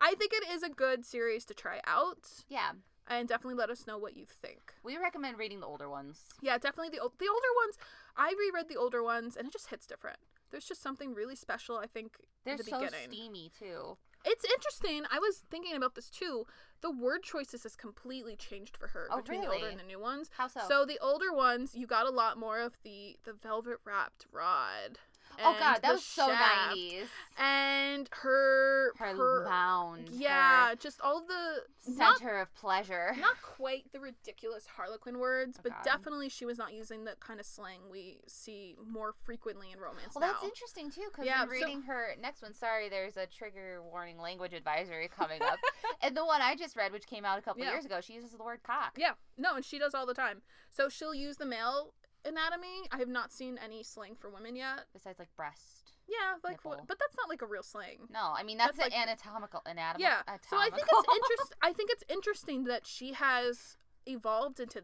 I 0.00 0.14
think 0.14 0.32
it 0.34 0.44
is 0.52 0.62
a 0.62 0.68
good 0.68 1.04
series 1.06 1.44
to 1.46 1.54
try 1.54 1.80
out, 1.86 2.28
Yeah, 2.48 2.72
and 3.08 3.28
definitely 3.28 3.54
let 3.58 3.70
us 3.70 3.86
know 3.86 3.98
what 3.98 4.16
you 4.16 4.24
think. 4.26 4.74
we 4.82 4.96
recommend 4.98 5.38
reading 5.38 5.60
the 5.60 5.66
older 5.66 5.88
ones. 5.88 6.20
Yeah, 6.42 6.58
definitely 6.58 6.90
the 6.90 6.98
the 7.18 7.28
older 7.28 7.52
ones. 7.64 7.76
I 8.16 8.34
reread 8.38 8.68
the 8.68 8.76
older 8.76 9.02
ones, 9.02 9.36
and 9.36 9.46
it 9.46 9.52
just 9.52 9.68
hits 9.68 9.86
different. 9.86 10.18
There's 10.50 10.64
just 10.64 10.82
something 10.82 11.12
really 11.14 11.36
special. 11.36 11.76
I 11.76 11.86
think 11.86 12.16
They're 12.44 12.56
the 12.56 12.64
so 12.64 12.78
beginning. 12.80 13.08
steamy 13.10 13.50
too. 13.58 13.98
It's 14.24 14.44
interesting. 14.44 15.04
I 15.10 15.18
was 15.20 15.44
thinking 15.50 15.76
about 15.76 15.94
this 15.94 16.10
too. 16.10 16.46
The 16.80 16.90
word 16.90 17.22
choices 17.22 17.62
has 17.62 17.76
completely 17.76 18.34
changed 18.36 18.76
for 18.76 18.88
her 18.88 19.06
Oh, 19.10 19.18
between 19.18 19.40
the 19.42 19.50
older 19.52 19.68
and 19.68 19.78
the 19.78 19.84
new 19.84 20.00
ones. 20.00 20.30
How 20.36 20.48
so? 20.48 20.60
So 20.68 20.84
the 20.84 20.98
older 21.00 21.32
ones, 21.32 21.74
you 21.76 21.86
got 21.86 22.06
a 22.06 22.10
lot 22.10 22.38
more 22.38 22.58
of 22.60 22.74
the 22.82 23.16
the 23.24 23.32
velvet 23.32 23.78
wrapped 23.84 24.26
rod. 24.32 24.98
Oh 25.44 25.56
god, 25.58 25.80
that 25.82 25.92
was 25.92 26.04
so 26.04 26.26
nineties. 26.28 27.06
And 27.38 28.08
her 28.22 28.92
Her, 28.96 29.44
mound. 29.44 30.08
yeah, 30.10 30.70
her 30.70 30.76
just 30.76 31.00
all 31.02 31.20
the 31.26 31.92
not 31.92 32.18
center 32.18 32.38
of 32.40 32.54
pleasure. 32.54 33.14
not 33.20 33.40
quite 33.42 33.84
the 33.92 34.00
ridiculous 34.00 34.66
Harlequin 34.66 35.18
words, 35.18 35.56
Oh, 35.58 35.60
but 35.62 35.72
God. 35.72 35.84
definitely 35.84 36.28
she 36.30 36.44
was 36.46 36.56
not 36.58 36.72
using 36.72 37.04
the 37.04 37.14
kind 37.20 37.38
of 37.38 37.46
slang 37.46 37.80
we 37.90 38.18
see 38.26 38.74
more 38.90 39.14
frequently 39.24 39.70
in 39.72 39.78
romance 39.78 40.14
Well, 40.14 40.26
now. 40.26 40.32
that's 40.32 40.44
interesting 40.44 40.90
too, 40.90 41.04
because 41.10 41.26
Yeah, 41.26 41.42
I'm 41.42 41.48
so- 41.48 41.52
reading 41.52 41.82
her 41.82 42.14
next 42.20 42.42
one. 42.42 42.54
Sorry, 42.54 42.88
there's 42.88 43.16
a 43.16 43.26
trigger 43.26 43.82
warning 43.82 44.18
language 44.18 44.52
advisory 44.54 45.08
coming 45.08 45.42
up, 45.42 45.58
and 46.02 46.16
the 46.16 46.24
one 46.24 46.40
I 46.40 46.56
just 46.56 46.76
read, 46.76 46.92
which 46.92 47.06
came 47.06 47.24
out 47.24 47.38
a 47.38 47.42
couple 47.42 47.62
Yeah. 47.62 47.72
years 47.72 47.84
ago, 47.84 48.00
she 48.00 48.14
uses 48.14 48.30
the 48.30 48.42
word 48.42 48.62
cock. 48.62 48.92
Yeah, 48.96 49.12
no, 49.36 49.56
and 49.56 49.64
she 49.64 49.78
does 49.78 49.94
all 49.94 50.06
the 50.06 50.14
time. 50.14 50.42
So 50.70 50.88
she'll 50.88 51.14
use 51.14 51.36
the 51.36 51.46
male 51.46 51.92
anatomy. 52.26 52.88
I 52.92 52.98
have 52.98 53.08
not 53.08 53.32
seen 53.32 53.58
any 53.62 53.82
slang 53.82 54.14
for 54.16 54.30
women 54.30 54.56
yet. 54.56 54.86
Besides, 54.92 55.18
like 55.18 55.34
breast. 55.36 55.92
Yeah, 56.08 56.34
like, 56.44 56.64
Nipple. 56.64 56.84
but 56.86 56.98
that's 57.00 57.16
not 57.16 57.28
like 57.28 57.42
a 57.42 57.46
real 57.46 57.62
slang. 57.64 58.08
No, 58.12 58.32
I 58.36 58.42
mean 58.42 58.58
that's, 58.58 58.76
That's 58.76 58.92
like- 58.94 59.00
anatomical 59.00 59.62
anatomy. 59.66 60.04
Yeah. 60.04 60.20
So 60.48 60.56
I 60.56 60.70
think 60.70 60.86
it's 60.90 61.08
interest. 61.14 61.54
I 61.62 61.72
think 61.72 61.90
it's 61.90 62.04
interesting 62.08 62.64
that 62.64 62.86
she 62.86 63.12
has 63.14 63.76
evolved 64.06 64.60
into 64.60 64.82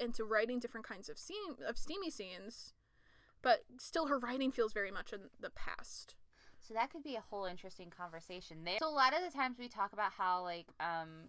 into 0.00 0.24
writing 0.24 0.58
different 0.58 0.86
kinds 0.86 1.08
of 1.08 1.18
scene 1.18 1.56
of 1.66 1.78
steamy 1.78 2.10
scenes, 2.10 2.72
but 3.42 3.60
still 3.78 4.06
her 4.06 4.18
writing 4.18 4.50
feels 4.52 4.72
very 4.72 4.90
much 4.90 5.12
in 5.12 5.20
the 5.40 5.50
past. 5.50 6.14
So 6.60 6.72
that 6.74 6.90
could 6.90 7.02
be 7.02 7.14
a 7.14 7.20
whole 7.20 7.44
interesting 7.44 7.90
conversation 7.90 8.58
there. 8.64 8.78
So 8.80 8.88
a 8.88 8.90
lot 8.90 9.12
of 9.14 9.20
the 9.22 9.36
times 9.36 9.58
we 9.58 9.68
talk 9.68 9.92
about 9.92 10.12
how 10.12 10.42
like 10.42 10.66
um 10.80 11.28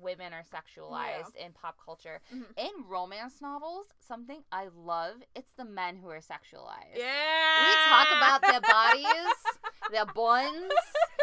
women 0.00 0.32
are 0.32 0.42
sexualized 0.42 1.34
in 1.36 1.52
pop 1.52 1.76
culture. 1.84 2.20
Mhm. 2.32 2.44
In 2.56 2.70
romance 2.88 3.40
novels, 3.40 3.86
something 3.98 4.42
I 4.52 4.68
love, 4.74 5.16
it's 5.34 5.52
the 5.52 5.64
men 5.64 5.96
who 5.96 6.08
are 6.10 6.20
sexualized. 6.20 6.94
Yeah. 6.96 7.68
We 7.68 7.74
talk 7.88 8.08
about 8.16 8.42
their 8.42 8.60
bodies, 8.60 9.34
their 9.90 10.06
buns, 10.06 10.72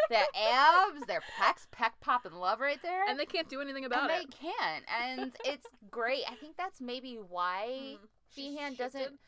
their 0.10 0.26
abs, 0.36 1.02
their 1.08 1.22
pecs, 1.40 1.68
peck 1.72 2.00
pop 2.02 2.26
and 2.26 2.40
love 2.40 2.60
right 2.60 2.82
there. 2.82 3.04
and 3.08 3.20
they 3.20 3.26
can't 3.26 3.50
do 3.50 3.62
anything 3.62 3.86
about 3.86 4.10
and 4.10 4.24
it. 4.24 4.30
they 4.32 4.48
can't. 4.50 4.86
And 5.02 5.36
it's 5.46 5.68
great. 5.92 6.24
I 6.30 6.36
think 6.36 6.58
that's 6.58 6.82
maybe 6.82 7.16
why 7.16 7.98
Mm. 7.98 7.98
Feehan 8.36 8.78
doesn't. 8.78 9.20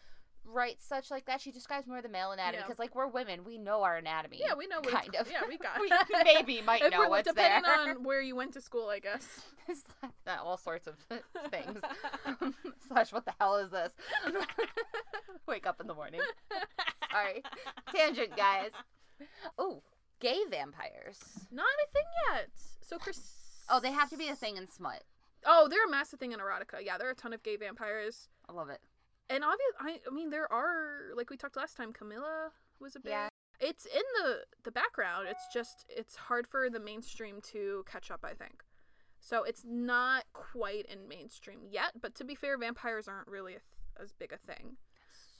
Write 0.45 0.81
such 0.81 1.11
like 1.11 1.25
that. 1.25 1.41
She 1.41 1.51
describes 1.51 1.87
more 1.87 2.01
the 2.01 2.09
male 2.09 2.31
anatomy 2.31 2.57
Yeah. 2.59 2.63
because, 2.65 2.79
like, 2.79 2.95
we're 2.95 3.07
women, 3.07 3.43
we 3.43 3.57
know 3.57 3.83
our 3.83 3.97
anatomy. 3.97 4.39
Yeah, 4.39 4.53
we 4.55 4.67
know 4.67 4.81
kind 4.81 5.15
of. 5.15 5.29
Yeah, 5.29 5.41
we 5.47 5.57
got. 5.59 5.79
we 5.79 5.89
maybe 6.23 6.61
might 6.61 6.81
if 6.81 6.91
know 6.91 7.09
what's 7.09 7.31
there. 7.33 7.59
depending 7.61 7.97
on 7.97 8.03
where 8.03 8.21
you 8.21 8.35
went 8.35 8.53
to 8.53 8.61
school, 8.61 8.87
I 8.89 8.99
guess. 8.99 9.27
All 10.27 10.57
sorts 10.57 10.87
of 10.87 10.95
things. 11.49 11.79
Slash, 12.87 13.11
what 13.11 13.25
the 13.25 13.33
hell 13.39 13.57
is 13.57 13.71
this? 13.71 13.91
Wake 15.47 15.65
up 15.67 15.79
in 15.81 15.87
the 15.87 15.93
morning. 15.93 16.21
Sorry. 17.11 17.41
Tangent, 17.93 18.35
guys. 18.35 18.71
Oh, 19.57 19.81
gay 20.19 20.39
vampires. 20.49 21.19
Not 21.51 21.65
a 21.65 21.91
thing 21.93 22.03
yet. 22.33 22.49
So 22.81 22.97
Chris. 22.97 23.19
Oh, 23.69 23.79
they 23.79 23.91
have 23.91 24.09
to 24.11 24.17
be 24.17 24.27
a 24.29 24.35
thing 24.35 24.57
in 24.57 24.67
smut. 24.67 25.03
Oh, 25.45 25.67
they're 25.69 25.85
a 25.85 25.89
massive 25.89 26.19
thing 26.19 26.31
in 26.31 26.39
erotica. 26.39 26.83
Yeah, 26.83 26.97
there 26.97 27.07
are 27.07 27.11
a 27.11 27.15
ton 27.15 27.33
of 27.33 27.41
gay 27.43 27.55
vampires, 27.55 28.27
I 28.49 28.53
love 28.53 28.69
it. 28.69 28.79
And 29.29 29.43
obvious. 29.43 29.73
I, 29.79 29.99
I 30.09 30.13
mean, 30.13 30.29
there 30.29 30.51
are 30.51 31.13
like 31.15 31.29
we 31.29 31.37
talked 31.37 31.55
last 31.57 31.75
time. 31.77 31.91
Carmilla 31.93 32.49
was 32.79 32.95
a 32.95 32.99
big. 32.99 33.11
Yeah. 33.11 33.27
It's 33.59 33.85
in 33.85 34.03
the 34.21 34.39
the 34.63 34.71
background. 34.71 35.27
It's 35.29 35.47
just 35.53 35.85
it's 35.89 36.15
hard 36.15 36.45
for 36.47 36.69
the 36.69 36.79
mainstream 36.79 37.41
to 37.53 37.83
catch 37.89 38.11
up. 38.11 38.23
I 38.23 38.33
think. 38.33 38.63
So 39.19 39.43
it's 39.43 39.63
not 39.65 40.25
quite 40.33 40.85
in 40.85 41.07
mainstream 41.07 41.59
yet. 41.69 41.93
But 41.99 42.13
to 42.15 42.23
be 42.23 42.35
fair, 42.35 42.57
vampires 42.57 43.07
aren't 43.07 43.27
really 43.27 43.53
a 43.53 43.59
th- 43.59 43.63
as 44.03 44.13
big 44.13 44.31
a 44.33 44.37
thing. 44.37 44.77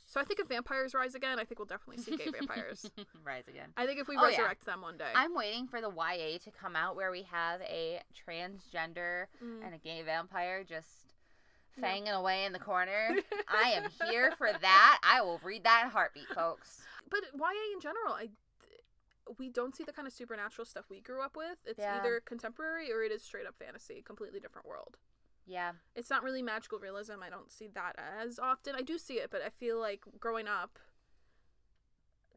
So 0.08 0.22
I 0.22 0.24
think 0.24 0.40
if 0.40 0.48
vampires 0.48 0.94
rise 0.94 1.14
again, 1.16 1.40
I 1.40 1.44
think 1.44 1.58
we'll 1.60 1.66
definitely 1.66 2.02
see 2.04 2.16
gay 2.16 2.30
vampires. 2.32 2.90
Rise 3.26 3.48
again. 3.48 3.70
I 3.76 3.88
think 3.88 4.00
if 4.00 4.08
we 4.08 4.16
Oh, 4.16 4.22
yeah. 4.28 4.38
resurrect 4.38 4.64
them 4.66 4.82
one 4.84 4.98
day. 4.98 5.12
I'm 5.16 5.34
waiting 5.34 5.68
for 5.68 5.82
the 5.82 5.90
YA 5.90 6.38
to 6.44 6.52
come 6.52 6.76
out 6.76 6.96
where 6.96 7.10
we 7.10 7.24
have 7.24 7.60
a 7.62 8.02
transgender 8.16 9.26
Mm. 9.44 9.66
and 9.66 9.74
a 9.74 9.80
gay 9.80 10.04
vampire 10.04 10.64
just 10.64 11.05
Fanging 11.82 12.12
away 12.14 12.46
in 12.46 12.54
the 12.54 12.60
corner. 12.60 13.16
I 13.48 13.72
am 13.72 13.90
here 14.10 14.34
for 14.38 14.50
that. 14.62 15.00
I 15.04 15.22
will 15.22 15.40
read 15.44 15.64
that 15.66 15.84
in 15.86 15.90
heartbeat, 15.92 16.28
folks. 16.34 16.82
but 17.10 17.22
YA 17.34 17.74
in 17.74 17.80
general, 17.82 18.14
I 18.14 18.30
we 19.40 19.50
don't 19.50 19.76
see 19.76 19.84
the 19.84 19.92
kind 19.92 20.08
of 20.08 20.14
supernatural 20.14 20.66
stuff 20.66 20.86
we 20.90 21.02
grew 21.02 21.22
up 21.24 21.36
with. 21.36 21.58
It's 21.66 21.80
Yeah. 21.80 21.98
either 22.00 22.22
contemporary 22.24 22.92
or 22.92 23.02
it 23.02 23.12
is 23.12 23.24
straight 23.24 23.48
up 23.48 23.56
fantasy, 23.58 24.04
completely 24.06 24.40
different 24.40 24.68
world. 24.68 24.98
Yeah. 25.48 25.72
It's 25.96 26.12
not 26.12 26.22
really 26.24 26.44
magical 26.44 26.78
realism. 26.80 27.14
I 27.24 27.30
don't 27.32 27.52
see 27.52 27.68
that 27.74 27.96
as 27.98 28.38
often. 28.38 28.76
I 28.76 28.82
do 28.84 28.98
see 29.00 29.16
it, 29.16 29.32
but 29.32 29.42
I 29.42 29.50
feel 29.50 29.80
like 29.80 30.04
growing 30.20 30.48
up, 30.48 30.78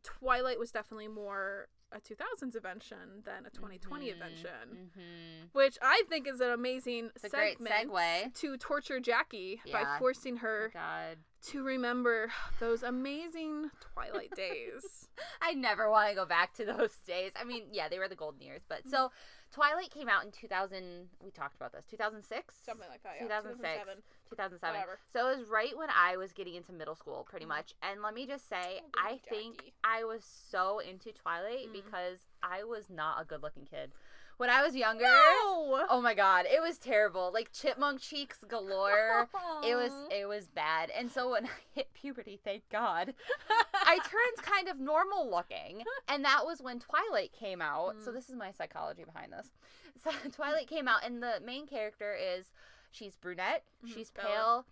Twilight 0.02 0.58
was 0.58 0.70
definitely 0.72 1.08
more 1.08 1.68
a 1.92 1.98
2000s 2.00 2.54
invention 2.54 3.22
than 3.24 3.46
a 3.46 3.50
2020 3.50 4.10
invention, 4.10 4.50
Mm-hmm. 4.72 5.46
which 5.52 5.78
I 5.82 6.02
think 6.08 6.28
is 6.28 6.40
an 6.40 6.50
amazing 6.50 7.10
It's 7.16 7.30
segment 7.30 7.90
segue. 7.90 8.34
to 8.40 8.56
torture 8.58 9.00
Jackie 9.00 9.60
by 9.72 9.96
forcing 9.98 10.36
her 10.38 10.70
God. 10.74 11.16
to 11.46 11.62
remember 11.64 12.30
those 12.60 12.82
amazing 12.82 13.70
Twilight 13.94 14.32
days. 14.36 15.08
I 15.42 15.54
never 15.54 15.90
want 15.90 16.10
to 16.10 16.14
go 16.14 16.26
back 16.26 16.54
to 16.56 16.64
those 16.66 16.94
days. 17.06 17.32
I 17.40 17.44
mean, 17.44 17.64
yeah, 17.72 17.88
they 17.88 17.98
were 17.98 18.08
the 18.08 18.14
golden 18.16 18.42
years, 18.42 18.62
but 18.68 18.86
so 18.88 19.10
Twilight 19.52 19.90
came 19.90 20.08
out 20.08 20.24
in 20.24 20.30
2000. 20.30 21.08
We 21.24 21.30
talked 21.30 21.56
about 21.56 21.72
this. 21.72 21.84
2006. 21.90 22.54
Something 22.64 22.88
like 22.90 23.02
that, 23.02 23.14
yeah. 23.16 23.22
2006. 23.26 23.60
2007. 23.60 24.02
2007. 24.30 24.74
Whatever. 24.74 24.98
So 25.12 25.28
it 25.30 25.38
was 25.38 25.48
right 25.48 25.76
when 25.76 25.88
I 25.96 26.16
was 26.16 26.32
getting 26.32 26.54
into 26.54 26.72
middle 26.72 26.94
school, 26.94 27.26
pretty 27.28 27.46
Mhm. 27.46 27.48
much. 27.48 27.74
And 27.82 28.02
let 28.02 28.14
me 28.14 28.26
just 28.26 28.48
say, 28.48 28.80
Oh, 28.84 28.88
I 28.98 29.18
think 29.28 29.56
Jackie. 29.58 29.74
I 29.84 30.04
was 30.04 30.24
so 30.24 30.78
into 30.80 31.12
Twilight 31.12 31.68
Mhm. 31.68 31.72
because 31.72 32.26
I 32.42 32.62
was 32.64 32.90
not 32.90 33.20
a 33.22 33.24
good 33.24 33.42
looking 33.42 33.64
kid. 33.64 33.92
When 34.36 34.50
I 34.50 34.62
was 34.62 34.76
younger, 34.76 35.02
No! 35.02 35.84
oh 35.90 36.00
my 36.00 36.14
god, 36.14 36.46
it 36.46 36.62
was 36.62 36.78
terrible. 36.78 37.32
Like 37.32 37.50
chipmunk 37.52 38.00
cheeks 38.00 38.44
galore. 38.46 39.28
It 39.64 39.74
was 39.74 39.92
it 40.12 40.26
was 40.28 40.46
bad. 40.46 40.90
And 40.90 41.10
so 41.10 41.30
when 41.30 41.46
I 41.46 41.50
hit 41.74 41.92
puberty, 41.92 42.36
thank 42.44 42.68
God, 42.68 43.14
I 43.88 43.98
turned 43.98 44.36
kind 44.42 44.68
of 44.68 44.78
normal 44.78 45.30
looking. 45.30 45.82
And 46.08 46.24
that 46.24 46.44
was 46.44 46.60
when 46.60 46.78
Twilight 46.78 47.32
came 47.32 47.60
out. 47.62 47.94
So 48.04 48.10
Mm. 48.10 48.14
this 48.14 48.28
is 48.28 48.34
my 48.36 48.52
psychology 48.52 49.04
behind 49.04 49.32
this. 49.32 49.48
So 50.04 50.12
Twilight 50.30 50.68
came 50.68 50.86
out 50.86 51.04
and 51.04 51.20
the 51.20 51.40
main 51.44 51.66
character 51.66 52.14
is 52.14 52.52
she's 52.92 53.16
brunette, 53.16 53.64
Mhm, 53.84 53.94
she's 53.94 54.10
pale, 54.12 54.64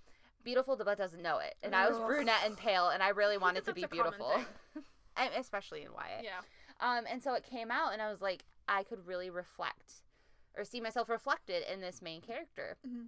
beautiful 0.44 0.76
but 0.76 0.96
doesn't 0.96 1.20
know 1.20 1.38
it. 1.38 1.56
And 1.64 1.74
I 1.74 1.88
was 1.88 1.98
brunette 1.98 2.44
and 2.44 2.56
pale 2.56 2.90
and 2.90 3.02
I 3.02 3.08
really 3.08 3.36
wanted 3.46 3.64
to 3.64 3.72
be 3.74 3.86
beautiful. 3.86 4.40
Especially 5.36 5.82
in 5.82 5.88
YA. 5.92 6.20
Yeah. 6.22 6.40
Um, 6.78 7.06
and 7.10 7.22
so 7.22 7.32
it 7.34 7.42
came 7.42 7.70
out, 7.70 7.94
and 7.94 8.02
I 8.02 8.10
was 8.10 8.20
like, 8.20 8.44
I 8.68 8.82
could 8.84 9.06
really 9.06 9.30
reflect 9.30 10.02
or 10.56 10.64
see 10.64 10.80
myself 10.80 11.08
reflected 11.08 11.64
in 11.72 11.80
this 11.80 12.00
main 12.02 12.20
character. 12.20 12.76
Mhm. 12.86 13.06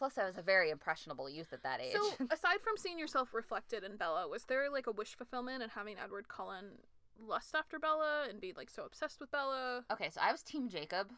Plus, 0.00 0.16
I 0.16 0.24
was 0.24 0.38
a 0.38 0.42
very 0.42 0.70
impressionable 0.70 1.28
youth 1.28 1.52
at 1.52 1.62
that 1.62 1.78
age. 1.82 1.92
So, 1.94 2.24
aside 2.30 2.62
from 2.64 2.78
seeing 2.78 2.98
yourself 2.98 3.34
reflected 3.34 3.84
in 3.84 3.96
Bella, 3.98 4.26
was 4.26 4.44
there 4.44 4.70
like 4.70 4.86
a 4.86 4.92
wish 4.92 5.14
fulfillment 5.14 5.62
and 5.62 5.70
having 5.72 5.96
Edward 6.02 6.26
Cullen 6.26 6.78
lust 7.22 7.54
after 7.54 7.78
Bella 7.78 8.24
and 8.26 8.40
be 8.40 8.54
like 8.56 8.70
so 8.70 8.84
obsessed 8.84 9.20
with 9.20 9.30
Bella? 9.30 9.84
okay, 9.92 10.08
so 10.10 10.18
I 10.22 10.32
was 10.32 10.42
Team 10.42 10.70
Jacob. 10.70 11.12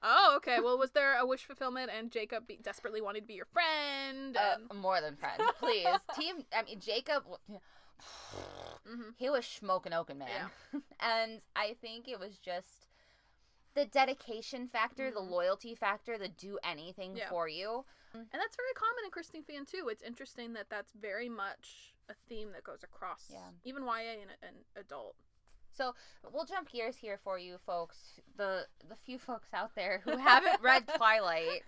Oh, 0.00 0.34
okay. 0.36 0.60
Well, 0.60 0.78
was 0.78 0.92
there 0.92 1.18
a 1.18 1.26
wish 1.26 1.44
fulfillment 1.44 1.90
and 1.94 2.12
Jacob 2.12 2.46
be- 2.46 2.60
desperately 2.62 3.02
wanted 3.02 3.22
to 3.22 3.26
be 3.26 3.34
your 3.34 3.48
friend? 3.52 4.36
Uh, 4.36 4.72
more 4.74 5.00
than 5.00 5.16
friend, 5.16 5.42
please. 5.58 5.88
Team, 6.16 6.44
I 6.56 6.62
mean 6.62 6.78
Jacob. 6.78 7.24
Mhm. 8.88 9.14
He 9.16 9.28
was 9.28 9.44
smoking 9.44 9.92
oaken 9.92 10.18
man, 10.18 10.50
and 11.00 11.40
I 11.56 11.74
think 11.80 12.06
it 12.08 12.18
was 12.20 12.38
just 12.38 12.86
the 13.74 13.84
dedication 13.84 14.68
factor, 14.68 15.10
the 15.10 15.20
Mhm. 15.20 15.30
loyalty 15.30 15.74
factor, 15.74 16.16
the 16.16 16.28
do 16.28 16.58
anything 16.64 17.16
Yeah. 17.16 17.28
for 17.28 17.46
you. 17.48 17.84
Mm-hmm. 18.10 18.26
And 18.32 18.40
that's 18.40 18.56
very 18.56 18.74
common 18.74 19.04
in 19.04 19.10
Christine 19.10 19.42
Feehan 19.42 19.66
too. 19.70 19.88
It's 19.88 20.02
interesting 20.02 20.52
that 20.54 20.66
that's 20.68 20.92
very 20.92 21.28
much 21.28 21.94
a 22.08 22.14
theme 22.28 22.52
that 22.52 22.64
goes 22.64 22.82
across 22.82 23.26
Yeah. 23.30 23.38
even 23.64 23.84
YA 23.84 24.20
and, 24.22 24.30
and 24.42 24.56
adult. 24.76 25.14
So 25.80 25.94
we'll 26.30 26.44
jump 26.44 26.70
gears 26.70 26.94
here 26.94 27.18
for 27.24 27.38
you 27.38 27.56
folks, 27.64 27.96
the 28.36 28.66
the 28.86 28.96
few 28.96 29.16
folks 29.16 29.48
out 29.54 29.74
there 29.74 30.02
who 30.04 30.14
haven't 30.14 30.60
read 30.60 30.84
Twilight. 30.96 31.62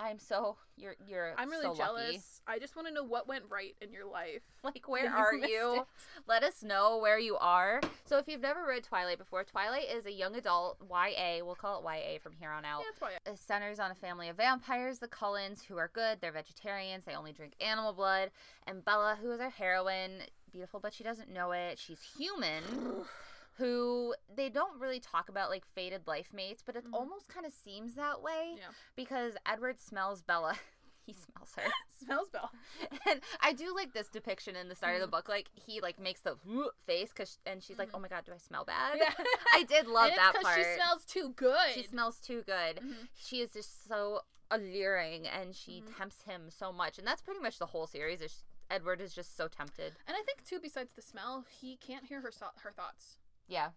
I'm 0.00 0.18
so 0.18 0.56
you're 0.76 0.96
you're 1.06 1.32
I'm 1.38 1.48
really 1.48 1.66
so 1.66 1.76
jealous. 1.76 2.40
lucky. 2.46 2.56
I 2.56 2.58
just 2.58 2.74
want 2.74 2.88
to 2.88 2.94
know 2.94 3.04
what 3.04 3.28
went 3.28 3.44
right 3.48 3.76
in 3.80 3.92
your 3.92 4.04
life. 4.04 4.42
Like 4.64 4.88
where 4.88 5.14
are 5.14 5.32
you? 5.32 5.76
it. 5.76 5.86
Let 6.26 6.42
us 6.42 6.64
know 6.64 6.98
where 6.98 7.20
you 7.20 7.36
are. 7.36 7.80
So 8.04 8.18
if 8.18 8.26
you've 8.26 8.40
never 8.40 8.66
read 8.66 8.82
Twilight 8.82 9.16
before, 9.16 9.44
Twilight 9.44 9.86
is 9.94 10.06
a 10.06 10.12
young 10.12 10.34
adult 10.34 10.78
YA. 10.90 11.44
We'll 11.44 11.54
call 11.54 11.78
it 11.78 11.84
YA 11.84 12.18
from 12.20 12.32
here 12.32 12.50
on 12.50 12.64
out. 12.64 12.80
Yeah, 12.80 12.96
why. 12.98 13.10
It 13.12 13.30
uh, 13.30 13.36
centers 13.36 13.78
on 13.78 13.92
a 13.92 13.94
family 13.94 14.28
of 14.28 14.38
vampires, 14.38 14.98
the 14.98 15.06
Cullens, 15.06 15.62
who 15.62 15.76
are 15.76 15.88
good. 15.94 16.18
They're 16.20 16.32
vegetarians. 16.32 17.04
They 17.04 17.14
only 17.14 17.32
drink 17.32 17.52
animal 17.60 17.92
blood. 17.92 18.32
And 18.66 18.84
Bella, 18.84 19.16
who 19.22 19.30
is 19.30 19.38
our 19.38 19.50
heroine, 19.50 20.22
beautiful, 20.50 20.80
but 20.80 20.92
she 20.92 21.04
doesn't 21.04 21.32
know 21.32 21.52
it. 21.52 21.78
She's 21.78 22.00
human. 22.18 22.64
Who 23.58 24.14
they 24.34 24.48
don't 24.50 24.78
really 24.80 25.00
talk 25.00 25.28
about 25.28 25.48
like 25.50 25.64
fated 25.74 26.06
life 26.06 26.32
mates, 26.32 26.62
but 26.64 26.76
it 26.76 26.84
Mhm. 26.84 26.92
almost 26.94 27.28
kind 27.28 27.46
of 27.46 27.52
seems 27.52 27.94
that 27.94 28.20
way 28.20 28.56
Yeah. 28.58 28.68
because 28.94 29.36
Edward 29.46 29.80
smells 29.80 30.20
Bella. 30.22 30.58
he 31.06 31.12
smells 31.14 31.54
her. 31.56 31.62
Smells 31.98 32.28
Bella. 32.28 32.50
and 33.06 33.22
I 33.40 33.52
do 33.54 33.74
like 33.74 33.94
this 33.94 34.08
depiction 34.10 34.54
in 34.56 34.68
the 34.68 34.74
start 34.74 34.96
of 34.96 35.00
the 35.00 35.06
Mhm. 35.06 35.12
book. 35.12 35.28
Like 35.30 35.48
he 35.54 35.80
like 35.80 35.98
makes 35.98 36.20
the 36.20 36.36
face 36.84 37.08
because 37.10 37.38
and 37.46 37.62
she's 37.62 37.78
like, 37.78 37.88
Mhm. 37.90 37.94
"Oh 37.94 37.98
my 38.00 38.08
god, 38.08 38.24
do 38.26 38.32
I 38.32 38.36
smell 38.38 38.64
bad?" 38.66 38.98
Yeah. 38.98 39.14
I 39.54 39.62
did 39.62 39.86
love 39.86 40.12
that 40.14 40.34
'cause 40.34 40.42
part. 40.44 40.58
she 40.58 40.74
smells 40.74 41.04
too 41.06 41.30
good. 41.30 41.72
She 41.72 41.82
smells 41.84 42.20
too 42.20 42.42
good. 42.42 42.76
Mhm. 42.76 43.08
She 43.14 43.40
is 43.40 43.52
just 43.54 43.86
so 43.88 44.22
alluring, 44.50 45.26
and 45.26 45.56
she 45.56 45.80
Mhm. 45.80 45.96
tempts 45.96 46.22
him 46.22 46.50
so 46.50 46.70
much. 46.72 46.98
And 46.98 47.06
that's 47.06 47.22
pretty 47.22 47.40
much 47.40 47.58
the 47.58 47.66
whole 47.66 47.86
series. 47.86 48.20
Is 48.20 48.44
Edward 48.68 49.00
is 49.00 49.14
just 49.14 49.36
so 49.36 49.48
tempted. 49.48 49.96
And 50.06 50.16
I 50.16 50.22
think 50.24 50.44
too, 50.44 50.58
besides 50.60 50.92
the 50.94 51.02
smell, 51.02 51.42
he 51.48 51.76
can't 51.78 52.04
hear 52.06 52.20
her 52.20 52.30
so- 52.32 52.50
her 52.58 52.72
thoughts. 52.72 53.16
Yeah, 53.48 53.70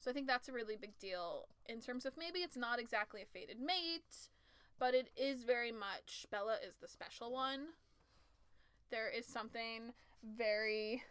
So 0.00 0.10
I 0.10 0.14
think 0.14 0.26
that's 0.26 0.48
a 0.48 0.52
really 0.52 0.76
big 0.76 0.98
deal 0.98 1.46
in 1.66 1.80
terms 1.80 2.04
of 2.04 2.14
maybe 2.18 2.40
it's 2.40 2.56
not 2.56 2.78
exactly 2.78 3.22
a 3.22 3.26
fated 3.26 3.60
mate, 3.60 4.28
but 4.78 4.94
it 4.94 5.08
is 5.16 5.44
very 5.44 5.72
much 5.72 6.26
Bella 6.30 6.56
is 6.66 6.76
the 6.80 6.88
special 6.88 7.32
one. 7.32 7.66
There 8.90 9.08
is 9.08 9.26
something 9.26 9.92
very 10.36 11.02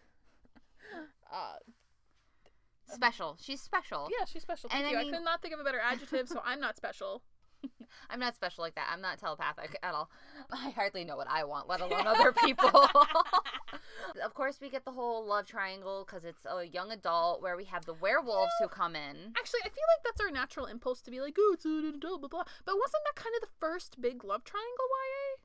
uh 1.31 1.57
special. 2.87 3.37
She's 3.41 3.61
special. 3.61 4.09
yeah, 4.17 4.25
she's 4.25 4.41
special. 4.41 4.69
Thank 4.69 4.85
I 4.85 4.91
you. 4.91 4.97
I, 4.97 5.03
mean- 5.03 5.13
could 5.13 5.23
not 5.23 5.41
think 5.41 5.53
of 5.53 5.59
a 5.59 5.63
better 5.63 5.79
adjective, 5.79 6.27
so 6.27 6.41
I'm 6.45 6.59
not 6.59 6.75
special. 6.77 7.23
I'm 8.09 8.19
not 8.19 8.35
special 8.35 8.63
like 8.63 8.75
that. 8.75 8.87
I'm 8.91 9.01
not 9.01 9.19
telepathic 9.19 9.77
at 9.83 9.93
all. 9.93 10.09
I 10.51 10.69
hardly 10.71 11.03
know 11.03 11.17
what 11.17 11.27
I 11.29 11.43
want, 11.43 11.67
let 11.67 11.81
alone 11.81 12.07
other 12.07 12.31
people. 12.31 12.69
of 14.23 14.33
course, 14.33 14.59
we 14.61 14.69
get 14.69 14.85
the 14.85 14.91
whole 14.91 15.25
love 15.25 15.45
triangle 15.45 16.03
because 16.05 16.25
it's 16.25 16.45
a 16.45 16.65
young 16.65 16.91
adult 16.91 17.41
where 17.41 17.55
we 17.57 17.65
have 17.65 17.85
the 17.85 17.93
werewolves 17.93 18.51
who 18.59 18.67
come 18.67 18.95
in. 18.95 19.33
Actually, 19.37 19.61
I 19.65 19.69
feel 19.69 19.87
like 19.95 20.03
that's 20.03 20.21
our 20.21 20.31
natural 20.31 20.65
impulse 20.65 21.01
to 21.01 21.11
be 21.11 21.21
like, 21.21 21.35
it's 21.37 21.65
an 21.65 21.93
adult, 21.95 22.21
blah 22.21 22.29
blah. 22.29 22.43
But 22.65 22.75
wasn't 22.75 23.03
that 23.05 23.15
kind 23.21 23.35
of 23.35 23.41
the 23.41 23.53
first 23.59 24.01
big 24.01 24.23
love 24.23 24.43
triangle 24.43 24.69
YA? 24.77 25.41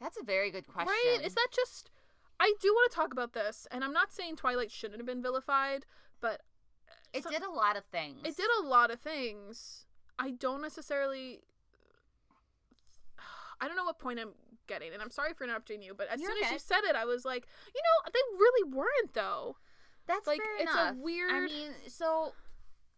That's 0.00 0.16
a 0.20 0.24
very 0.24 0.50
good 0.50 0.66
question. 0.66 0.88
Right? 0.88 1.20
Is 1.24 1.34
that 1.34 1.48
just? 1.54 1.90
I 2.38 2.54
do 2.60 2.68
want 2.72 2.90
to 2.90 2.96
talk 2.96 3.12
about 3.12 3.34
this, 3.34 3.66
and 3.70 3.84
I'm 3.84 3.92
not 3.92 4.12
saying 4.12 4.36
Twilight 4.36 4.70
shouldn't 4.70 4.98
have 4.98 5.06
been 5.06 5.22
vilified, 5.22 5.84
but 6.22 6.40
uh, 6.88 6.94
It 7.12 7.24
So- 7.24 7.30
did 7.30 7.42
a 7.42 7.50
lot 7.50 7.76
of 7.76 7.84
things. 7.84 8.20
It 8.24 8.36
did 8.36 8.48
a 8.62 8.66
lot 8.66 8.90
of 8.90 9.00
things. 9.00 9.84
I 10.20 10.32
don't 10.32 10.60
necessarily. 10.60 11.40
I 13.60 13.66
don't 13.66 13.76
know 13.76 13.84
what 13.84 13.98
point 13.98 14.20
I'm 14.20 14.30
getting, 14.66 14.92
and 14.92 15.02
I'm 15.02 15.10
sorry 15.10 15.32
for 15.34 15.44
interrupting 15.44 15.82
you, 15.82 15.94
but 15.94 16.08
as 16.08 16.20
You're 16.20 16.30
soon 16.30 16.44
as 16.44 16.52
you 16.52 16.58
said 16.58 16.80
it, 16.84 16.94
I 16.94 17.04
was 17.04 17.24
like, 17.24 17.46
you 17.74 17.80
know, 17.82 18.10
they 18.12 18.36
really 18.38 18.70
weren't 18.72 19.14
though. 19.14 19.56
That's 20.06 20.26
like, 20.26 20.40
fair 20.40 20.56
it's 20.58 20.74
a 20.74 20.88
enough. 20.90 20.96
I 21.30 21.40
mean, 21.40 21.72
so 21.88 22.32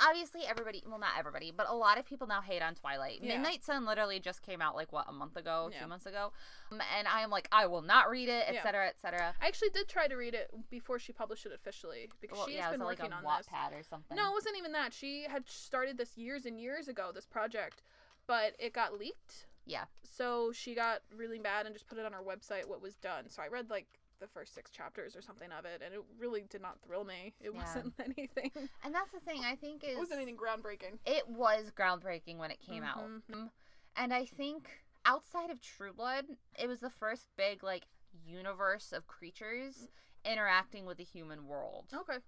obviously 0.07 0.43
everybody, 0.49 0.83
well, 0.89 0.99
not 0.99 1.11
everybody, 1.19 1.53
but 1.57 1.69
a 1.69 1.75
lot 1.75 1.99
of 1.99 2.05
people 2.05 2.27
now 2.27 2.41
hate 2.41 2.63
on 2.63 2.75
Twilight. 2.75 3.21
Yeah. 3.23 3.35
Midnight 3.35 3.63
Sun 3.65 3.85
literally 3.87 4.19
just 4.21 4.43
came 4.43 4.61
out 4.61 4.75
like 4.77 4.93
what 4.93 5.07
a 5.09 5.13
month 5.13 5.37
ago, 5.37 5.71
Yeah. 5.73 5.81
two 5.83 5.87
months 5.89 6.07
ago, 6.07 6.33
um, 6.71 6.81
and 6.99 7.07
I 7.09 7.21
am 7.23 7.31
like, 7.31 7.49
I 7.53 7.67
will 7.67 7.83
not 7.83 8.11
read 8.11 8.29
it, 8.29 8.47
Yeah. 8.51 8.59
etc., 8.59 8.89
etc. 8.89 9.35
I 9.41 9.47
actually 9.47 9.71
did 9.71 9.89
try 9.89 10.07
to 10.09 10.15
read 10.17 10.35
it 10.35 10.51
before 10.71 10.99
she 10.99 11.13
published 11.13 11.47
it 11.47 11.53
officially 11.53 12.09
because 12.21 12.39
Well, 12.39 12.47
she's 12.47 12.57
yeah, 12.57 12.69
it 12.69 12.71
was 12.71 12.79
been 12.79 12.87
like 12.87 12.99
working 12.99 13.13
on 13.13 13.25
on 13.25 13.37
this. 13.39 13.47
Wattpad 13.49 13.79
or 13.79 13.83
something. 13.83 14.17
No, 14.17 14.31
it 14.31 14.33
wasn't 14.33 14.57
even 14.59 14.73
that. 14.73 14.93
She 14.93 15.25
had 15.25 15.49
started 15.49 15.97
this 15.99 16.17
years 16.17 16.45
and 16.47 16.61
years 16.61 16.89
ago, 16.89 17.11
this 17.15 17.27
project, 17.27 17.83
but 18.27 18.55
it 18.59 18.73
got 18.73 18.99
leaked. 18.99 19.47
Yeah. 19.65 19.85
So 20.03 20.51
she 20.53 20.75
got 20.75 21.03
really 21.15 21.39
mad 21.39 21.67
and 21.67 21.75
just 21.75 21.87
put 21.87 21.97
it 21.99 22.05
on 22.05 22.13
her 22.13 22.23
website 22.23 22.67
what 22.67 22.83
was 22.83 22.97
done. 22.97 23.29
So 23.29 23.43
I 23.43 23.47
read 23.49 23.71
like 23.71 23.87
the 24.23 24.29
first 24.29 24.55
six 24.55 24.71
chapters 24.71 25.15
or 25.17 25.21
something 25.21 25.51
of 25.53 25.65
it, 25.67 25.83
and 25.85 25.93
it 25.93 26.01
really 26.19 26.45
did 26.49 26.63
not 26.63 26.79
thrill 26.87 27.05
me. 27.05 27.35
It 27.41 27.53
Yeah. 27.53 27.61
wasn't 27.61 27.93
anything. 27.99 28.51
and 28.85 28.95
that's 28.95 29.11
the 29.13 29.21
thing. 29.21 29.43
I 29.45 29.57
think 29.57 29.85
is 29.85 29.91
It 29.97 29.99
wasn't 29.99 30.21
anything 30.23 30.37
groundbreaking. 30.39 30.99
it 31.05 31.29
was 31.29 31.71
groundbreaking 31.77 32.39
when 32.39 32.51
it 32.51 32.61
came 32.61 32.85
out. 32.85 32.99
Mhm. 32.99 33.35
Um, 33.35 33.51
And 33.97 34.15
I 34.15 34.25
think 34.25 34.71
outside 35.05 35.51
of 35.51 35.61
True 35.61 35.93
Blood, 35.93 36.25
it 36.59 36.67
was 36.69 36.81
the 36.81 36.89
first 36.91 37.27
big 37.37 37.63
like 37.63 37.85
universe 38.25 38.93
of 38.93 39.07
creatures 39.07 39.89
interacting 40.25 40.87
with 40.87 40.97
the 40.99 41.05
human 41.05 41.47
world. 41.47 41.87
Okay. 41.93 42.19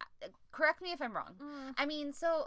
Uh, 0.00 0.28
Correct 0.52 0.80
me 0.80 0.92
if 0.92 1.02
I'm 1.02 1.14
wrong. 1.16 1.34
Mm. 1.38 1.74
I 1.76 1.84
mean, 1.86 2.12
so 2.12 2.46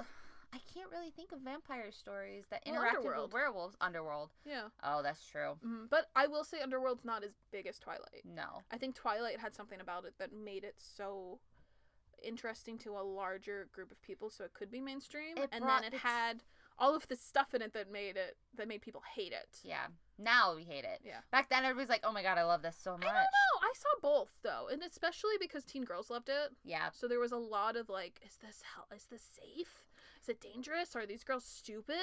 I 0.53 0.59
can't 0.73 0.89
really 0.91 1.11
think 1.11 1.31
of 1.33 1.39
vampire 1.41 1.91
stories 1.91 2.45
that 2.49 2.63
Well, 2.65 2.75
Underworld. 2.81 3.23
with 3.25 3.33
werewolves. 3.33 3.75
Underworld. 3.81 4.31
Yeah. 4.45 4.69
Oh, 4.81 5.01
that's 5.03 5.25
true. 5.25 5.59
Mhm. 5.63 5.89
But 5.89 6.09
I 6.15 6.27
will 6.27 6.43
say 6.43 6.61
Underworld's 6.61 7.03
not 7.03 7.23
as 7.23 7.33
big 7.51 7.67
as 7.67 7.77
Twilight. 7.79 8.23
No. 8.23 8.63
I 8.71 8.77
think 8.77 8.95
Twilight 8.95 9.39
had 9.39 9.53
something 9.55 9.81
about 9.81 10.05
it 10.05 10.17
that 10.17 10.31
made 10.31 10.63
it 10.63 10.79
so 10.79 11.39
interesting 12.23 12.77
to 12.79 12.97
a 12.97 13.01
larger 13.03 13.65
group 13.71 13.91
of 13.91 14.01
people 14.01 14.29
so 14.29 14.43
it 14.43 14.53
could 14.53 14.71
be 14.71 14.81
mainstream 14.81 15.37
It 15.37 15.49
and 15.51 15.63
brought 15.63 15.83
then 15.83 15.93
it 15.93 15.99
had 15.99 16.43
all 16.79 16.95
of 16.95 17.07
the 17.07 17.15
stuff 17.15 17.53
in 17.53 17.61
it 17.61 17.73
that 17.73 17.91
made 17.91 18.17
it 18.17 18.37
that 18.55 18.67
made 18.67 18.81
people 18.81 19.01
hate 19.01 19.33
it. 19.33 19.59
Yeah. 19.63 19.87
Now 20.17 20.55
we 20.55 20.63
hate 20.63 20.83
it. 20.85 21.01
Yeah. 21.03 21.21
Back 21.31 21.49
then, 21.49 21.63
everybody's 21.65 21.89
like, 21.89 22.01
"Oh 22.03 22.11
my 22.11 22.23
god, 22.23 22.37
I 22.37 22.43
love 22.43 22.61
this 22.63 22.75
so 22.77 22.93
much." 22.97 23.05
I 23.05 23.13
don't 23.13 23.23
know. 23.23 23.59
I 23.67 23.73
saw 23.75 23.89
both 24.01 24.31
though, 24.43 24.67
and 24.67 24.81
especially 24.83 25.37
because 25.39 25.63
teen 25.65 25.83
girls 25.83 26.09
loved 26.09 26.29
it. 26.29 26.55
Yeah. 26.63 26.89
So 26.91 27.07
there 27.07 27.19
was 27.19 27.31
a 27.31 27.37
lot 27.37 27.75
of 27.75 27.89
like, 27.89 28.19
is 28.25 28.37
this 28.37 28.61
hell? 28.61 28.87
Is 28.95 29.05
this 29.07 29.21
safe? 29.21 29.83
Is 30.21 30.29
it 30.29 30.41
dangerous? 30.41 30.95
Are 30.95 31.05
these 31.05 31.23
girls 31.23 31.43
stupid? 31.43 31.95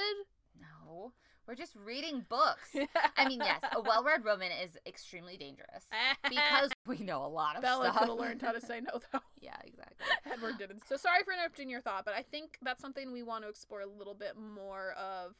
No. 0.61 1.12
We're 1.46 1.55
just 1.55 1.77
reading 1.77 2.24
books. 2.29 2.74
I 3.18 3.29
mean, 3.29 3.40
yes, 3.40 3.61
a 3.77 3.81
well-read 3.81 4.24
woman 4.24 4.48
is 4.62 4.79
extremely 4.87 5.37
dangerous 5.37 5.85
because 6.29 6.70
we 6.87 6.98
know 6.98 7.24
a 7.24 7.29
lot 7.29 7.57
of 7.57 7.62
Bella 7.62 7.85
stuff. 7.87 7.98
could 7.98 8.09
have 8.09 8.18
learned 8.18 8.40
how 8.40 8.53
to 8.53 8.61
say 8.62 8.81
no 8.81 8.98
though. 9.12 9.18
yeah, 9.42 9.57
exactly. 9.62 10.07
Edward 10.33 10.57
didn't. 10.59 10.88
So 10.88 10.96
sorry 10.96 11.22
for 11.22 11.35
interrupting 11.35 11.68
your 11.68 11.83
thought, 11.83 12.07
but 12.07 12.14
I 12.14 12.22
think 12.22 12.57
that's 12.62 12.81
something 12.81 13.12
we 13.12 13.22
want 13.22 13.44
to 13.44 13.50
explore 13.50 13.83
a 13.83 13.87
little 13.87 14.14
bit 14.14 14.37
more 14.38 14.92
of. 14.92 15.35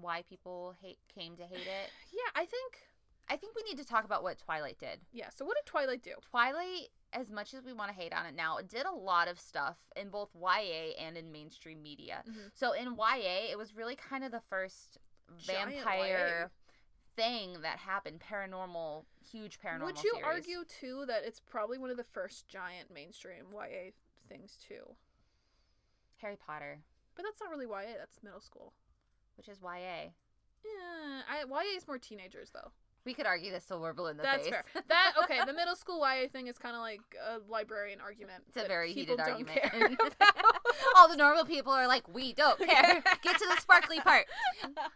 Why 0.00 0.22
people 0.22 0.74
hate 0.80 0.98
came 1.12 1.36
to 1.36 1.42
hate 1.42 1.66
it. 1.66 1.90
Yeah, 2.12 2.30
I 2.40 2.46
think. 2.46 2.78
I 3.28 3.36
think 3.36 3.54
we 3.56 3.62
need 3.62 3.78
to 3.78 3.84
talk 3.84 4.04
about 4.04 4.22
what 4.22 4.38
Twilight 4.38 4.78
did. 4.78 5.00
Yeah. 5.12 5.28
So 5.34 5.44
what 5.44 5.56
did 5.56 5.64
Twilight 5.66 6.02
do? 6.02 6.12
Twilight, 6.20 6.88
as 7.12 7.30
much 7.30 7.54
as 7.54 7.64
we 7.64 7.72
want 7.72 7.90
to 7.90 7.94
hate 7.96 8.12
on 8.12 8.26
it 8.26 8.34
now, 8.34 8.58
it 8.58 8.68
did 8.68 8.84
a 8.84 8.92
lot 8.92 9.28
of 9.28 9.38
stuff 9.40 9.76
in 9.96 10.10
both 10.10 10.30
YA 10.34 10.94
and 10.98 11.16
in 11.16 11.32
mainstream 11.32 11.82
media. 11.82 12.22
Mhm. 12.26 12.50
So 12.54 12.72
in 12.72 12.94
YA, 12.96 13.50
it 13.50 13.56
was 13.56 13.74
really 13.74 13.96
kind 13.96 14.24
of 14.24 14.32
the 14.32 14.40
first 14.40 14.98
Giant 15.38 15.70
vampire 15.70 16.50
thing 17.16 17.60
that 17.62 17.78
happened, 17.78 18.20
paranormal, 18.20 19.04
huge 19.24 19.58
paranormal. 19.60 19.84
Would 19.84 20.02
you 20.04 20.12
series. 20.14 20.24
argue 20.24 20.64
too 20.64 21.06
that 21.06 21.24
it's 21.24 21.40
probably 21.40 21.78
one 21.78 21.90
of 21.90 21.96
the 21.96 22.04
first 22.04 22.48
giant 22.48 22.90
mainstream 22.90 23.46
YA 23.52 23.92
things 24.28 24.56
too? 24.58 24.96
Harry 26.16 26.36
Potter, 26.36 26.82
But 27.14 27.24
that's 27.24 27.40
not 27.40 27.50
really 27.50 27.66
YA. 27.66 27.96
That's 27.98 28.22
middle 28.22 28.40
school. 28.40 28.74
which 29.36 29.48
is 29.48 29.60
YA? 29.62 30.12
Yeah, 30.64 31.22
I, 31.28 31.44
YA 31.48 31.76
is 31.76 31.86
more 31.88 31.98
teenagers 31.98 32.50
though. 32.50 32.72
We 33.04 33.14
could 33.14 33.26
argue 33.26 33.50
this 33.50 33.64
till 33.64 33.80
we're 33.80 33.92
blue 33.92 34.08
in 34.08 34.16
the 34.16 34.22
That's 34.22 34.44
face. 34.44 34.50
fair. 34.50 34.82
That 34.88 35.14
okay. 35.24 35.40
The 35.44 35.52
middle 35.54 35.74
school 35.74 35.98
YA 36.00 36.28
thing 36.28 36.46
is 36.46 36.56
kind 36.56 36.76
of 36.76 36.82
like 36.82 37.00
a 37.20 37.38
librarian 37.50 38.00
argument. 38.00 38.44
It's 38.48 38.56
a 38.56 38.60
that 38.60 38.68
very 38.68 38.94
people 38.94 39.16
heated 39.16 39.18
don't 39.18 39.48
argument. 39.48 39.62
care 39.62 39.86
about. 40.20 40.32
All 40.96 41.08
the 41.08 41.16
normal 41.16 41.44
people 41.44 41.72
are 41.72 41.88
like, 41.88 42.06
we 42.12 42.32
don't 42.32 42.58
care. 42.66 43.02
Get 43.22 43.38
to 43.38 43.46
the 43.48 43.60
sparkly 43.60 43.98
part. 44.00 44.26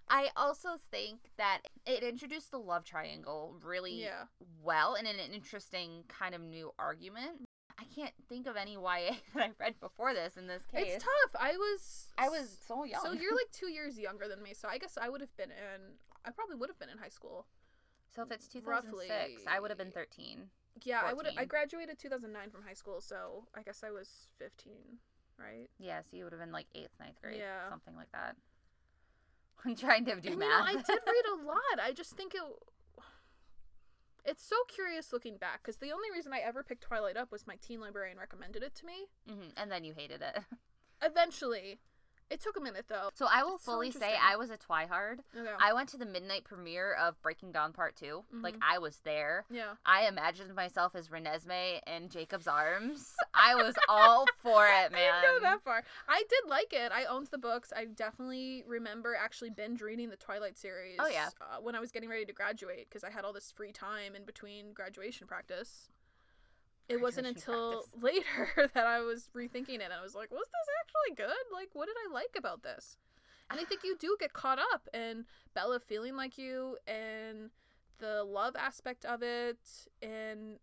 I 0.08 0.28
also 0.36 0.78
think 0.90 1.18
that 1.36 1.62
it 1.84 2.04
introduced 2.04 2.52
the 2.52 2.58
love 2.58 2.84
triangle 2.84 3.56
really 3.64 4.02
yeah. 4.02 4.24
well 4.62 4.94
and 4.94 5.06
in 5.06 5.18
an 5.18 5.32
interesting 5.32 6.04
kind 6.08 6.34
of 6.34 6.40
new 6.40 6.72
argument. 6.78 7.48
I 7.78 7.84
can't 7.94 8.14
think 8.28 8.46
of 8.46 8.56
any 8.56 8.72
YA 8.74 9.16
that 9.34 9.42
I 9.42 9.50
read 9.58 9.80
before 9.80 10.14
this 10.14 10.36
in 10.36 10.46
this 10.46 10.64
case. 10.64 10.94
It's 10.94 11.04
tough. 11.04 11.40
I 11.40 11.52
was. 11.52 12.08
I 12.16 12.28
was 12.28 12.56
so 12.66 12.84
young. 12.84 13.02
So 13.02 13.12
you're 13.12 13.34
like 13.34 13.50
two 13.52 13.70
years 13.70 13.98
younger 13.98 14.28
than 14.28 14.42
me. 14.42 14.54
So 14.54 14.68
I 14.68 14.78
guess 14.78 14.96
I 15.00 15.08
would 15.08 15.20
have 15.20 15.36
been 15.36 15.50
in. 15.50 15.80
I 16.24 16.30
probably 16.30 16.56
would 16.56 16.70
have 16.70 16.78
been 16.78 16.88
in 16.88 16.98
high 16.98 17.10
school. 17.10 17.46
So 18.14 18.22
if 18.22 18.30
it's 18.30 18.48
2006, 18.48 19.42
I 19.48 19.60
would 19.60 19.70
have 19.70 19.78
been 19.78 19.90
13. 19.92 20.48
Yeah, 20.84 21.00
I 21.04 21.12
would. 21.14 21.26
I 21.38 21.44
graduated 21.46 21.98
2009 21.98 22.50
from 22.50 22.62
high 22.62 22.74
school, 22.74 23.00
so 23.00 23.44
I 23.54 23.62
guess 23.62 23.82
I 23.82 23.90
was 23.90 24.28
15, 24.38 24.72
right? 25.38 25.68
Yeah, 25.78 26.00
so 26.02 26.16
you 26.16 26.24
would 26.24 26.32
have 26.32 26.40
been 26.40 26.52
like 26.52 26.66
8th, 26.76 26.88
ninth 27.00 27.20
grade, 27.22 27.38
Yeah. 27.38 27.68
something 27.70 27.96
like 27.96 28.12
that. 28.12 28.36
I'm 29.64 29.74
trying 29.74 30.04
to 30.04 30.20
do 30.20 30.30
and 30.30 30.38
math. 30.38 30.68
you 30.68 30.74
know, 30.74 30.80
I 30.80 30.82
did 30.82 31.00
read 31.06 31.24
a 31.32 31.44
lot. 31.46 31.80
I 31.82 31.92
just 31.92 32.12
think 32.16 32.34
it. 32.34 32.42
It's 34.24 34.44
so 34.44 34.56
curious 34.68 35.12
looking 35.12 35.36
back 35.36 35.62
because 35.62 35.76
the 35.76 35.92
only 35.92 36.10
reason 36.12 36.32
I 36.32 36.40
ever 36.40 36.62
picked 36.64 36.82
Twilight 36.82 37.16
up 37.16 37.30
was 37.30 37.46
my 37.46 37.54
teen 37.62 37.80
librarian 37.80 38.18
recommended 38.18 38.62
it 38.62 38.74
to 38.76 38.86
me. 38.86 39.06
hmm 39.28 39.48
And 39.56 39.70
then 39.70 39.84
you 39.84 39.94
hated 39.96 40.20
it. 40.20 40.42
Eventually, 41.02 41.78
it 42.30 42.40
took 42.40 42.56
a 42.56 42.60
minute 42.60 42.86
though. 42.88 43.10
So 43.14 43.26
I 43.30 43.42
will 43.44 43.56
It's 43.56 43.64
so 43.64 43.72
fully 43.72 43.90
say. 43.90 44.14
I 44.20 44.36
was 44.36 44.50
a 44.50 44.56
twihard. 44.58 45.20
Okay. 45.38 45.50
I 45.60 45.72
went 45.72 45.88
to 45.90 45.96
the 45.96 46.06
midnight 46.06 46.44
premiere 46.44 46.92
of 46.94 47.20
Breaking 47.22 47.52
Dawn 47.52 47.72
Part 47.72 47.96
2. 47.96 48.24
Like 48.42 48.54
Mhm. 48.56 48.60
I 48.68 48.78
was 48.78 48.98
there. 49.04 49.44
yeah. 49.50 49.74
I 49.84 50.06
imagined 50.06 50.54
myself 50.54 50.94
as 50.94 51.08
Renesmee 51.08 51.80
in 51.86 52.08
Jacob's 52.08 52.46
arms. 52.48 53.14
I 53.34 53.54
was 53.54 53.74
all 53.88 54.26
for 54.42 54.66
it, 54.66 54.92
man. 54.92 55.12
I 55.14 55.20
didn't 55.20 55.34
go 55.36 55.40
that 55.42 55.62
far. 55.62 55.84
I 56.08 56.22
did 56.28 56.48
like 56.48 56.72
it. 56.72 56.90
I 56.92 57.04
owned 57.04 57.28
the 57.28 57.38
books. 57.38 57.72
I 57.74 57.84
definitely 57.84 58.64
remember 58.66 59.14
actually 59.14 59.50
binge 59.50 59.80
reading 59.80 60.10
the 60.10 60.16
Twilight 60.16 60.58
series. 60.58 60.96
Oh, 60.98 61.06
yeah. 61.08 61.28
Uh, 61.40 61.58
when 61.60 61.74
I 61.74 61.80
was 61.80 61.92
getting 61.92 62.08
ready 62.08 62.24
to 62.24 62.32
graduate 62.32 62.86
because 62.88 63.04
I 63.04 63.10
had 63.10 63.24
all 63.24 63.32
this 63.32 63.52
free 63.52 63.72
time 63.72 64.14
in 64.14 64.24
between 64.24 64.72
graduation 64.72 65.26
practice. 65.26 65.88
It 66.88 67.00
wasn't 67.00 67.26
until 67.26 67.82
practice. 67.82 67.90
later 68.02 68.70
that 68.74 68.86
I 68.86 69.00
was 69.00 69.28
rethinking 69.34 69.76
it 69.76 69.82
and 69.82 69.92
I 69.92 70.02
was 70.02 70.14
like, 70.14 70.30
was 70.30 70.46
this 70.46 70.68
actually 70.80 71.16
good? 71.16 71.52
Like, 71.52 71.70
what 71.72 71.86
did 71.86 71.96
I 72.08 72.12
like 72.12 72.36
about 72.38 72.62
this? 72.62 72.96
And 73.50 73.60
I 73.60 73.64
think 73.64 73.82
you 73.84 73.96
do 74.00 74.16
get 74.20 74.32
caught 74.32 74.58
up 74.58 74.88
in 74.94 75.24
Bella 75.54 75.80
feeling 75.80 76.16
like 76.16 76.38
you 76.38 76.76
and 76.86 77.50
the 77.98 78.24
love 78.24 78.54
aspect 78.56 79.04
of 79.04 79.22
it 79.22 79.58
and 80.02 80.58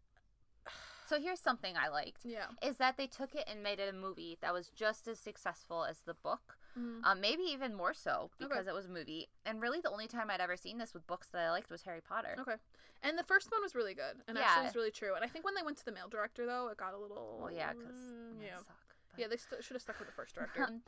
So 1.14 1.22
here's 1.22 1.40
something 1.40 1.76
I 1.78 1.90
liked 1.90 2.26
yeah. 2.26 2.46
is 2.64 2.78
that 2.78 2.98
they 2.98 3.06
took 3.06 3.36
it 3.36 3.44
and 3.48 3.62
made 3.62 3.80
it 3.80 3.94
a 3.94 3.96
movie 3.96 4.40
that 4.42 4.52
was 4.52 4.70
just 4.70 5.08
as 5.08 5.20
successful 5.20 5.86
as 5.86 6.00
the 6.08 6.16
book. 6.16 6.58
Mhm. 6.76 7.02
Um, 7.04 7.22
maybe 7.22 7.44
even 7.44 7.76
more 7.76 7.94
so 7.94 8.32
Okay. 8.42 8.48
because 8.50 8.66
it 8.66 8.74
was 8.74 8.86
a 8.88 8.90
movie. 8.90 9.30
And 9.46 9.62
really, 9.62 9.80
the 9.80 9.92
only 9.92 10.08
time 10.08 10.32
I'd 10.32 10.42
ever 10.42 10.58
seen 10.58 10.80
this 10.80 10.92
with 10.92 11.06
books 11.06 11.28
that 11.28 11.42
I 11.42 11.52
liked 11.52 11.70
was 11.70 11.84
Harry 11.84 12.02
Potter. 12.02 12.36
Okay. 12.40 12.56
And 13.04 13.16
the 13.20 13.24
first 13.24 13.52
one 13.52 13.62
was 13.62 13.76
really 13.76 13.94
good, 13.94 14.24
and 14.28 14.36
Yeah. 14.38 14.46
actually 14.46 14.66
was 14.66 14.76
really 14.76 14.92
true. 14.92 15.14
And 15.14 15.24
I 15.24 15.28
think 15.28 15.46
when 15.46 15.54
they 15.54 15.62
went 15.62 15.78
to 15.78 15.86
the 15.86 15.92
male 15.92 16.08
director, 16.10 16.48
though, 16.48 16.70
it 16.70 16.78
got 16.78 16.96
a 16.96 16.98
little. 16.98 17.38
Well, 17.42 17.52
yeah, 17.52 17.74
because 17.74 17.96
mm, 17.96 18.42
yeah, 18.42 18.58
suck. 18.58 18.68
but- 19.12 19.20
yeah, 19.20 19.28
they 19.28 19.38
st- 19.38 19.64
should 19.64 19.76
have 19.76 19.84
stuck 19.84 20.00
with 20.00 20.08
the 20.08 20.14
first 20.16 20.34
director. 20.34 20.64
Um, 20.68 20.82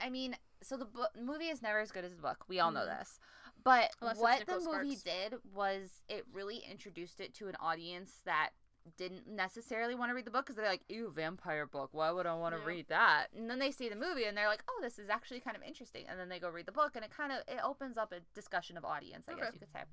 I 0.00 0.08
mean, 0.08 0.34
so 0.62 0.76
the 0.78 0.84
book 0.86 1.10
movie 1.14 1.48
is 1.48 1.60
never 1.60 1.80
as 1.80 1.90
good 1.92 2.04
as 2.06 2.14
the 2.16 2.22
book. 2.22 2.44
We 2.48 2.60
all 2.60 2.70
know 2.70 2.86
Mhm. 2.86 2.98
this. 3.00 3.18
But 3.64 3.90
Unless 4.00 4.16
what 4.18 4.46
the 4.46 4.60
movie 4.60 4.94
Sparks. 4.96 5.02
did 5.02 5.44
was 5.52 6.04
it 6.08 6.24
really 6.32 6.58
introduced 6.58 7.20
it 7.20 7.34
to 7.34 7.48
an 7.48 7.56
audience 7.56 8.20
that 8.24 8.50
didn't 8.96 9.26
necessarily 9.28 9.94
want 9.94 10.10
to 10.10 10.14
read 10.14 10.24
the 10.24 10.30
book 10.30 10.46
because 10.46 10.56
they're 10.56 10.68
like, 10.68 10.82
"Ew, 10.88 11.10
vampire 11.10 11.66
book. 11.66 11.90
Why 11.92 12.10
would 12.10 12.26
I 12.26 12.34
want 12.34 12.54
to 12.54 12.60
Yeah. 12.60 12.66
read 12.66 12.88
that?" 12.88 13.28
And 13.32 13.48
then 13.50 13.58
they 13.58 13.70
see 13.70 13.88
the 13.88 13.96
movie 13.96 14.24
and 14.24 14.36
they're 14.36 14.48
like, 14.48 14.62
"Oh, 14.68 14.78
this 14.80 14.98
is 14.98 15.08
actually 15.08 15.40
kind 15.40 15.56
of 15.56 15.62
interesting." 15.62 16.06
And 16.08 16.18
then 16.18 16.28
they 16.28 16.38
go 16.40 16.48
read 16.50 16.66
the 16.66 16.72
book 16.72 16.96
and 16.96 17.04
it 17.04 17.10
kind 17.10 17.32
of 17.32 17.42
it 17.48 17.60
opens 17.62 17.96
up 17.96 18.12
a 18.12 18.20
discussion 18.34 18.76
of 18.76 18.84
audience, 18.84 19.26
I 19.28 19.34
guess 19.34 19.52
you 19.52 19.60
could 19.60 19.72
say. 19.72 19.84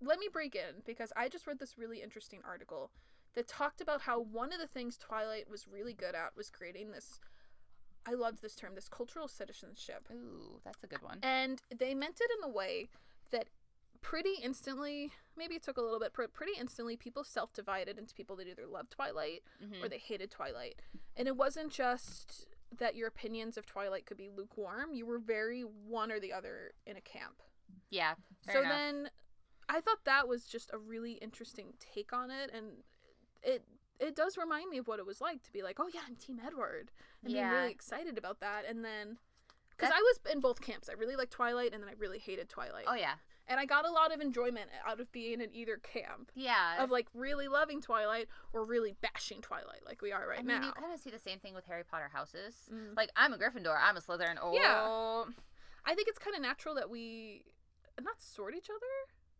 Let 0.00 0.18
me 0.18 0.28
break 0.32 0.54
in 0.54 0.82
because 0.84 1.12
I 1.16 1.28
just 1.28 1.46
read 1.46 1.58
this 1.58 1.78
really 1.78 2.02
interesting 2.02 2.40
article 2.44 2.90
that 3.34 3.46
talked 3.48 3.80
about 3.80 4.02
how 4.02 4.20
one 4.20 4.52
of 4.52 4.58
the 4.58 4.66
things 4.66 4.98
Twilight 4.98 5.48
was 5.48 5.68
really 5.68 5.94
good 5.94 6.14
at 6.14 6.36
was 6.36 6.50
creating 6.50 6.90
this. 6.90 7.20
I 8.04 8.14
loved 8.14 8.42
this 8.42 8.56
term, 8.56 8.74
this 8.74 8.88
cultural 8.88 9.28
citizenship. 9.28 10.08
Ooh, 10.12 10.60
that's 10.64 10.82
a 10.82 10.88
good 10.88 11.02
one. 11.02 11.20
And 11.22 11.62
they 11.74 11.94
meant 11.94 12.20
it 12.20 12.30
in 12.36 12.42
a 12.42 12.52
way 12.52 12.88
that 13.30 13.46
pretty 14.00 14.34
instantly, 14.42 15.12
maybe 15.36 15.54
it 15.54 15.62
took 15.62 15.76
a 15.76 15.80
little 15.82 15.98
bit, 16.00 16.12
but 16.16 16.32
pretty 16.32 16.52
instantly, 16.58 16.96
people 16.96 17.24
self 17.24 17.52
divided 17.52 17.98
into 17.98 18.14
people 18.14 18.36
that 18.36 18.46
either 18.48 18.66
loved 18.66 18.90
Twilight 18.90 19.42
Mhm. 19.62 19.82
or 19.82 19.88
they 19.88 19.98
hated 19.98 20.30
Twilight. 20.30 20.82
And 21.16 21.26
it 21.28 21.36
wasn't 21.36 21.72
just 21.72 22.46
that 22.78 22.94
your 22.94 23.08
opinions 23.08 23.56
of 23.58 23.66
Twilight 23.66 24.06
could 24.06 24.16
be 24.16 24.28
lukewarm. 24.30 24.94
You 24.94 25.04
were 25.06 25.18
very 25.18 25.62
one 25.62 26.10
or 26.10 26.18
the 26.20 26.32
other 26.32 26.72
in 26.86 26.96
a 26.96 27.00
camp. 27.02 27.42
Yeah. 27.90 28.14
so 28.50 28.60
enough. 28.60 28.72
then 28.72 29.10
I 29.68 29.80
thought 29.80 30.04
that 30.04 30.26
was 30.26 30.44
just 30.46 30.70
a 30.72 30.78
really 30.78 31.12
interesting 31.14 31.74
take 31.78 32.12
on 32.12 32.30
it 32.30 32.50
and 32.52 32.82
it 33.42 33.64
it 34.00 34.16
does 34.16 34.36
remind 34.36 34.68
me 34.68 34.78
of 34.78 34.88
what 34.88 34.98
it 34.98 35.06
was 35.06 35.20
like 35.20 35.42
to 35.44 35.52
be 35.52 35.62
like, 35.62 35.78
"Oh 35.78 35.86
yeah, 35.86 36.00
I'm 36.06 36.16
team 36.16 36.40
Edward." 36.44 36.90
And 37.22 37.26
being 37.32 37.36
Yeah. 37.36 37.52
really 37.60 37.70
excited 37.70 38.18
about 38.18 38.40
that 38.40 38.64
and 38.64 38.84
then 38.84 39.18
cuz 39.76 39.90
I 39.92 40.00
was 40.00 40.18
in 40.32 40.40
both 40.40 40.60
camps. 40.60 40.88
I 40.88 40.94
really 40.94 41.14
liked 41.16 41.30
Twilight 41.32 41.72
and 41.72 41.82
then 41.82 41.88
I 41.88 41.92
really 41.94 42.18
hated 42.18 42.48
Twilight. 42.48 42.86
Oh 42.88 42.94
yeah. 42.94 43.18
And 43.48 43.58
I 43.58 43.64
got 43.66 43.84
a 43.84 43.90
lot 43.90 44.14
of 44.14 44.20
enjoyment 44.20 44.70
out 44.86 45.00
of 45.00 45.10
being 45.12 45.40
in 45.40 45.54
either 45.54 45.76
camp. 45.76 46.30
Yeah. 46.34 46.82
Of 46.82 46.90
like 46.90 47.08
really 47.12 47.48
loving 47.48 47.80
Twilight 47.80 48.28
or 48.52 48.64
really 48.64 48.94
bashing 49.00 49.40
Twilight 49.40 49.80
like 49.84 50.00
we 50.00 50.12
are 50.12 50.28
right 50.28 50.38
I 50.38 50.42
mean, 50.42 50.60
now. 50.60 50.68
you 50.68 50.72
kind 50.72 50.92
of 50.94 51.00
see 51.00 51.10
the 51.10 51.18
same 51.18 51.38
thing 51.38 51.54
with 51.54 51.66
Harry 51.66 51.82
Potter 51.84 52.10
houses. 52.12 52.54
Mm. 52.72 52.96
Like, 52.96 53.10
I'm 53.16 53.32
a 53.32 53.38
Gryffindor. 53.38 53.76
I'm 53.80 53.96
a 53.96 54.00
Slytherin. 54.00 54.36
Oh. 54.40 54.54
Yeah. 54.54 55.32
I 55.84 55.94
think 55.94 56.08
it's 56.08 56.18
kind 56.18 56.36
of 56.36 56.42
natural 56.42 56.74
that 56.76 56.88
we 56.88 57.44
not 58.00 58.20
sort 58.20 58.54
each 58.54 58.68
other. 58.70 58.86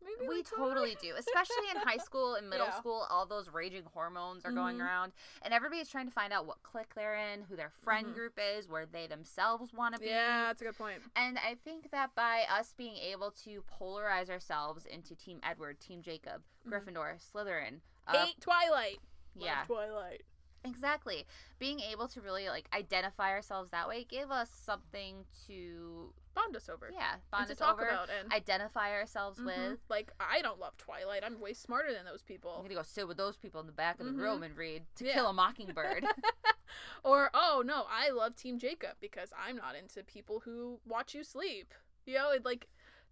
Maybe 0.05 0.29
We 0.29 0.43
that? 0.43 0.47
totally 0.57 0.97
do, 1.01 1.15
especially 1.17 1.69
in 1.75 1.77
high 1.81 1.97
school 1.99 2.35
and 2.35 2.49
middle 2.51 2.67
Yeah. 2.67 2.79
school. 2.79 3.07
All 3.11 3.27
those 3.27 3.49
raging 3.49 3.85
hormones 3.93 4.45
are 4.45 4.51
going 4.53 4.79
Mhm. 4.79 4.85
around, 4.87 5.13
and 5.43 5.55
everybody's 5.55 5.89
trying 5.89 6.07
to 6.07 6.13
find 6.13 6.33
out 6.33 6.47
what 6.47 6.63
clique 6.63 6.95
they're 6.95 7.15
in, 7.15 7.43
who 7.45 7.57
their 7.57 7.71
friend 7.71 8.09
Mhm. 8.09 8.15
group 8.15 8.39
is, 8.39 8.69
where 8.69 8.87
they 8.87 9.07
themselves 9.07 9.73
want 9.73 9.95
to 9.95 10.01
be. 10.01 10.07
Yeah, 10.09 10.45
that's 10.45 10.61
a 10.63 10.65
good 10.67 10.77
point. 10.79 11.03
And 11.17 11.39
I 11.39 11.55
think 11.55 11.91
that 11.91 12.15
by 12.15 12.45
us 12.51 12.73
being 12.73 12.97
able 12.97 13.31
to 13.45 13.63
polarize 13.63 14.31
ourselves 14.31 14.87
into 14.87 15.15
Team 15.15 15.41
Edward, 15.43 15.81
Team 15.81 16.03
Jacob, 16.03 16.43
Mhm. 16.67 16.73
Gryffindor, 16.73 17.21
Slytherin, 17.33 17.81
uh, 18.07 18.27
Hate 18.27 18.41
Twilight. 18.41 18.99
Love 19.35 19.47
yeah, 19.47 19.65
Twilight. 19.65 20.23
Exactly. 20.65 21.27
Being 21.59 21.81
able 21.81 22.09
to 22.09 22.21
really 22.21 22.49
like 22.49 22.69
identify 22.75 23.31
ourselves 23.31 23.71
that 23.71 23.89
way 23.89 24.05
gave 24.05 24.31
us 24.31 24.51
something 24.51 25.25
to 25.47 26.13
Bond 26.35 26.57
us 26.57 26.69
over. 26.71 26.89
yeah 26.93 27.17
bond 27.31 27.43
and 27.43 27.47
to 27.49 27.53
us 27.53 27.59
talk 27.59 27.79
over, 27.79 27.89
about 27.89 28.09
and 28.09 28.33
identify 28.33 28.91
ourselves 28.93 29.39
Mhm. 29.39 29.45
with. 29.47 29.81
Like 29.91 30.11
I 30.19 30.41
don't 30.43 30.59
love 30.59 30.77
Twilight. 30.79 31.23
I'm 31.25 31.39
way 31.41 31.53
smarter 31.53 31.93
than 31.93 32.05
those 32.07 32.23
people. 32.23 32.53
I'm 32.57 32.63
gonna 32.63 32.75
go 32.75 32.83
sit 32.83 33.07
with 33.07 33.17
those 33.19 33.37
people 33.37 33.61
in 33.61 33.67
the 33.67 33.73
back 33.73 34.01
of 34.01 34.07
the 34.07 34.13
Mhm. 34.13 34.19
room 34.21 34.43
and 34.43 34.57
read 34.57 34.87
To 34.97 35.05
Yeah. 35.07 35.15
Kill 35.15 35.27
a 35.29 35.33
Mockingbird. 35.43 36.05
or 37.05 37.31
oh 37.35 37.63
no, 37.65 37.87
I 37.91 38.11
love 38.11 38.35
Team 38.37 38.59
Jacob 38.59 38.97
because 39.01 39.33
I'm 39.39 39.57
not 39.57 39.75
into 39.77 40.03
people 40.03 40.41
who 40.41 40.81
watch 40.87 41.15
you 41.15 41.23
sleep. 41.25 41.75
You 42.07 42.15
know, 42.15 42.31
it 42.31 42.45
like 42.45 42.69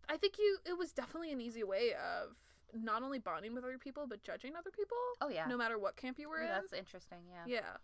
I 0.09 0.17
think 0.17 0.39
you 0.39 0.59
it 0.65 0.79
was 0.79 0.93
definitely 0.93 1.31
an 1.33 1.41
easy 1.41 1.63
way 1.63 1.93
of 1.95 2.37
not 2.75 3.03
only 3.03 3.19
bonding 3.19 3.55
with 3.55 3.65
other 3.65 3.79
people 3.79 4.07
but 4.09 4.23
judging 4.23 4.57
other 4.57 4.71
people. 4.71 4.97
oh 5.21 5.29
yeah, 5.29 5.47
No 5.47 5.57
matter 5.57 5.79
what 5.79 5.97
camp 5.97 6.19
you 6.19 6.29
were 6.29 6.41
in. 6.41 6.49
that's 6.49 6.73
interesting. 6.73 7.19
Yeah. 7.29 7.45
Yeah. 7.47 7.77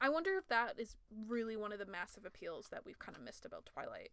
I 0.00 0.08
wonder 0.08 0.36
if 0.38 0.48
that 0.48 0.78
is 0.78 0.96
really 1.28 1.56
one 1.56 1.72
of 1.72 1.78
the 1.78 1.86
massive 1.86 2.24
appeals 2.24 2.68
that 2.68 2.84
we've 2.86 2.98
kind 2.98 3.16
of 3.16 3.22
missed 3.22 3.44
about 3.44 3.66
Twilight. 3.66 4.10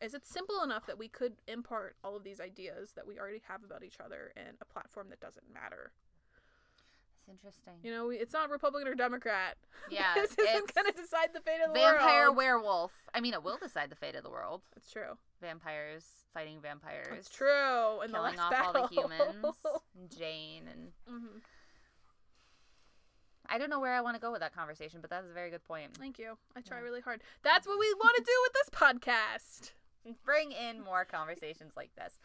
Is 0.00 0.12
it 0.12 0.26
simple 0.26 0.62
enough 0.62 0.86
that 0.86 0.98
we 0.98 1.08
could 1.08 1.36
impart 1.48 1.96
all 2.04 2.16
of 2.16 2.22
these 2.22 2.38
ideas 2.38 2.92
that 2.96 3.06
we 3.06 3.18
already 3.18 3.40
have 3.48 3.64
about 3.64 3.82
each 3.82 3.98
other 3.98 4.32
in 4.36 4.56
a 4.60 4.64
platform 4.66 5.08
that 5.08 5.20
doesn't 5.20 5.52
matter? 5.52 5.92
That's 7.26 7.38
interesting. 7.38 7.74
You 7.82 7.90
know, 7.92 8.06
we, 8.06 8.16
it's 8.16 8.32
not 8.32 8.50
Republican 8.50 8.88
or 8.88 8.94
Democrat. 8.94 9.56
Yeah, 9.90 10.14
this 10.16 10.32
isn't 10.32 10.46
it's 10.64 10.72
going 10.72 10.90
to 10.92 11.00
decide 11.00 11.28
the 11.32 11.40
fate 11.40 11.60
of 11.64 11.72
the 11.72 11.78
Vampire 11.78 11.92
world. 11.92 12.00
Vampire 12.00 12.32
werewolf. 12.32 12.92
I 13.14 13.20
mean, 13.20 13.34
it 13.34 13.42
will 13.44 13.56
decide 13.56 13.88
the 13.88 13.94
fate 13.94 14.16
of 14.16 14.24
the 14.24 14.30
world. 14.30 14.62
It's 14.76 14.90
true. 14.90 15.16
Vampires 15.40 16.04
fighting 16.34 16.58
vampires. 16.60 17.06
It's 17.16 17.28
true. 17.30 18.00
In 18.02 18.10
the 18.10 18.18
Killing 18.18 18.36
last 18.36 18.38
off 18.40 18.50
battle. 18.50 18.82
all 18.82 18.88
the 18.88 18.94
humans. 18.94 19.44
and 19.96 20.10
Jane 20.10 20.64
and 20.68 20.88
Mhm. 21.08 21.40
I 23.48 23.58
don't 23.58 23.70
know 23.70 23.78
where 23.78 23.94
I 23.94 24.00
want 24.00 24.16
to 24.16 24.20
go 24.20 24.32
with 24.32 24.40
that 24.40 24.54
conversation, 24.54 25.00
but 25.00 25.08
that's 25.08 25.28
a 25.30 25.32
very 25.32 25.50
good 25.50 25.62
point. 25.62 25.96
Thank 25.96 26.18
you. 26.18 26.36
I 26.56 26.60
try 26.62 26.78
Yeah. 26.78 26.82
really 26.82 27.00
hard. 27.00 27.22
That's 27.42 27.66
what 27.66 27.78
we 27.78 27.94
want 27.94 28.16
to 28.16 28.22
do 28.24 28.32
with 28.42 28.52
this 28.54 28.70
podcast. 28.70 29.72
Bring 30.24 30.50
in 30.52 30.80
more 30.82 31.04
conversations 31.04 31.72
like 31.76 31.90
this. 31.94 32.18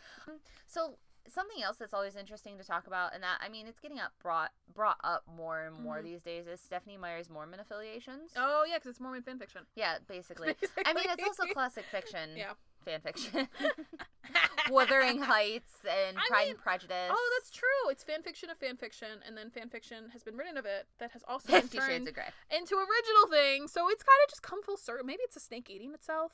So 0.66 0.98
something 1.28 1.62
else 1.64 1.78
that's 1.78 1.94
always 1.94 2.16
interesting 2.16 2.58
to 2.58 2.64
talk 2.64 2.88
about, 2.88 3.14
and 3.14 3.24
that 3.24 3.38
I 3.42 3.50
mean, 3.50 3.68
it's 3.68 3.80
getting 3.80 4.00
up 4.00 4.14
brought 4.22 4.52
brought 4.74 4.98
up 5.04 5.24
more 5.28 5.62
and 5.62 5.76
more 5.78 5.98
Mhm. 6.00 6.04
these 6.04 6.24
days, 6.24 6.48
is 6.48 6.60
Stephenie 6.62 6.98
Meyer's 6.98 7.30
Mormon 7.30 7.60
affiliations. 7.60 8.32
Oh 8.36 8.66
yeah, 8.68 8.76
because 8.78 8.90
it's 8.92 9.00
Mormon 9.00 9.22
fan 9.24 9.38
fiction. 9.40 9.66
Yeah, 9.76 9.98
basically. 10.08 10.56
I 10.86 10.94
mean, 10.94 11.06
it's 11.10 11.24
also 11.24 11.46
classic 11.54 11.86
fiction. 11.86 12.36
Yeah. 12.36 12.54
Fan 12.86 13.02
fiction. 13.02 13.48
Wuthering 14.70 15.22
Heights 15.22 15.72
and 15.86 16.18
I 16.18 16.28
Pride 16.28 16.40
mean, 16.46 16.50
and 16.52 16.60
Prejudice. 16.60 17.10
Oh, 17.12 17.32
that's 17.38 17.52
true. 17.52 17.90
It's 17.90 18.04
fan 18.04 18.22
fiction 18.24 18.50
of 18.50 18.58
fan 18.58 18.78
fiction, 18.78 19.22
and 19.26 19.38
then 19.38 19.50
fan 19.50 19.70
fiction 19.70 20.10
has 20.14 20.24
been 20.24 20.36
written 20.38 20.58
of 20.58 20.66
it 20.66 20.88
that 21.00 21.12
has 21.12 21.24
also 21.28 21.52
been 21.52 21.62
Fifty 21.64 21.80
Shades 21.80 22.08
of 22.08 22.14
Grey. 22.14 22.30
into 22.50 22.76
original 22.76 23.28
thing. 23.30 23.68
So 23.68 23.90
it's 23.90 24.04
kind 24.04 24.18
of 24.26 24.30
just 24.30 24.42
come 24.42 24.62
full 24.64 24.78
circle. 24.78 25.06
Maybe 25.06 25.22
it's 25.24 25.36
a 25.36 25.40
snake 25.40 25.70
eating 25.70 25.94
itself. 25.94 26.32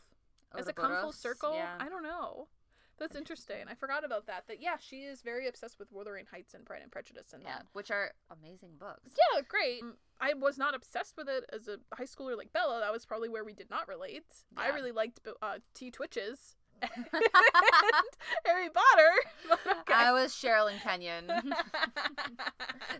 Oh, 0.53 0.57
Has 0.57 0.65
the 0.65 0.71
it 0.71 0.75
come 0.75 0.95
full 1.01 1.11
circle? 1.11 1.53
Yeah. 1.55 1.75
I 1.79 1.89
don't 1.89 2.03
know. 2.03 2.47
That's 2.99 3.15
interesting. 3.15 3.57
I 3.69 3.75
forgot 3.75 4.03
about 4.03 4.25
that. 4.27 4.45
That 4.47 4.61
yeah, 4.61 4.77
she 4.79 4.97
is 5.03 5.21
very 5.21 5.47
obsessed 5.47 5.77
with 5.79 5.91
Wuthering 5.91 6.25
Heights 6.31 6.53
and 6.53 6.65
Pride 6.65 6.81
and 6.81 6.91
Prejudice 6.91 7.33
and 7.33 7.43
Yeah, 7.43 7.57
all. 7.57 7.61
which 7.73 7.91
are 7.91 8.11
amazing 8.31 8.71
books. 8.79 9.11
Yeah, 9.33 9.41
great. 9.47 9.83
Mm, 9.83 9.93
I 10.19 10.33
was 10.33 10.57
not 10.57 10.73
obsessed 10.75 11.15
with 11.17 11.29
it 11.29 11.45
as 11.53 11.67
a 11.67 11.77
high 11.93 12.05
schooler 12.05 12.35
like 12.37 12.51
Bella. 12.53 12.79
That 12.79 12.91
was 12.91 13.05
probably 13.05 13.29
where 13.29 13.43
we 13.43 13.53
did 13.53 13.69
not 13.69 13.87
relate. 13.87 14.25
I 14.55 14.69
really 14.69 14.91
liked 14.91 15.19
uh, 15.41 15.59
T 15.75 15.91
Twitches 15.91 16.55
and 16.81 17.05
Harry 18.45 18.69
Potter. 18.69 19.59
okay. 19.81 19.93
I 19.93 20.11
was 20.11 20.31
Sherilyn 20.33 20.79
Kenyon, 20.81 21.29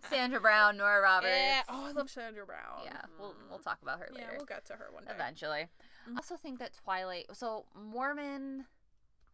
Sandra 0.10 0.40
Brown, 0.40 0.78
Nora 0.78 1.02
Roberts. 1.02 1.34
Yeah. 1.36 1.62
Oh, 1.70 1.86
I 1.88 1.92
love 1.92 2.10
Sandra 2.10 2.46
Brown. 2.46 2.82
Yeah, 2.86 3.02
we'll 3.20 3.36
we'll 3.50 3.60
talk 3.60 3.80
about 3.82 4.00
her 4.00 4.08
later. 4.12 4.28
Yeah, 4.32 4.38
we'll 4.38 4.46
get 4.46 4.66
to 4.66 4.74
her 4.74 4.88
one 4.92 5.06
day. 5.06 5.12
eventually. 5.14 5.68
Mhm. 6.08 6.14
I 6.14 6.16
also 6.18 6.38
think 6.38 6.60
that 6.60 6.72
Twilight. 6.84 7.26
So 7.34 7.66
Mormon. 7.76 8.66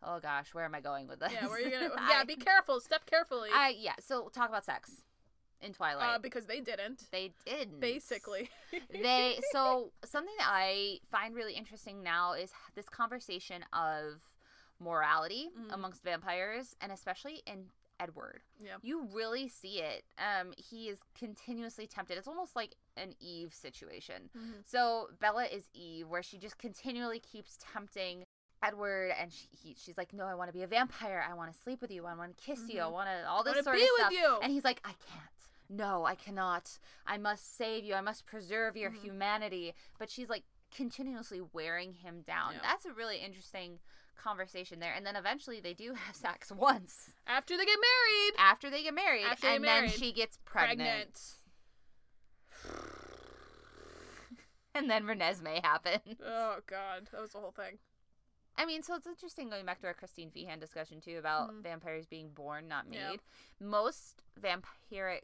Oh 0.05 0.19
gosh, 0.19 0.53
where 0.53 0.65
am 0.65 0.75
I 0.75 0.81
going 0.81 1.07
with 1.07 1.19
this? 1.19 1.31
Yeah, 1.31 1.47
where 1.47 1.57
are 1.57 1.59
you 1.59 1.71
gonna? 1.71 1.89
I- 1.97 2.09
yeah, 2.11 2.23
be 2.23 2.35
careful. 2.35 2.79
Step 2.79 3.05
carefully. 3.05 3.49
I 3.53 3.75
yeah. 3.77 3.93
So 3.99 4.29
talk 4.29 4.49
about 4.49 4.65
sex 4.65 4.91
in 5.61 5.71
Twilight. 5.73 6.15
uh, 6.15 6.19
because 6.19 6.45
they 6.45 6.59
didn't. 6.59 7.03
they 7.11 7.31
didn't. 7.45 7.79
Basically. 7.79 8.49
they 8.91 9.39
so 9.53 9.91
something 10.05 10.33
that 10.39 10.49
I 10.49 10.99
find 11.09 11.33
really 11.35 11.53
interesting 11.53 12.03
now 12.03 12.33
is 12.33 12.51
this 12.75 12.89
conversation 12.89 13.63
of 13.71 14.21
morality 14.79 15.49
Mhm. 15.57 15.73
amongst 15.73 16.03
vampires 16.03 16.75
and 16.81 16.91
especially 16.91 17.41
in 17.47 17.69
Edward. 17.99 18.41
Yeah. 18.59 18.77
You 18.81 19.07
really 19.13 19.47
see 19.47 19.79
it. 19.79 20.03
Um 20.17 20.53
he 20.57 20.89
is 20.89 20.99
continuously 21.17 21.87
tempted. 21.87 22.17
It's 22.17 22.27
almost 22.27 22.55
like 22.55 22.75
an 22.97 23.13
Eve 23.21 23.53
situation. 23.53 24.29
Mhm. 24.35 24.63
So 24.65 25.09
Bella 25.21 25.45
is 25.45 25.69
Eve 25.73 26.09
where 26.09 26.23
she 26.23 26.37
just 26.37 26.57
continually 26.57 27.19
keeps 27.19 27.57
tempting 27.73 28.25
Edward 28.63 29.11
and 29.19 29.31
she, 29.31 29.47
he, 29.51 29.75
she's 29.77 29.97
like, 29.97 30.13
"No, 30.13 30.25
I 30.25 30.35
want 30.35 30.49
to 30.49 30.53
be 30.53 30.63
a 30.63 30.67
vampire. 30.67 31.23
I 31.29 31.33
want 31.33 31.51
to 31.51 31.57
sleep 31.61 31.81
with 31.81 31.91
you. 31.91 32.05
I 32.05 32.15
want 32.15 32.37
to 32.37 32.43
kiss 32.43 32.61
you. 32.69 32.79
I 32.81 32.83
Mhm. 32.85 32.91
want 32.91 33.09
to 33.09 33.27
all 33.27 33.41
I 33.47 33.53
this 33.53 33.63
sort 33.63 33.75
be 33.75 33.83
of 33.83 33.89
with 33.97 33.99
stuff." 34.01 34.11
you. 34.13 34.39
And 34.41 34.51
he's 34.51 34.63
like, 34.63 34.79
"I 34.85 34.93
can't. 34.93 35.29
No, 35.69 36.05
I 36.05 36.15
cannot. 36.15 36.79
I 37.05 37.17
must 37.17 37.57
save 37.57 37.83
you. 37.83 37.93
I 37.95 38.01
must 38.01 38.25
preserve 38.25 38.75
your 38.77 38.91
Mhm. 38.91 39.01
humanity." 39.03 39.75
But 39.99 40.09
she's 40.09 40.29
like 40.29 40.43
continuously 40.75 41.41
wearing 41.41 41.93
him 41.93 42.21
down. 42.21 42.53
Yeah. 42.53 42.59
That's 42.63 42.85
a 42.85 42.93
really 42.93 43.17
interesting 43.19 43.79
conversation 44.15 44.79
there. 44.79 44.93
And 44.93 45.05
then 45.05 45.15
eventually 45.15 45.59
they 45.59 45.73
do 45.73 45.93
have 46.05 46.15
sex 46.15 46.51
once 46.51 47.13
After 47.27 47.57
they 47.57 47.65
get 47.65 47.79
married. 47.79 48.33
after 48.37 48.69
they 48.69 48.83
get 48.83 48.93
married, 48.93 49.25
After 49.25 49.47
and 49.47 49.63
get 49.63 49.81
then 49.81 49.89
she 49.89 50.11
gets 50.13 50.37
pregnant. 50.45 51.19
And 54.75 54.89
then 54.89 55.03
Renesmee 55.03 55.63
happened. 55.63 56.17
Oh 56.25 56.57
God, 56.65 57.07
that 57.11 57.21
was 57.21 57.31
the 57.33 57.37
whole 57.37 57.51
thing. 57.51 57.77
I 58.57 58.65
mean, 58.65 58.83
so 58.83 58.93
it's 58.95 59.07
interesting 59.07 59.49
going 59.49 59.65
back 59.65 59.79
to 59.81 59.87
our 59.87 59.93
Christine 59.93 60.29
Feehan 60.31 60.59
discussion 60.59 61.01
too 61.01 61.17
about 61.17 61.49
Mhm. 61.51 61.61
vampires 61.63 62.05
being 62.05 62.29
born, 62.31 62.67
not 62.67 62.87
made. 62.87 62.97
Yeah. 62.97 63.15
Most 63.59 64.21
vampiric 64.39 65.23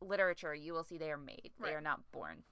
literature, 0.00 0.54
you 0.54 0.72
will 0.72 0.82
see 0.84 0.98
they 0.98 1.12
are 1.12 1.16
made. 1.18 1.52
They 1.60 1.74
are 1.74 1.80
not 1.80 2.10
born. 2.10 2.42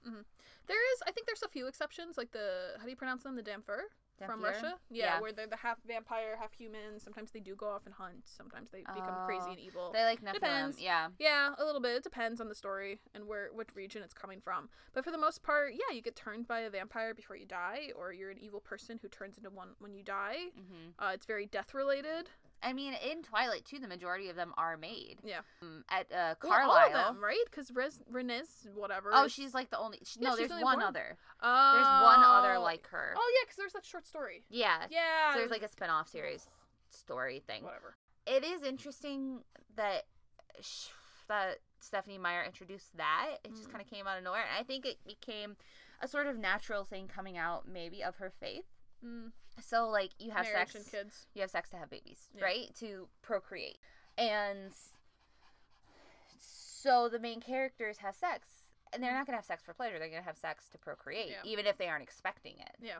There 0.67 0.93
is, 0.93 1.01
I 1.07 1.11
think, 1.11 1.25
there's 1.27 1.41
a 1.43 1.47
few 1.49 1.67
exceptions, 1.67 2.17
like 2.17 2.31
the 2.31 2.75
how 2.77 2.83
do 2.83 2.89
you 2.91 2.95
pronounce 2.95 3.23
them? 3.23 3.35
The 3.35 3.43
Dhampir 3.43 3.81
from? 4.27 4.43
Russia. 4.43 4.77
Yeah, 4.89 5.05
Yeah. 5.15 5.21
where 5.21 5.31
they're 5.31 5.47
the 5.47 5.55
half 5.57 5.77
vampire, 5.87 6.35
half 6.39 6.53
human. 6.53 6.99
Sometimes 6.99 7.31
they 7.31 7.39
do 7.39 7.55
go 7.55 7.67
off 7.69 7.85
and 7.85 7.93
hunt. 7.93 8.21
Sometimes 8.27 8.69
they 8.71 8.79
become 8.79 9.25
crazy 9.25 9.43
Oh, 9.47 9.51
and 9.51 9.59
evil. 9.59 9.91
They 9.93 10.03
like 10.03 10.21
Nephilim. 10.21 10.33
Depends. 10.33 10.81
Yeah. 10.81 11.09
Yeah, 11.19 11.53
a 11.57 11.63
little 11.65 11.81
bit. 11.81 11.95
It 11.97 12.03
depends 12.03 12.39
on 12.41 12.47
the 12.49 12.55
story 12.55 12.99
and 13.13 13.27
where 13.27 13.49
what 13.53 13.67
region 13.75 14.03
it's 14.03 14.13
coming 14.13 14.41
from. 14.41 14.69
But 14.93 15.03
for 15.03 15.11
the 15.11 15.17
most 15.17 15.43
part, 15.43 15.73
yeah, 15.73 15.93
you 15.95 16.01
get 16.01 16.15
turned 16.15 16.47
by 16.47 16.61
a 16.61 16.69
vampire 16.69 17.13
before 17.13 17.35
you 17.35 17.45
die, 17.45 17.91
or 17.95 18.13
you're 18.13 18.31
an 18.31 18.39
evil 18.39 18.59
person 18.59 18.99
who 19.01 19.07
turns 19.07 19.37
into 19.37 19.49
one 19.49 19.69
when 19.79 19.93
you 19.93 20.03
die. 20.03 20.51
hmm 20.55 20.89
Uh, 20.99 21.11
it's 21.13 21.25
very 21.25 21.45
death 21.45 21.73
related. 21.73 22.29
I 22.61 22.73
mean, 22.73 22.93
in 23.09 23.23
Twilight 23.23 23.63
too, 23.65 23.79
the 23.79 23.87
majority 23.87 24.29
of 24.29 24.35
them 24.35 24.53
are 24.57 24.75
made. 24.77 25.17
Yeah. 25.23 25.39
Um, 25.61 25.83
at 25.89 26.11
uh, 26.11 26.35
Well, 26.43 26.51
all 26.51 26.57
Carlisle. 26.67 26.95
of 27.09 27.15
them, 27.15 27.23
right? 27.23 27.43
Because 27.45 27.71
Renez, 28.11 28.67
whatever. 28.75 29.11
Oh, 29.13 29.25
is- 29.25 29.31
she's 29.31 29.53
like 29.53 29.69
the 29.69 29.77
only. 29.79 29.99
She, 30.03 30.19
Yeah, 30.19 30.29
no, 30.29 30.35
there's 30.35 30.49
one 30.51 30.61
born- 30.61 30.81
other. 30.81 31.17
Oh. 31.41 31.71
There's 31.73 31.85
one 31.85 32.23
other 32.23 32.59
like 32.59 32.87
her. 32.87 33.13
Oh 33.17 33.33
yeah, 33.39 33.45
because 33.45 33.55
there's 33.57 33.73
that 33.73 33.85
short 33.85 34.05
story. 34.05 34.43
Yeah. 34.49 34.85
Yeah. 34.89 35.31
So 35.33 35.39
there's 35.39 35.51
like 35.51 35.63
a 35.63 35.67
spin-off 35.69 36.09
series 36.09 36.47
story 36.89 37.41
thing. 37.45 37.63
whatever. 37.63 37.95
It 38.27 38.43
is 38.43 38.63
interesting 38.63 39.39
that 39.75 40.03
sh- 40.59 40.89
that 41.27 41.59
Stephenie 41.79 42.17
Meyer 42.17 42.43
introduced 42.43 42.97
that. 42.97 43.37
It 43.43 43.51
just 43.51 43.69
Mhm. 43.69 43.71
kind 43.71 43.81
of 43.83 43.89
came 43.89 44.05
out 44.07 44.17
of 44.17 44.23
nowhere, 44.23 44.41
and 44.41 44.57
I 44.59 44.63
think 44.63 44.85
it 44.85 44.97
became 45.05 45.55
a 46.01 46.07
sort 46.07 46.27
of 46.27 46.37
natural 46.37 46.83
thing 46.83 47.07
coming 47.07 47.37
out 47.37 47.67
maybe 47.67 48.03
of 48.03 48.17
her 48.17 48.29
faith. 48.29 48.65
Mm, 49.05 49.31
So 49.61 49.87
like 49.89 50.11
you 50.19 50.31
have 50.31 50.45
marriage 50.45 50.71
sex 50.71 50.89
kids. 50.89 51.27
you 51.33 51.41
have 51.41 51.51
sex 51.51 51.69
to 51.71 51.77
have 51.77 51.89
babies, 51.89 52.29
Yeah. 52.35 52.43
right? 52.43 52.75
To 52.79 53.07
procreate. 53.21 53.77
And 54.17 54.71
so 56.37 57.09
the 57.09 57.19
main 57.19 57.41
characters 57.41 57.97
have 57.99 58.15
sex. 58.15 58.47
And 58.91 59.03
they're 59.03 59.13
not 59.13 59.27
going 59.27 59.33
to 59.33 59.37
have 59.37 59.45
sex 59.45 59.63
for 59.63 59.73
pleasure. 59.73 59.99
They're 59.99 60.09
going 60.09 60.21
to 60.21 60.27
have 60.27 60.37
sex 60.37 60.67
to 60.71 60.77
procreate, 60.79 61.29
Yeah. 61.29 61.41
even 61.43 61.67
if 61.67 61.77
they 61.77 61.87
aren't 61.87 62.01
expecting 62.01 62.55
it. 62.57 62.75
Yeah. 62.81 62.97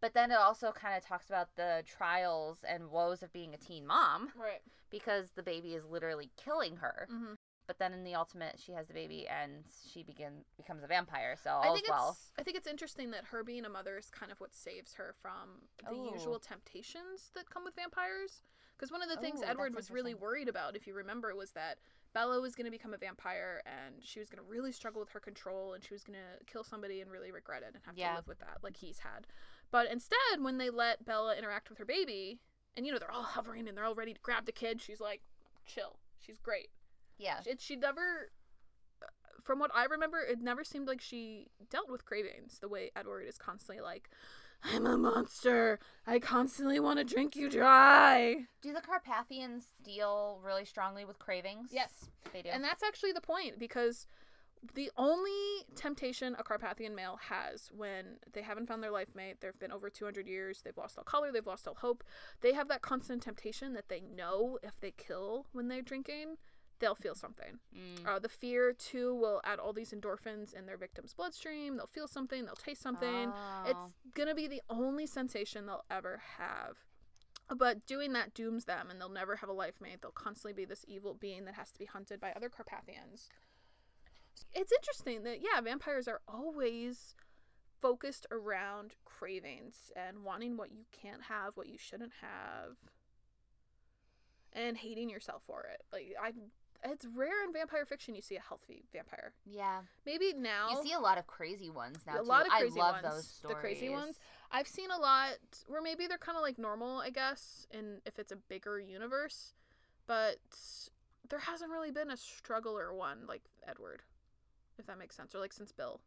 But 0.00 0.14
then 0.14 0.30
it 0.30 0.36
also 0.38 0.70
kind 0.70 0.96
of 0.96 1.04
talks 1.04 1.26
about 1.28 1.56
the 1.56 1.82
trials 1.84 2.64
and 2.68 2.90
woes 2.90 3.22
of 3.24 3.32
being 3.32 3.52
a 3.52 3.56
teen 3.56 3.84
mom 3.86 4.30
Right. 4.36 4.62
because 4.90 5.32
the 5.32 5.42
baby 5.42 5.74
is 5.74 5.84
literally 5.84 6.30
killing 6.36 6.76
her. 6.76 7.08
Mm-hmm. 7.10 7.34
But 7.72 7.78
then 7.78 7.94
in 7.94 8.04
the 8.04 8.14
ultimate, 8.14 8.60
she 8.62 8.72
has 8.72 8.86
the 8.86 8.92
baby 8.92 9.26
and 9.26 9.64
she 9.90 10.02
begin 10.02 10.44
becomes 10.58 10.84
a 10.84 10.86
vampire. 10.86 11.36
So 11.42 11.58
I 11.62 11.70
think 11.72 11.88
well. 11.88 12.10
it's 12.10 12.30
I 12.38 12.42
think 12.42 12.58
it's 12.58 12.66
interesting 12.66 13.12
that 13.12 13.24
her 13.30 13.42
being 13.42 13.64
a 13.64 13.70
mother 13.70 13.96
is 13.96 14.10
kind 14.10 14.30
of 14.30 14.38
what 14.40 14.54
saves 14.54 14.92
her 14.94 15.14
from 15.22 15.62
the 15.78 15.88
Oh. 15.96 16.12
usual 16.12 16.38
temptations 16.38 17.30
that 17.34 17.48
come 17.48 17.64
with 17.64 17.74
vampires. 17.74 18.42
Because 18.76 18.92
one 18.92 19.00
of 19.02 19.08
the 19.08 19.16
things 19.16 19.40
Oh, 19.42 19.48
Edward 19.48 19.74
was 19.74 19.90
really 19.90 20.12
worried 20.12 20.48
about, 20.50 20.76
if 20.76 20.86
you 20.86 20.92
remember, 20.92 21.34
was 21.34 21.52
that 21.52 21.78
Bella 22.12 22.42
was 22.42 22.54
going 22.54 22.66
to 22.66 22.70
become 22.70 22.92
a 22.92 22.98
vampire 22.98 23.62
and 23.64 24.04
she 24.04 24.18
was 24.18 24.28
going 24.28 24.44
to 24.44 24.50
really 24.50 24.70
struggle 24.72 25.00
with 25.00 25.08
her 25.10 25.20
control 25.20 25.72
and 25.72 25.82
she 25.82 25.94
was 25.94 26.04
going 26.04 26.18
to 26.18 26.44
kill 26.44 26.62
somebody 26.64 27.00
and 27.00 27.10
really 27.10 27.32
regret 27.32 27.62
it 27.62 27.72
and 27.74 27.82
have 27.86 27.96
Yeah. 27.96 28.10
to 28.10 28.16
live 28.16 28.28
with 28.28 28.40
that, 28.40 28.58
like 28.62 28.76
he's 28.76 28.98
had. 28.98 29.26
But 29.70 29.90
instead, 29.90 30.42
when 30.42 30.58
they 30.58 30.68
let 30.68 31.06
Bella 31.06 31.36
interact 31.36 31.70
with 31.70 31.78
her 31.78 31.86
baby, 31.86 32.38
and 32.76 32.84
you 32.84 32.92
know 32.92 32.98
they're 32.98 33.10
all 33.10 33.22
hovering 33.22 33.66
and 33.66 33.78
they're 33.78 33.84
all 33.86 33.94
ready 33.94 34.12
to 34.12 34.20
grab 34.20 34.44
the 34.44 34.52
kid, 34.52 34.82
she's 34.82 35.00
like, 35.00 35.22
chill. 35.64 35.96
She's 36.18 36.38
great. 36.38 36.68
Yeah. 37.22 37.40
It, 37.46 37.60
she 37.60 37.76
never, 37.76 38.30
from 39.42 39.58
what 39.58 39.70
I 39.74 39.84
remember, 39.84 40.18
it 40.20 40.40
never 40.40 40.64
seemed 40.64 40.88
like 40.88 41.00
she 41.00 41.48
dealt 41.70 41.90
with 41.90 42.04
cravings 42.04 42.58
the 42.60 42.68
way 42.68 42.90
Edward 42.96 43.22
is 43.22 43.38
constantly 43.38 43.82
like, 43.82 44.10
I'm 44.64 44.86
a 44.86 44.96
monster. 44.96 45.78
I 46.06 46.18
constantly 46.18 46.78
want 46.78 46.98
to 46.98 47.04
drink 47.04 47.34
you 47.34 47.50
dry. 47.50 48.46
Do 48.62 48.72
the 48.72 48.80
Carpathians 48.80 49.74
deal 49.82 50.40
really 50.44 50.64
strongly 50.64 51.04
with 51.04 51.18
cravings? 51.18 51.70
Yes. 51.72 52.10
They 52.32 52.42
do. 52.42 52.50
And 52.50 52.62
that's 52.62 52.82
actually 52.82 53.12
the 53.12 53.20
point 53.20 53.58
because 53.58 54.06
the 54.74 54.90
only 54.96 55.64
temptation 55.74 56.36
a 56.38 56.44
Carpathian 56.44 56.94
male 56.94 57.18
has 57.28 57.70
when 57.74 58.18
they 58.32 58.42
haven't 58.42 58.66
found 58.66 58.82
their 58.82 58.92
life 58.92 59.08
mate, 59.14 59.40
they've 59.40 59.58
been 59.58 59.72
over 59.72 59.90
200 59.90 60.28
years, 60.28 60.62
they've 60.62 60.76
lost 60.76 60.96
all 60.96 61.04
color, 61.04 61.32
they've 61.32 61.46
lost 61.46 61.66
all 61.66 61.74
hope, 61.74 62.04
they 62.40 62.52
have 62.52 62.68
that 62.68 62.82
constant 62.82 63.22
temptation 63.22 63.72
that 63.72 63.88
they 63.88 64.00
know 64.00 64.58
if 64.62 64.78
they 64.80 64.92
kill 64.92 65.46
when 65.52 65.66
they're 65.68 65.82
drinking, 65.82 66.36
they'll 66.82 66.94
feel 66.96 67.14
something. 67.14 67.60
Mm. 67.74 68.06
Uh, 68.06 68.18
the 68.18 68.28
fear 68.28 68.72
too 68.72 69.14
will 69.14 69.40
add 69.44 69.60
all 69.60 69.72
these 69.72 69.92
endorphins 69.92 70.52
in 70.52 70.66
their 70.66 70.76
victim's 70.76 71.14
bloodstream. 71.14 71.76
They'll 71.76 71.86
feel 71.86 72.08
something. 72.08 72.44
They'll 72.44 72.56
taste 72.56 72.82
something. 72.82 73.32
Oh. 73.32 73.62
It's 73.66 73.94
gonna 74.14 74.34
be 74.34 74.48
the 74.48 74.60
only 74.68 75.06
sensation 75.06 75.64
they'll 75.64 75.84
ever 75.90 76.20
have. 76.38 76.76
But 77.56 77.86
doing 77.86 78.12
that 78.14 78.34
dooms 78.34 78.64
them, 78.64 78.90
and 78.90 79.00
they'll 79.00 79.08
never 79.08 79.36
have 79.36 79.48
a 79.48 79.54
life 79.54 79.74
mate. 79.80 79.98
They'll 80.02 80.10
constantly 80.10 80.52
be 80.54 80.64
this 80.64 80.84
evil 80.88 81.14
being 81.14 81.44
that 81.44 81.54
has 81.54 81.70
to 81.70 81.78
be 81.78 81.86
hunted 81.86 82.20
by 82.20 82.32
other 82.32 82.48
Carpathians. 82.48 83.28
It's 84.52 84.72
interesting 84.72 85.22
that 85.22 85.38
yeah, 85.40 85.60
vampires 85.60 86.08
are 86.08 86.20
always 86.26 87.14
focused 87.80 88.26
around 88.32 88.94
cravings 89.04 89.92
and 89.94 90.24
wanting 90.24 90.56
what 90.56 90.72
you 90.72 90.84
can't 90.90 91.22
have, 91.22 91.56
what 91.56 91.68
you 91.68 91.78
shouldn't 91.78 92.12
have, 92.20 92.76
and 94.52 94.76
hating 94.76 95.08
yourself 95.08 95.42
for 95.46 95.64
it. 95.72 95.82
Like 95.92 96.14
I, 96.20 96.32
it's 96.84 97.06
rare 97.14 97.44
in 97.44 97.52
vampire 97.52 97.84
fiction 97.86 98.14
you 98.14 98.22
see 98.22 98.36
a 98.36 98.40
healthy 98.40 98.84
vampire. 98.92 99.32
yeah. 99.46 99.80
Maybe 100.04 100.32
now 100.36 100.70
You 100.70 100.82
see 100.82 100.92
a 100.92 100.98
lot 101.00 101.18
of 101.18 101.26
crazy 101.26 101.70
ones 101.70 101.98
now. 102.06 102.16
a 102.16 102.18
too. 102.22 102.28
lot 102.28 102.46
of 102.46 102.52
crazy 102.52 102.80
I 102.80 102.82
love 102.84 103.02
ones. 103.02 103.14
those 103.14 103.26
stories. 103.28 103.54
The 103.56 103.60
crazy 103.60 103.88
ones. 103.88 104.18
I've 104.50 104.66
seen 104.68 104.90
a 104.90 104.98
lot 104.98 105.34
where 105.68 105.80
maybe 105.82 106.06
they're 106.06 106.18
kind 106.18 106.36
of 106.36 106.42
like 106.42 106.58
normal, 106.58 106.98
I 106.98 107.10
guess, 107.10 107.66
in 107.70 108.00
if 108.04 108.18
it's 108.18 108.32
a 108.32 108.36
bigger 108.36 108.78
universe, 108.80 109.54
but 110.06 110.36
there 111.28 111.38
hasn't 111.38 111.70
really 111.70 111.90
been 111.90 112.10
a 112.10 112.16
struggler 112.16 112.92
one 112.94 113.26
like 113.28 113.42
Edward, 113.66 114.02
if 114.78 114.86
that 114.86 114.98
makes 114.98 115.16
sense, 115.16 115.34
or 115.34 115.38
like 115.38 115.52
since 115.52 115.72
Bill. 115.72 116.00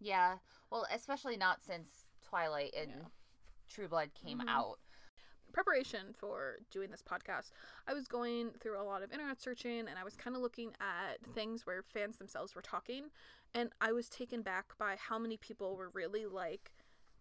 Yeah. 0.00 0.36
Well, 0.70 0.86
especially 0.92 1.36
not 1.36 1.62
since 1.62 1.88
Twilight 2.22 2.74
and 2.76 2.90
Yeah. 2.90 3.08
True 3.68 3.88
Blood 3.88 4.10
came 4.14 4.40
Mhm. 4.40 4.48
out. 4.48 4.78
Preparation 5.56 6.12
for 6.14 6.58
doing 6.70 6.90
this 6.90 7.02
podcast, 7.02 7.52
I 7.88 7.94
was 7.94 8.06
going 8.06 8.50
through 8.60 8.78
a 8.78 8.84
lot 8.84 9.02
of 9.02 9.10
internet 9.10 9.40
searching 9.40 9.78
and 9.88 9.98
I 9.98 10.04
was 10.04 10.14
kind 10.14 10.36
of 10.36 10.42
looking 10.42 10.72
at 10.82 11.16
things 11.34 11.64
where 11.64 11.82
fans 11.82 12.18
themselves 12.18 12.54
were 12.54 12.60
talking, 12.60 13.04
and 13.54 13.70
I 13.80 13.92
was 13.92 14.10
taken 14.10 14.42
back 14.42 14.76
by 14.78 14.96
how 14.98 15.18
many 15.18 15.38
people 15.38 15.74
were 15.74 15.88
really 15.94 16.26
like, 16.26 16.72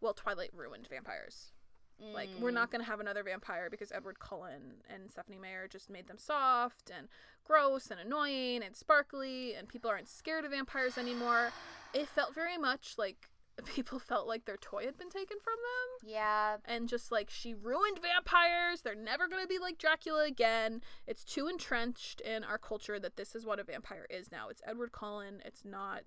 well, 0.01 0.13
Twilight 0.13 0.49
ruined 0.53 0.85
vampires. 0.89 1.53
Like 1.97 2.27
we're 2.41 2.51
Mm. 2.51 2.55
not 2.55 2.71
gonna 2.71 2.83
have 2.83 2.99
another 2.99 3.23
vampire 3.23 3.69
because 3.69 3.93
Edward 3.93 4.19
Cullen 4.19 4.83
and 4.89 5.09
Stephenie 5.09 5.37
Meyer 5.37 5.69
just 5.69 5.89
made 5.89 6.07
them 6.07 6.17
soft 6.17 6.89
and 6.93 7.07
gross 7.45 7.89
and 7.89 8.01
annoying 8.01 8.63
and 8.63 8.75
sparkly, 8.75 9.55
and 9.55 9.69
people 9.69 9.89
aren't 9.89 10.09
scared 10.09 10.43
of 10.43 10.51
vampires 10.51 10.97
anymore. 10.97 11.53
It 11.93 12.09
felt 12.09 12.35
very 12.35 12.57
much 12.57 12.95
like 12.97 13.29
people 13.63 13.99
felt 13.99 14.27
like 14.27 14.45
their 14.45 14.57
toy 14.57 14.85
had 14.85 14.97
been 14.97 15.09
taken 15.09 15.37
from 15.43 15.53
them, 15.55 16.09
Yeah. 16.11 16.57
and 16.65 16.89
just 16.89 17.11
like 17.11 17.29
she 17.29 17.53
ruined 17.53 17.99
vampires. 18.01 18.81
They're 18.81 18.95
never 18.95 19.27
gonna 19.27 19.47
be 19.47 19.59
like 19.59 19.77
Dracula 19.77 20.25
again. 20.25 20.81
It's 21.07 21.23
too 21.23 21.47
entrenched 21.47 22.19
in 22.21 22.43
our 22.43 22.57
culture 22.57 22.99
that 22.99 23.15
this 23.15 23.33
is 23.35 23.45
what 23.45 23.59
a 23.59 23.63
vampire 23.63 24.05
is 24.09 24.31
now. 24.31 24.49
It's 24.49 24.61
Edward 24.65 24.91
Cullen. 24.91 25.41
It's 25.45 25.63
not 25.63 26.03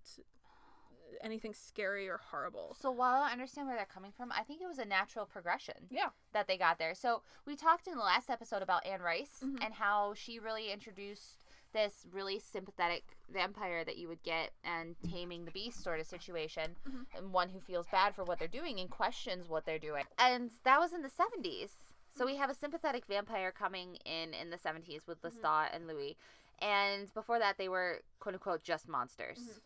anything 1.22 1.55
scary 1.55 2.09
or 2.09 2.18
horrible. 2.30 2.76
So 2.78 2.90
while 2.90 3.22
I 3.22 3.32
understand 3.32 3.66
where 3.66 3.76
they're 3.76 3.86
coming 3.86 4.12
from, 4.12 4.30
I 4.30 4.42
think 4.44 4.61
it 4.61 4.68
was 4.68 4.78
a 4.78 4.84
natural 4.84 5.24
progression. 5.24 5.86
Yeah. 5.90 6.11
That 6.32 6.46
they 6.46 6.59
got 6.59 6.78
there. 6.78 6.94
So 6.94 7.22
we 7.46 7.57
talked 7.57 7.88
in 7.88 7.96
the 7.96 8.05
last 8.05 8.28
episode 8.30 8.62
about 8.62 8.84
Anne 8.86 9.01
Rice 9.01 9.40
Mhm. 9.42 9.64
and 9.64 9.74
how 9.74 10.12
she 10.14 10.38
really 10.38 10.70
introduced 10.70 11.44
this 11.73 12.07
really 12.12 12.39
sympathetic 12.39 13.16
vampire 13.31 13.85
that 13.85 13.99
you 13.99 14.09
would 14.09 14.23
get 14.23 14.51
and 14.64 14.97
taming 15.11 15.45
the 15.45 15.51
beast 15.51 15.83
sort 15.83 16.01
of 16.01 16.07
situation 16.07 16.77
Mhm. 16.87 17.07
and 17.14 17.33
one 17.33 17.51
who 17.51 17.61
feels 17.61 17.87
bad 17.89 18.14
for 18.14 18.25
what 18.25 18.39
they're 18.39 18.49
doing 18.49 18.81
and 18.81 18.91
questions 18.91 19.49
what 19.49 19.64
they're 19.64 19.79
doing. 19.79 20.05
And 20.19 20.51
that 20.64 20.81
was 20.81 20.93
in 20.93 21.03
the 21.03 21.11
70s 21.11 21.71
so 22.16 22.27
we 22.27 22.37
have 22.37 22.51
a 22.51 22.55
sympathetic 22.55 23.05
vampire 23.07 23.53
coming 23.53 23.97
in 24.05 24.35
in 24.35 24.51
the 24.51 24.59
70s 24.59 25.07
with 25.07 25.23
lestat 25.23 25.69
and 25.73 25.87
louis. 25.87 26.16
And 26.61 27.12
before 27.14 27.39
that 27.39 27.59
they 27.59 27.69
were 27.69 28.03
quote 28.19 28.35
unquote 28.35 28.62
just 28.64 28.89
monsters. 28.89 29.39
Mhm. 29.39 29.61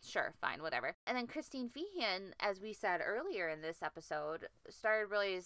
sure 0.00 0.32
fine 0.40 0.62
whatever. 0.62 0.94
And 1.06 1.16
then 1.16 1.26
christine 1.26 1.68
feehan 1.68 2.32
as 2.38 2.60
we 2.60 2.72
said 2.72 3.00
earlier 3.04 3.48
in 3.48 3.62
this 3.62 3.82
episode 3.82 4.48
started 4.68 5.10
really 5.10 5.40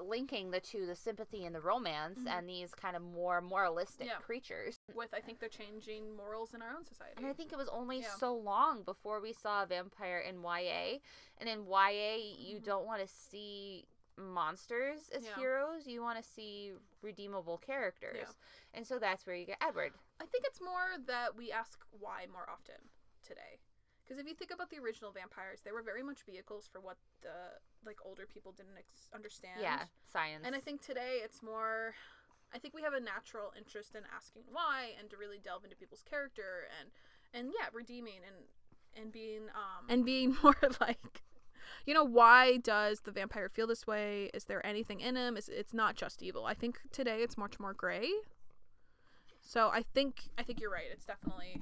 linking 0.00 0.50
the 0.50 0.60
two 0.60 0.86
the 0.86 0.94
sympathy 0.96 1.44
and 1.44 1.54
the 1.54 1.60
romance 1.60 2.18
Mhm. 2.20 2.26
and 2.30 2.48
these 2.48 2.74
kind 2.74 2.96
of 2.96 3.02
more 3.02 3.40
moralistic 3.40 4.06
Yeah. 4.06 4.18
creatures 4.18 4.78
With 4.94 5.12
I 5.14 5.20
think 5.20 5.38
they're 5.38 5.48
changing 5.48 6.14
morals 6.16 6.54
in 6.54 6.62
our 6.62 6.70
own 6.74 6.84
society. 6.84 7.14
and 7.16 7.26
I 7.26 7.32
think 7.32 7.52
it 7.52 7.56
was 7.56 7.68
only 7.68 8.00
Yeah. 8.00 8.14
so 8.16 8.34
long 8.34 8.82
before 8.82 9.20
we 9.20 9.32
saw 9.32 9.62
a 9.62 9.66
vampire 9.66 10.18
in 10.18 10.42
YA. 10.42 11.00
And 11.38 11.48
in 11.48 11.66
YA, 11.66 12.16
you 12.16 12.58
Mhm. 12.60 12.64
don't 12.64 12.86
want 12.86 13.00
to 13.02 13.08
see 13.08 13.86
monsters 14.16 15.08
as 15.10 15.24
Yeah. 15.24 15.34
heroes. 15.36 15.86
You 15.86 16.02
want 16.02 16.22
to 16.22 16.28
see 16.28 16.76
redeemable 17.00 17.58
characters. 17.58 18.36
And 18.74 18.86
so 18.86 18.98
that's 18.98 19.26
where 19.26 19.34
you 19.36 19.46
get 19.46 19.58
Edward. 19.62 19.94
I 20.20 20.26
think 20.26 20.44
it's 20.46 20.60
more 20.60 20.98
that 20.98 21.34
we 21.34 21.50
ask 21.50 21.84
why 21.90 22.26
more 22.26 22.48
often 22.48 22.90
today. 23.22 23.60
Because 24.02 24.18
if 24.18 24.26
you 24.26 24.34
think 24.34 24.50
about 24.50 24.68
the 24.70 24.78
original 24.78 25.12
vampires, 25.12 25.62
they 25.62 25.72
were 25.72 25.82
very 25.82 26.02
much 26.02 26.22
vehicles 26.24 26.66
for 26.68 26.80
what 26.80 26.98
the 27.22 27.60
like 27.84 27.98
older 28.04 28.26
people 28.26 28.52
didn't 28.52 28.76
ex- 28.78 29.08
understand. 29.14 29.60
yeah, 29.60 29.84
science. 30.12 30.42
And 30.44 30.54
I 30.54 30.60
think 30.60 30.80
today 30.82 31.20
it's 31.22 31.42
more. 31.42 31.94
I 32.54 32.58
think 32.58 32.74
we 32.74 32.82
have 32.82 32.92
a 32.92 33.00
natural 33.00 33.52
interest 33.56 33.94
in 33.94 34.02
asking 34.14 34.42
why 34.50 34.90
and 35.00 35.08
to 35.10 35.16
really 35.16 35.38
delve 35.42 35.64
into 35.64 35.76
people's 35.76 36.02
character 36.08 36.68
and 36.78 36.90
and 37.32 37.52
yeah, 37.58 37.68
redeeming 37.72 38.20
and 38.26 39.02
and 39.02 39.12
being 39.12 39.44
um 39.54 39.86
and 39.88 40.04
being 40.04 40.36
more 40.42 40.56
like 40.80 41.22
you 41.86 41.94
know 41.94 42.04
why 42.04 42.58
does 42.58 43.00
the 43.00 43.10
vampire 43.10 43.48
feel 43.48 43.66
this 43.66 43.86
way 43.86 44.28
is 44.34 44.44
there 44.44 44.64
anything 44.66 45.00
in 45.00 45.16
him 45.16 45.36
is 45.38 45.48
it's 45.48 45.72
not 45.72 45.94
just 45.94 46.22
evil 46.22 46.44
i 46.44 46.52
think 46.52 46.78
today 46.90 47.22
it's 47.22 47.38
much 47.38 47.58
more 47.58 47.72
gray 47.72 48.06
so 49.40 49.70
i 49.72 49.82
think 49.94 50.24
i 50.36 50.42
think 50.42 50.60
you're 50.60 50.70
right 50.70 50.84
it's 50.92 51.06
definitely 51.06 51.58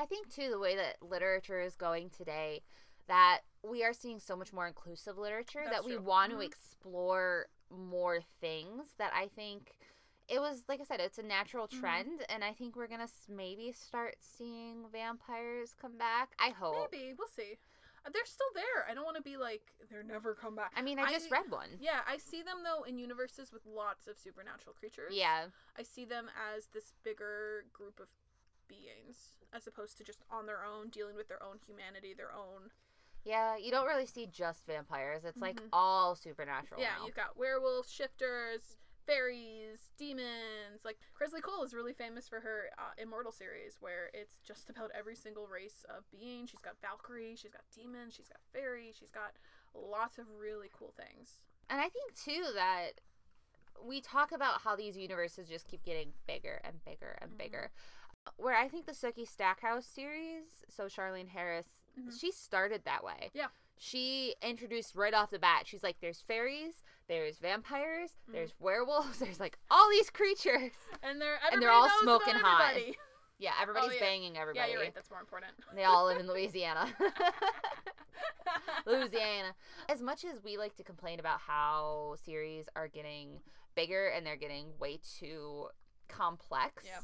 I 0.00 0.06
think 0.06 0.34
too 0.34 0.48
the 0.50 0.58
way 0.58 0.76
that 0.76 0.96
literature 1.02 1.60
is 1.60 1.76
going 1.76 2.08
today, 2.08 2.62
that 3.10 3.40
we 3.68 3.82
are 3.84 3.92
seeing 3.92 4.20
so 4.20 4.36
much 4.36 4.52
more 4.52 4.66
inclusive 4.68 5.18
literature 5.18 5.62
That's 5.64 5.78
that 5.78 5.84
we 5.84 5.96
true. 5.96 6.02
want 6.04 6.32
Mhm. 6.32 6.36
to 6.36 6.40
explore 6.42 7.48
more 7.68 8.20
things. 8.40 8.94
That 8.98 9.12
I 9.12 9.26
think 9.28 9.74
it 10.28 10.38
was 10.40 10.64
like 10.68 10.80
I 10.80 10.84
said, 10.84 11.00
it's 11.00 11.18
a 11.18 11.22
natural 11.24 11.66
Mhm. 11.66 11.80
trend, 11.80 12.24
and 12.28 12.44
I 12.44 12.52
think 12.54 12.76
we're 12.76 12.86
gonna 12.86 13.08
maybe 13.28 13.72
start 13.72 14.16
seeing 14.20 14.88
vampires 14.90 15.74
come 15.74 15.98
back. 15.98 16.34
I 16.38 16.50
hope. 16.50 16.92
maybe 16.92 17.14
we'll 17.18 17.28
see 17.28 17.58
Uh, 18.02 18.08
they're 18.14 18.24
still 18.24 18.50
there 18.54 18.88
i 18.88 18.94
don't 18.94 19.04
want 19.04 19.16
to 19.18 19.22
be 19.22 19.36
like 19.36 19.74
they're 19.90 20.02
never 20.02 20.34
come 20.34 20.54
back 20.56 20.72
I 20.74 20.80
mean, 20.80 20.98
I 20.98 21.12
just 21.12 21.30
read 21.30 21.50
one. 21.50 21.76
yeah 21.78 22.00
i 22.06 22.16
see 22.16 22.40
them 22.42 22.62
though 22.64 22.82
in 22.84 22.96
universes 22.96 23.52
with 23.52 23.66
lots 23.66 24.06
of 24.06 24.16
supernatural 24.18 24.72
creatures 24.74 25.12
Yeah, 25.14 25.48
I 25.76 25.82
see 25.82 26.06
them 26.06 26.30
as 26.56 26.68
this 26.68 26.94
bigger 27.02 27.66
group 27.74 28.00
of 28.00 28.08
beings 28.68 29.36
as 29.52 29.66
opposed 29.66 29.98
to 29.98 30.04
just 30.04 30.22
on 30.30 30.46
their 30.46 30.64
own 30.64 30.88
dealing 30.88 31.14
with 31.16 31.28
their 31.28 31.42
own 31.42 31.58
humanity, 31.66 32.14
their 32.14 32.32
own 32.32 32.70
Yeah, 33.24 33.56
you 33.56 33.70
don't 33.70 33.86
really 33.86 34.06
see 34.06 34.26
just 34.26 34.66
vampires. 34.66 35.24
It's 35.24 35.40
like 35.40 35.56
Mhm. 35.60 35.68
all 35.72 36.14
supernatural. 36.14 36.80
Yeah, 36.80 36.96
now. 36.98 37.06
you've 37.06 37.14
got 37.14 37.36
werewolves, 37.36 37.90
shifters, 37.90 38.76
fairies, 39.06 39.90
demons. 39.96 40.84
Like 40.84 40.98
Kresley 41.18 41.42
Cole 41.42 41.62
is 41.64 41.74
really 41.74 41.92
famous 41.92 42.28
for 42.28 42.40
her 42.40 42.70
uh, 42.78 42.92
Immortal 42.96 43.32
series, 43.32 43.80
where 43.80 44.10
it's 44.14 44.36
just 44.42 44.70
about 44.70 44.90
every 44.94 45.16
single 45.16 45.46
race 45.48 45.84
of 45.88 46.08
being. 46.10 46.46
She's 46.46 46.60
got 46.60 46.80
Valkyrie, 46.80 47.36
she's 47.36 47.50
got 47.52 47.64
demons, 47.74 48.14
she's 48.14 48.28
got 48.28 48.40
fairy, 48.52 48.92
she's 48.98 49.10
got 49.10 49.34
lots 49.74 50.18
of 50.18 50.26
really 50.38 50.70
cool 50.72 50.92
things. 50.96 51.42
And 51.68 51.80
I 51.80 51.88
think 51.88 52.14
too 52.14 52.44
that 52.54 53.00
we 53.82 54.00
talk 54.00 54.32
about 54.32 54.60
how 54.62 54.76
these 54.76 54.96
universes 54.96 55.48
just 55.48 55.66
keep 55.66 55.84
getting 55.84 56.12
bigger 56.26 56.60
and 56.64 56.84
bigger 56.84 57.18
and 57.20 57.32
Mhm. 57.32 57.38
bigger. 57.38 57.70
Where 58.36 58.54
I 58.54 58.68
think 58.68 58.84
the 58.86 58.92
Sookie 58.92 59.26
Stackhouse 59.26 59.86
series, 59.86 60.64
so 60.68 60.84
Charlaine 60.86 61.28
Harris, 61.28 61.79
Mhm. 62.08 62.20
she 62.20 62.30
started 62.32 62.84
that 62.84 63.02
way. 63.04 63.30
Yeah. 63.34 63.48
She 63.76 64.34
introduced 64.42 64.94
right 64.94 65.14
off 65.14 65.30
the 65.30 65.38
bat. 65.38 65.66
She's 65.66 65.82
like, 65.82 65.96
there's 66.00 66.20
fairies, 66.20 66.82
there's 67.08 67.38
vampires, 67.38 68.10
Mhm. 68.28 68.32
there's 68.34 68.54
werewolves, 68.58 69.18
there's 69.20 69.40
like 69.40 69.58
all 69.70 69.88
these 69.90 70.10
creatures. 70.10 70.72
And 71.02 71.20
they're 71.20 71.38
And 71.50 71.62
they're 71.62 71.70
all 71.70 71.88
smoking 72.02 72.34
hot. 72.34 72.74
Yeah, 73.38 73.52
everybody's 73.58 73.92
Oh, 73.92 73.94
yeah. 73.94 74.00
banging 74.00 74.34
Yeah, 74.34 74.40
everybody. 74.42 74.72
you're 74.72 74.80
right. 74.82 74.94
That's 74.94 75.08
more 75.10 75.20
important. 75.20 75.52
They 75.74 75.84
all 75.84 76.04
live 76.04 76.18
in 76.20 76.26
Louisiana. 76.26 76.94
Louisiana. 78.86 79.54
As 79.88 80.02
much 80.02 80.24
as 80.24 80.42
we 80.42 80.58
like 80.58 80.76
to 80.76 80.84
complain 80.84 81.20
about 81.20 81.40
how 81.40 82.16
series 82.24 82.68
are 82.76 82.86
getting 82.88 83.40
bigger 83.74 84.08
and 84.08 84.26
they're 84.26 84.36
getting 84.36 84.72
way 84.78 84.98
too 85.18 85.68
complex. 86.08 86.84
Yeah. 86.84 87.00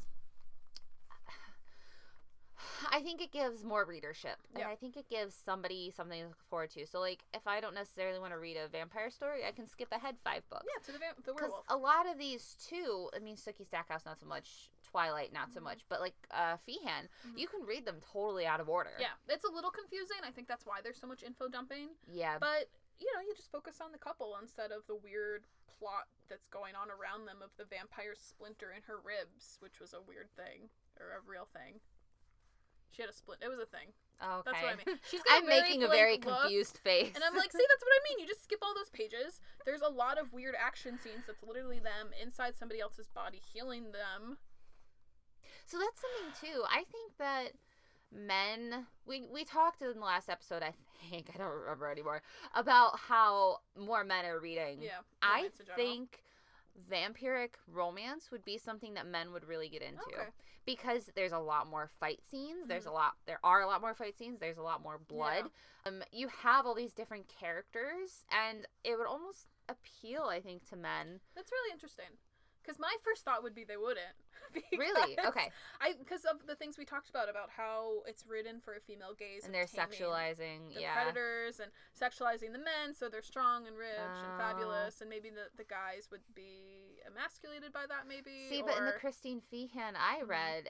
I 2.91 3.01
think 3.01 3.21
it 3.21 3.31
gives 3.31 3.63
more 3.63 3.85
readership. 3.85 4.37
And. 4.55 4.63
I 4.63 4.75
think 4.75 4.97
it 4.97 5.09
gives 5.09 5.33
somebody 5.35 5.91
something 5.95 6.21
to 6.21 6.27
look 6.27 6.43
forward 6.49 6.71
to. 6.71 6.85
So 6.87 6.99
like 6.99 7.23
if 7.33 7.47
I 7.47 7.59
don't 7.59 7.73
necessarily 7.75 8.19
want 8.19 8.33
to 8.33 8.39
read 8.39 8.57
a 8.57 8.67
vampire 8.67 9.09
story, 9.09 9.41
I 9.47 9.51
can 9.51 9.67
skip 9.67 9.91
ahead 9.91 10.15
five 10.23 10.43
books. 10.49 10.65
yeah, 10.67 10.83
to 10.85 10.91
the, 10.91 10.99
va- 10.99 11.15
the 11.17 11.33
Because 11.33 11.41
werewolf. 11.51 11.65
a 11.69 11.77
lot 11.77 12.09
of 12.09 12.17
these 12.17 12.55
too, 12.67 13.09
I 13.15 13.19
mean, 13.19 13.35
Sookie 13.35 13.65
Stackhouse 13.65 14.05
not 14.05 14.19
so 14.19 14.25
much, 14.25 14.69
Twilight 14.83 15.33
not 15.33 15.51
so 15.53 15.59
Mhm. 15.59 15.63
much, 15.63 15.81
but 15.89 15.99
like 16.01 16.15
uh, 16.31 16.57
Feehan, 16.67 17.07
Mhm. 17.27 17.37
you 17.37 17.47
can 17.47 17.63
read 17.65 17.85
them 17.85 18.01
totally 18.11 18.45
out 18.45 18.59
of 18.59 18.69
order. 18.69 18.93
Yeah, 18.99 19.13
it's 19.27 19.43
a 19.43 19.51
little 19.51 19.71
confusing. 19.71 20.17
I 20.23 20.31
think 20.31 20.47
that's 20.47 20.65
why 20.65 20.81
there's 20.81 20.99
so 20.99 21.07
much 21.07 21.23
info 21.23 21.47
dumping. 21.49 21.89
Yeah. 22.07 22.37
But 22.39 22.69
you 22.99 23.05
know, 23.13 23.21
you 23.21 23.35
just 23.35 23.51
focus 23.51 23.79
on 23.79 23.91
the 23.91 23.97
couple 23.99 24.35
instead 24.41 24.71
of 24.71 24.87
the 24.87 24.95
weird 24.95 25.45
plot 25.67 26.07
that's 26.29 26.47
going 26.47 26.73
on 26.75 26.89
around 26.89 27.25
them 27.25 27.43
of 27.43 27.51
the 27.55 27.63
vampire 27.65 28.15
splinter 28.15 28.71
in 28.71 28.81
her 28.83 28.97
ribs, 28.97 29.57
which 29.59 29.79
was 29.79 29.93
a 29.93 30.01
weird 30.01 30.31
thing 30.35 30.69
or 30.99 31.11
a 31.11 31.21
real 31.21 31.45
thing. 31.53 31.79
She 32.91 33.01
had 33.01 33.09
a 33.09 33.13
splint. 33.13 33.41
It 33.43 33.49
was 33.49 33.59
a 33.59 33.65
thing. 33.69 33.93
okay. 34.21 34.41
That's 34.45 34.61
what 34.63 34.73
I 34.73 34.77
mean. 34.81 34.99
She's 35.09 35.21
got 35.23 35.37
I'm 35.37 35.45
very 35.45 35.61
making 35.61 35.83
a 35.83 35.87
blank 35.87 35.99
very 35.99 36.17
look, 36.17 36.41
confused 36.41 36.77
face. 36.83 37.11
And 37.13 37.23
I'm 37.23 37.35
like, 37.35 37.51
see, 37.51 37.65
that's 37.67 37.83
what 37.83 37.93
I 37.93 38.01
mean. 38.09 38.19
You 38.19 38.27
just 38.27 38.43
skip 38.43 38.59
all 38.61 38.73
those 38.73 38.89
pages. 38.89 39.39
There's 39.65 39.81
a 39.81 39.89
lot 39.89 40.17
of 40.17 40.33
weird 40.33 40.55
action 40.57 40.97
scenes 40.97 41.25
that's 41.27 41.43
literally 41.43 41.79
them 41.79 42.09
inside 42.21 42.55
somebody 42.57 42.79
else's 42.81 43.07
body 43.07 43.41
healing 43.53 43.91
them. 43.91 44.37
so 45.65 45.77
that's 45.77 46.01
something 46.01 46.33
too. 46.41 46.63
I 46.65 46.83
think 46.89 47.17
that 47.19 47.53
men 48.11 48.87
we 49.05 49.27
we 49.31 49.43
talked 49.43 49.81
in 49.81 49.93
the 49.93 50.05
last 50.05 50.29
episode, 50.29 50.63
I 50.63 50.73
think, 51.09 51.29
I 51.35 51.37
don't 51.37 51.53
remember 51.53 51.89
anymore, 51.91 52.21
about 52.55 52.97
how 52.99 53.59
more 53.77 54.03
men 54.03 54.25
are 54.25 54.39
reading. 54.39 54.79
Yeah. 54.81 55.03
I 55.21 55.37
romance 55.37 55.59
in 55.59 55.65
general. 55.65 55.85
think 55.85 56.19
vampiric 56.89 57.51
romance 57.67 58.29
would 58.31 58.43
be 58.45 58.57
something 58.57 58.93
that 58.95 59.05
men 59.07 59.31
would 59.33 59.45
really 59.47 59.69
get 59.69 59.81
into. 59.81 60.01
Okay. 60.13 60.29
because 60.65 61.09
there's 61.15 61.31
a 61.31 61.39
lot 61.39 61.65
more 61.65 61.87
fight 61.97 62.19
scenes. 62.25 62.67
There's 62.67 62.83
Mhm. 62.83 62.89
a 62.89 62.91
lot. 62.91 63.13
There 63.25 63.39
are 63.41 63.61
a 63.61 63.67
lot 63.67 63.79
more 63.79 63.93
fight 63.95 64.17
scenes. 64.17 64.41
There's 64.41 64.57
a 64.57 64.61
lot 64.61 64.81
more 64.81 64.97
blood. 64.97 65.49
Um, 65.85 66.03
you 66.11 66.27
have 66.27 66.65
all 66.65 66.73
these 66.73 66.93
different 66.93 67.29
characters, 67.29 68.25
and 68.29 68.67
it 68.83 68.97
would 68.97 69.07
almost 69.07 69.47
appeal, 69.69 70.23
I 70.23 70.41
think, 70.41 70.65
to 70.67 70.75
men. 70.75 71.21
That's 71.35 71.53
really 71.53 71.71
interesting. 71.71 72.17
Because 72.67 72.79
my 72.79 72.93
first 73.01 73.23
thought 73.23 73.43
would 73.43 73.55
be 73.55 73.63
they 73.63 73.77
wouldn't. 73.77 74.17
Really? 74.77 75.17
Okay. 75.25 75.51
I 75.81 75.93
because 75.99 76.23
of 76.25 76.45
the 76.47 76.55
things 76.55 76.77
we 76.77 76.85
talked 76.85 77.09
about 77.09 77.29
about 77.29 77.49
how 77.55 78.01
it's 78.07 78.25
written 78.27 78.59
for 78.59 78.73
a 78.75 78.79
female 78.79 79.13
gaze 79.13 79.43
And 79.45 79.53
they're 79.53 79.65
sexualizing. 79.65 80.73
the 80.73 80.81
yeah. 80.81 80.93
predators 80.95 81.59
and 81.59 81.69
sexualizing 81.99 82.53
the 82.53 82.59
men 82.59 82.93
so 82.97 83.07
they're 83.09 83.21
strong 83.21 83.67
and 83.67 83.77
rich 83.77 83.99
and 83.99 84.33
Oh. 84.33 84.37
fabulous 84.37 85.01
and 85.01 85.09
maybe 85.09 85.29
the, 85.29 85.47
the 85.57 85.63
guys 85.65 86.07
would 86.11 86.21
be 86.33 86.99
emasculated 87.05 87.71
by 87.73 87.85
that 87.89 88.07
maybe 88.07 88.47
See, 88.49 88.63
but 88.63 88.77
in 88.77 88.85
the 88.85 88.93
Christine 88.93 89.41
Feehan 89.51 89.93
I 89.99 90.21
Mhm. 90.23 90.27
read, 90.29 90.69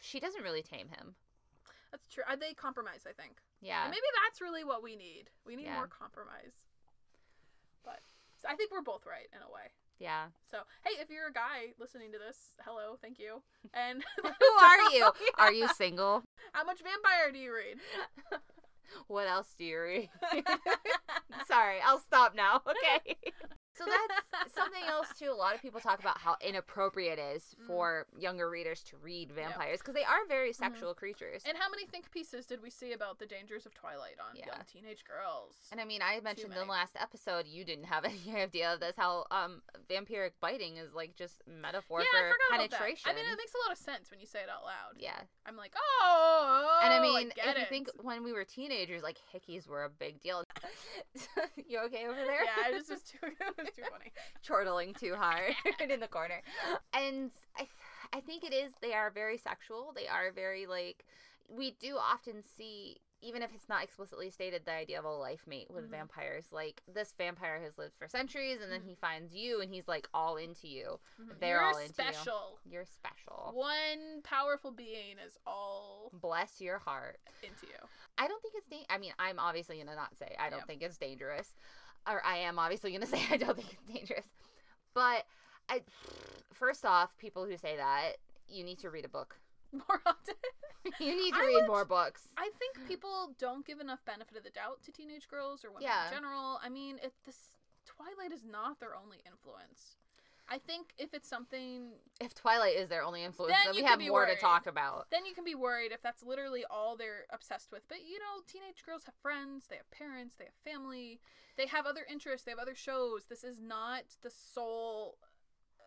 she 0.00 0.18
doesn't 0.20 0.42
really 0.42 0.62
tame 0.62 0.88
him. 0.88 1.14
that's 1.92 2.08
true 2.08 2.24
Uh, 2.28 2.36
they 2.36 2.52
compromise 2.52 3.06
I 3.08 3.12
think 3.12 3.38
Yeah. 3.60 3.82
and 3.84 3.90
maybe 3.90 4.06
that's 4.24 4.40
really 4.40 4.64
what 4.64 4.82
we 4.82 4.96
need 4.96 5.30
we 5.46 5.54
need 5.56 5.64
Yeah. 5.66 5.76
more 5.76 5.88
compromise 5.88 6.52
but 7.84 8.00
so 8.42 8.48
I 8.48 8.56
think 8.56 8.70
we're 8.72 8.82
both 8.82 9.06
right 9.06 9.28
in 9.32 9.40
a 9.42 9.50
way 9.50 9.70
yeah. 9.98 10.26
so 10.50 10.58
hey 10.84 11.00
if 11.00 11.10
you're 11.10 11.28
a 11.28 11.32
guy 11.32 11.72
listening 11.80 12.12
to 12.12 12.18
this 12.18 12.54
hello 12.64 12.96
thank 13.00 13.18
you 13.18 13.42
and 13.74 14.04
Who 14.22 14.64
are 14.64 14.92
you? 14.92 15.10
Are 15.38 15.52
you 15.52 15.68
single? 15.68 16.22
how 16.52 16.64
much 16.64 16.78
vampire 16.82 17.32
do 17.32 17.38
you 17.38 17.52
read 17.54 17.78
What 19.08 19.26
else 19.26 19.52
do 19.58 19.64
you 19.64 19.80
read? 19.80 20.08
Sorry, 21.48 21.78
I'll 21.84 21.98
stop 21.98 22.34
now. 22.36 22.62
Okay. 22.66 23.16
So 23.76 23.84
that's 23.84 24.54
something 24.54 24.82
else 24.88 25.08
too. 25.18 25.30
A 25.30 25.34
lot 25.34 25.54
of 25.54 25.60
people 25.62 25.80
talk 25.80 26.00
about 26.00 26.18
how 26.18 26.36
inappropriate 26.40 27.18
it 27.18 27.36
is 27.36 27.54
Mm. 27.60 27.66
for 27.66 28.06
younger 28.18 28.48
readers 28.50 28.82
to 28.84 28.96
read 28.96 29.30
vampires 29.32 29.80
because 29.80 29.94
they 29.94 30.04
are 30.04 30.26
very 30.28 30.50
Mm-hmm. 30.50 30.64
sexual 30.64 30.94
creatures. 30.94 31.42
and 31.46 31.56
how 31.58 31.68
many 31.70 31.84
think 31.86 32.10
pieces 32.10 32.46
did 32.46 32.62
we 32.62 32.70
see 32.70 32.92
about 32.92 33.18
the 33.18 33.26
dangers 33.26 33.66
of 33.66 33.74
twilight 33.74 34.16
on 34.20 34.36
Yeah. 34.36 34.46
young 34.46 34.64
teenage 34.70 35.04
girls 35.04 35.54
And 35.72 35.80
I 35.80 35.84
mean, 35.84 36.00
I 36.02 36.20
mentioned 36.20 36.52
in 36.52 36.58
the 36.58 36.64
last 36.64 36.96
episode 37.00 37.46
you 37.46 37.64
didn't 37.64 37.84
have 37.84 38.04
any 38.12 38.36
idea 38.36 38.72
of 38.72 38.80
this 38.80 38.96
how 38.96 39.26
um 39.30 39.62
vampiric 39.90 40.32
biting 40.40 40.76
is 40.76 40.92
like 40.94 41.14
just 41.16 41.42
metaphor 41.46 42.00
yeah, 42.00 42.06
for 42.12 42.34
forgot 42.34 42.70
penetration. 42.70 43.10
About 43.10 43.16
that. 43.16 43.20
I 43.20 43.24
mean, 43.24 43.32
it 43.32 43.36
makes 43.38 43.54
a 43.54 43.58
lot 43.68 43.72
of 43.72 43.78
sense 43.78 44.10
when 44.10 44.20
you 44.20 44.26
say 44.26 44.40
it 44.40 44.48
out 44.48 44.64
loud. 44.64 44.94
yeah. 44.98 45.20
I'm 45.46 45.56
like, 45.56 45.74
oh, 45.76 46.80
And 46.82 46.92
I 46.92 47.00
mean, 47.00 47.30
get 47.36 47.46
if 47.56 47.58
you 47.58 47.66
think 47.68 47.88
when 48.02 48.24
we 48.24 48.32
were 48.32 48.44
teenagers, 48.44 49.02
like 49.02 49.18
hickeys 49.32 49.66
were 49.68 49.84
a 49.84 49.90
big 49.90 50.20
deal. 50.20 50.42
you 51.68 51.78
okay 51.86 52.06
over 52.06 52.24
there? 52.24 52.44
yeah, 52.44 52.68
it 52.70 52.74
was 52.74 52.88
just 52.88 53.10
too, 53.10 53.18
it 53.58 53.65
was 53.66 53.74
too 53.76 53.82
funny. 53.90 54.12
chortling 54.46 54.94
too 54.94 55.14
hard 55.14 55.52
in 55.90 56.00
the 56.00 56.08
corner. 56.08 56.40
And 56.92 57.30
I, 57.56 57.66
I 58.12 58.20
think 58.20 58.44
it 58.44 58.52
is. 58.54 58.72
They 58.80 58.92
are 58.94 59.10
very 59.10 59.38
sexual. 59.38 59.92
They 59.94 60.06
are 60.08 60.32
very 60.32 60.66
like. 60.66 61.04
We 61.48 61.76
do 61.78 61.96
often 61.96 62.42
see, 62.56 62.96
even 63.22 63.40
if 63.40 63.54
it's 63.54 63.68
not 63.68 63.84
explicitly 63.84 64.30
stated, 64.30 64.62
the 64.64 64.72
idea 64.72 64.98
of 64.98 65.04
a 65.04 65.10
life 65.12 65.44
mate 65.46 65.68
with 65.70 65.84
Mhm. 65.86 65.90
vampires. 65.90 66.46
Like 66.50 66.82
this 66.92 67.14
vampire 67.16 67.60
has 67.62 67.78
lived 67.78 67.94
for 67.96 68.08
centuries, 68.08 68.58
and 68.60 68.72
then 68.72 68.80
Mhm. 68.80 68.88
he 68.88 68.94
finds 68.96 69.32
you, 69.32 69.60
and 69.60 69.72
he's 69.72 69.86
like 69.86 70.08
all 70.12 70.38
into 70.38 70.66
you. 70.66 70.98
Mhm. 71.20 71.38
They're 71.38 71.50
You're 71.58 71.62
all 71.62 71.76
into 71.78 71.86
you. 71.86 71.92
special. 72.12 72.58
You're 72.64 72.84
special. 72.84 73.52
One 73.54 74.22
powerful 74.24 74.72
being 74.72 75.18
is 75.24 75.38
all 75.46 76.10
Bless 76.14 76.60
your 76.60 76.78
heart. 76.80 77.20
into 77.44 77.66
you. 77.68 77.78
I 78.18 78.26
don't 78.26 78.42
think 78.42 78.54
it's. 78.56 78.66
Da- 78.66 78.86
I 78.90 78.98
mean, 78.98 79.12
I'm 79.20 79.38
obviously 79.38 79.78
gonna 79.78 79.94
not 79.94 80.16
say 80.16 80.34
I 80.36 80.50
don't 80.50 80.60
Yeah. 80.60 80.64
think 80.64 80.82
it's 80.82 80.98
dangerous, 80.98 81.54
or 82.06 82.22
I 82.24 82.38
am 82.38 82.58
obviously 82.58 82.92
gonna 82.92 83.06
say 83.14 83.22
I 83.30 83.36
don't 83.36 83.56
think 83.56 83.72
it's 83.72 83.92
dangerous. 83.92 84.26
But 84.94 85.26
I, 85.68 85.82
first 86.52 86.84
off, 86.84 87.16
people 87.18 87.44
who 87.44 87.56
say 87.56 87.76
that 87.76 88.12
you 88.48 88.64
need 88.64 88.78
to 88.80 88.90
read 88.90 89.04
a 89.04 89.08
book. 89.08 89.36
More 89.72 90.00
often. 90.06 90.34
you 91.00 91.16
need 91.16 91.32
to 91.32 91.38
I 91.40 91.46
read 91.46 91.54
would- 91.56 91.66
more 91.66 91.84
books. 91.84 92.28
I 92.38 92.48
think 92.58 92.86
people 92.88 93.34
don't 93.38 93.66
give 93.66 93.80
enough 93.80 94.04
benefit 94.04 94.36
of 94.38 94.44
the 94.44 94.50
doubt 94.50 94.82
to 94.84 94.92
teenage 94.92 95.28
girls 95.28 95.64
or 95.64 95.70
women 95.70 95.82
Yeah. 95.82 96.06
in 96.08 96.14
general. 96.14 96.60
I 96.62 96.68
mean, 96.68 96.98
it 97.02 97.12
this 97.26 97.56
Twilight 97.84 98.32
is 98.32 98.44
not 98.44 98.78
their 98.80 98.94
only 98.96 99.18
influence. 99.26 99.96
I 100.48 100.58
think 100.58 100.92
if 100.96 101.12
it's 101.12 101.28
something 101.28 101.90
If 102.20 102.34
Twilight 102.34 102.76
is 102.76 102.88
their 102.88 103.02
only 103.02 103.24
influence, 103.24 103.54
Then 103.56 103.74
then, 103.74 103.82
we 103.82 103.88
have 103.88 104.00
more 104.00 104.26
to 104.26 104.36
talk 104.36 104.66
about. 104.66 105.06
then 105.10 105.26
you 105.26 105.34
can 105.34 105.44
be 105.44 105.54
worried 105.56 105.90
if 105.92 106.02
that's 106.02 106.22
literally 106.22 106.64
all 106.70 106.96
they're 106.96 107.26
obsessed 107.32 107.72
with. 107.72 107.82
But 107.88 107.98
you 108.06 108.18
know, 108.18 108.42
teenage 108.46 108.84
girls 108.84 109.04
have 109.06 109.14
friends, 109.20 109.66
they 109.68 109.76
have 109.76 109.90
parents, 109.90 110.36
they 110.38 110.44
have 110.44 110.54
family, 110.64 111.20
they 111.56 111.66
have 111.66 111.84
other 111.86 112.06
interests, 112.10 112.44
they 112.44 112.52
have 112.52 112.60
other 112.60 112.74
shows. 112.76 113.24
This 113.28 113.42
is 113.42 113.60
not 113.60 114.04
the 114.22 114.30
sole 114.30 115.18
uh, 115.80 115.84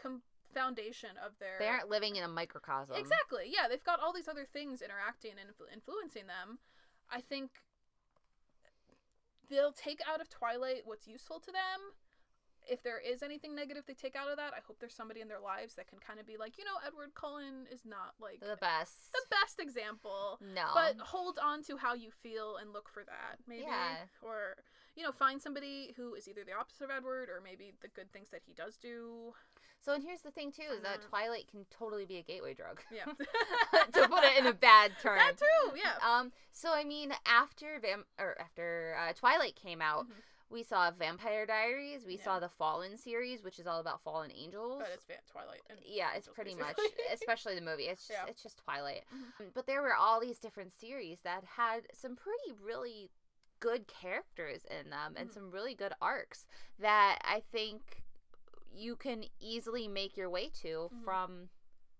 com- 0.00 0.22
foundation 0.54 1.10
of 1.24 1.32
their. 1.38 1.56
They 1.58 1.68
aren't 1.68 1.90
living 1.90 2.16
in 2.16 2.24
a 2.24 2.28
microcosm. 2.28 2.96
Exactly. 2.96 3.44
Yeah, 3.48 3.68
they've 3.68 3.84
got 3.84 4.00
all 4.00 4.12
these 4.12 4.28
other 4.28 4.46
things 4.50 4.80
interacting 4.80 5.32
and 5.40 5.50
influ- 5.50 5.72
influencing 5.72 6.26
them. 6.26 6.58
I 7.10 7.20
think 7.20 7.50
they'll 9.50 9.72
take 9.72 10.00
out 10.10 10.20
of 10.20 10.28
Twilight 10.30 10.82
what's 10.84 11.06
useful 11.06 11.40
to 11.40 11.52
them, 11.52 11.92
if 12.68 12.82
there 12.82 12.98
is 12.98 13.22
anything 13.22 13.54
negative 13.54 13.84
they 13.86 13.94
take 13.94 14.14
out 14.16 14.28
of 14.28 14.36
that, 14.36 14.52
I 14.56 14.60
hope 14.66 14.78
there's 14.80 14.94
somebody 14.94 15.20
in 15.20 15.28
their 15.28 15.40
lives 15.40 15.74
that 15.74 15.88
can 15.88 15.98
kind 15.98 16.20
of 16.20 16.26
be 16.26 16.36
like, 16.36 16.58
you 16.58 16.64
know, 16.64 16.78
Edward 16.86 17.14
Cullen 17.14 17.66
is 17.70 17.84
not 17.84 18.14
like 18.20 18.40
The 18.40 18.56
best. 18.60 19.12
the 19.12 19.22
best 19.30 19.58
example. 19.60 20.38
No. 20.54 20.66
But 20.74 20.98
hold 21.00 21.38
on 21.42 21.62
to 21.64 21.76
how 21.76 21.94
you 21.94 22.10
feel 22.10 22.56
and 22.56 22.72
look 22.72 22.88
for 22.88 23.02
that, 23.04 23.38
maybe. 23.48 23.62
Yeah. 23.66 23.96
Or, 24.22 24.56
you 24.96 25.02
know, 25.02 25.12
find 25.12 25.40
somebody 25.40 25.92
who 25.96 26.14
is 26.14 26.28
either 26.28 26.44
the 26.44 26.52
opposite 26.52 26.84
of 26.84 26.90
Edward 26.90 27.28
or 27.28 27.40
maybe 27.42 27.72
the 27.80 27.88
good 27.88 28.12
things 28.12 28.28
that 28.30 28.42
he 28.46 28.52
does 28.52 28.76
do. 28.76 29.32
so 29.80 29.92
and 29.94 30.04
here's 30.04 30.22
the 30.22 30.30
thing 30.30 30.52
too 30.52 30.70
is 30.74 30.82
that. 30.82 31.02
Twilight 31.02 31.48
can 31.50 31.66
totally 31.70 32.04
be 32.06 32.18
a 32.18 32.22
gateway 32.22 32.54
drug. 32.54 32.80
Yeah. 32.94 33.04
to 33.92 34.08
put 34.08 34.24
it 34.24 34.38
in 34.38 34.46
a 34.46 34.52
bad 34.52 34.92
term. 35.02 35.16
that 35.18 35.36
too, 35.36 35.76
yeah. 35.76 35.94
Um. 36.08 36.32
So 36.52 36.72
I 36.72 36.84
mean, 36.84 37.12
after 37.26 37.80
Vam 37.82 38.04
or 38.18 38.36
after 38.40 38.94
uh, 39.00 39.12
Twilight 39.14 39.56
came 39.56 39.80
out, 39.82 40.06
Mhm. 40.06 40.12
We 40.52 40.62
saw 40.62 40.90
Vampire 40.90 41.46
Diaries. 41.46 42.04
We 42.04 42.16
Yeah. 42.18 42.24
saw 42.24 42.38
the 42.40 42.48
Fallen 42.50 42.96
series, 42.98 43.42
which 43.42 43.58
is 43.58 43.66
all 43.66 43.80
about 43.80 44.02
fallen 44.02 44.30
angels. 44.30 44.82
But 44.82 44.90
it's 44.90 45.30
Twilight. 45.30 45.62
And 45.70 45.80
yeah, 45.84 46.08
it's 46.14 46.28
Angels, 46.28 46.34
pretty 46.34 46.54
much, 46.54 46.76
especially 47.12 47.54
the 47.54 47.62
movie. 47.62 47.84
It's 47.88 48.06
just, 48.06 48.18
Yeah. 48.20 48.26
it's 48.28 48.42
just 48.42 48.58
Twilight. 48.58 49.04
Mhm. 49.12 49.54
But 49.54 49.66
there 49.66 49.80
were 49.82 49.94
all 49.94 50.20
these 50.20 50.38
different 50.38 50.72
series 50.72 51.22
that 51.22 51.42
had 51.44 51.86
some 51.94 52.16
pretty 52.16 52.52
really 52.52 53.10
good 53.60 53.86
characters 53.86 54.64
in 54.66 54.90
them 54.90 55.14
and 55.16 55.30
Mhm. 55.30 55.34
some 55.34 55.50
really 55.50 55.74
good 55.74 55.94
arcs 56.00 56.46
that 56.78 57.18
I 57.24 57.40
think 57.40 58.02
you 58.74 58.96
can 58.96 59.24
easily 59.40 59.86
make 59.88 60.16
your 60.16 60.28
way 60.30 60.50
to 60.50 60.90
Mhm. 60.92 61.04
from 61.04 61.50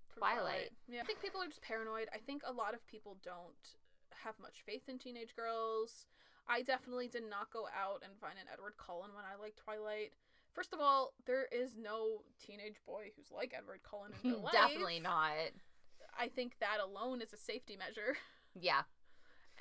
from 0.09 0.19
Twilight. 0.21 0.73
Yeah. 0.89 1.01
I 1.01 1.05
think 1.05 1.21
people 1.23 1.41
are 1.41 1.47
just 1.47 1.63
paranoid. 1.63 2.11
I 2.13 2.19
think 2.19 2.43
a 2.45 2.53
lot 2.53 2.75
of 2.75 2.87
people 2.87 3.15
don't 3.23 3.77
have 4.17 4.39
much 4.39 4.61
faith 4.61 4.87
in 4.87 4.99
teenage 4.99 5.35
girls. 5.35 6.07
I 6.49 6.63
definitely 6.63 7.09
did 7.09 7.29
not 7.29 7.51
go 7.53 7.67
out 7.69 8.03
and 8.05 8.19
find 8.21 8.35
an 8.39 8.47
Edward 8.53 8.75
Cullen 8.77 9.11
when 9.15 9.25
I 9.25 9.41
liked 9.41 9.59
Twilight. 9.59 10.13
First 10.53 10.73
of 10.75 10.81
all, 10.81 11.15
there 11.25 11.47
is 11.51 11.77
no 11.79 12.23
teenage 12.45 12.77
boy 12.85 13.13
who's 13.17 13.31
like 13.31 13.55
Edward 13.57 13.81
Cullen 13.89 14.13
in 14.23 14.31
real 14.33 14.41
life. 14.45 14.53
definitely 14.53 15.01
not. 15.01 15.33
I 16.19 16.29
think 16.29 16.59
that 16.61 16.77
alone 16.83 17.23
is 17.23 17.33
a 17.33 17.39
safety 17.39 17.77
measure. 17.77 18.17
Yeah. 18.61 18.83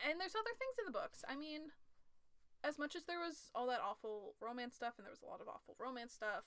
And 0.03 0.19
there's 0.19 0.36
other 0.36 0.51
things 0.59 0.75
in 0.77 0.84
the 0.84 0.91
books. 0.91 1.23
I 1.23 1.38
mean, 1.38 1.71
as 2.61 2.77
much 2.77 2.93
as 2.93 3.03
there 3.07 3.19
was 3.23 3.47
all 3.55 3.67
that 3.67 3.79
awful 3.79 4.36
romance 4.41 4.75
stuff 4.75 4.95
and 4.97 5.05
there 5.07 5.15
was 5.15 5.23
a 5.23 5.32
lot 5.32 5.39
of 5.39 5.47
awful 5.47 5.75
romance 5.79 6.11
stuff, 6.11 6.43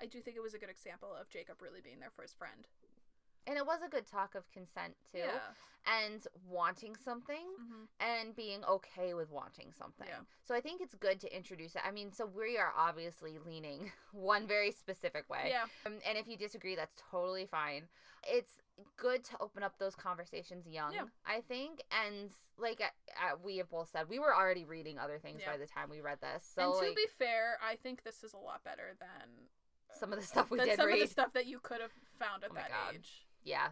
I 0.00 0.06
do 0.06 0.20
think 0.22 0.36
it 0.36 0.42
was 0.46 0.54
a 0.54 0.60
good 0.62 0.70
example 0.70 1.10
of 1.10 1.28
Jacob 1.28 1.60
really 1.60 1.80
being 1.82 1.98
there 1.98 2.12
for 2.14 2.22
his 2.22 2.32
friend. 2.32 2.68
And 3.48 3.56
it 3.56 3.66
was 3.66 3.80
a 3.84 3.88
good 3.88 4.06
talk 4.06 4.34
of 4.34 4.50
consent 4.52 4.94
too. 5.10 5.18
Yeah. 5.18 5.38
And 6.04 6.20
wanting 6.46 6.94
something 6.96 7.46
hmm 7.56 7.84
and 7.98 8.36
being 8.36 8.62
okay 8.64 9.14
with 9.14 9.30
wanting 9.30 9.72
something. 9.76 10.06
Yeah. 10.06 10.20
So 10.46 10.54
I 10.54 10.60
think 10.60 10.82
it's 10.82 10.94
good 10.94 11.18
to 11.20 11.34
introduce 11.34 11.74
it. 11.76 11.82
I 11.86 11.90
mean, 11.90 12.12
so 12.12 12.26
we 12.26 12.58
are 12.58 12.72
obviously 12.76 13.38
leaning 13.46 13.90
one 14.12 14.46
very 14.46 14.70
specific 14.70 15.30
way. 15.30 15.46
Yeah. 15.48 15.64
Um, 15.86 15.94
and 16.06 16.18
if 16.18 16.28
you 16.28 16.36
disagree, 16.36 16.76
that's 16.76 16.94
totally 17.10 17.46
fine. 17.46 17.84
It's 18.28 18.60
good 18.98 19.24
to 19.24 19.36
open 19.40 19.62
up 19.62 19.78
those 19.78 19.94
conversations 19.94 20.66
young, 20.66 20.92
Yeah. 20.92 21.04
I 21.26 21.40
think. 21.48 21.82
And 21.90 22.30
like 22.58 22.82
uh, 22.82 22.84
uh, 23.24 23.36
we 23.42 23.56
have 23.56 23.70
both 23.70 23.88
said, 23.90 24.08
we 24.10 24.18
were 24.18 24.34
already 24.34 24.64
reading 24.66 24.98
other 24.98 25.18
things 25.18 25.40
Yeah. 25.42 25.52
by 25.52 25.56
the 25.56 25.66
time 25.66 25.88
we 25.90 26.00
read 26.02 26.18
this. 26.20 26.44
So 26.54 26.62
and 26.72 26.80
to 26.82 26.86
like, 26.88 26.96
be 26.96 27.06
fair, 27.18 27.56
I 27.66 27.76
think 27.76 28.04
this 28.04 28.22
is 28.22 28.34
a 28.34 28.38
lot 28.38 28.62
better 28.62 28.94
than 29.00 29.28
some 29.98 30.12
of 30.12 30.18
the 30.20 30.24
stuff 30.26 30.50
we 30.50 30.58
did 30.58 30.76
some 30.76 30.86
read. 30.86 31.02
of 31.02 31.08
the 31.08 31.12
stuff 31.12 31.32
that 31.32 31.46
you 31.46 31.60
could 31.60 31.80
have 31.80 31.92
found 32.18 32.44
at 32.44 32.50
Oh 32.50 32.54
that 32.54 32.70
age. 32.94 33.24
Yeah. 33.44 33.68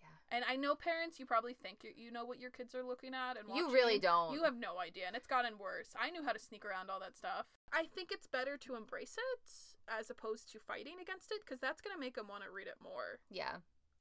Yeah. 0.00 0.36
And 0.36 0.44
I 0.48 0.56
know 0.56 0.74
parents, 0.74 1.18
you 1.20 1.26
probably 1.26 1.54
think 1.54 1.84
you, 1.84 1.90
you 1.96 2.10
know 2.10 2.24
what 2.24 2.40
your 2.40 2.50
kids 2.50 2.74
are 2.74 2.82
looking 2.82 3.14
at 3.14 3.38
and 3.38 3.46
You 3.54 3.72
really 3.72 3.98
don't. 3.98 4.32
You 4.34 4.42
have 4.44 4.56
no 4.56 4.78
idea, 4.78 5.04
and 5.06 5.14
it's 5.16 5.26
gotten 5.26 5.58
worse. 5.58 5.88
I 6.00 6.10
knew 6.10 6.22
how 6.24 6.32
to 6.32 6.38
sneak 6.38 6.64
around 6.64 6.90
all 6.90 7.00
that 7.00 7.16
stuff. 7.16 7.46
I 7.72 7.84
think 7.94 8.10
it's 8.12 8.26
better 8.26 8.56
to 8.58 8.74
embrace 8.76 9.16
it 9.16 9.50
as 9.88 10.10
opposed 10.10 10.50
to 10.52 10.58
fighting 10.58 10.94
against 11.00 11.30
it, 11.30 11.40
because 11.44 11.60
that's 11.60 11.80
gonna 11.80 11.98
make 12.00 12.14
them 12.16 12.28
want 12.28 12.42
to 12.44 12.50
read 12.50 12.66
it 12.66 12.76
more. 12.82 13.20
yeah. 13.30 13.56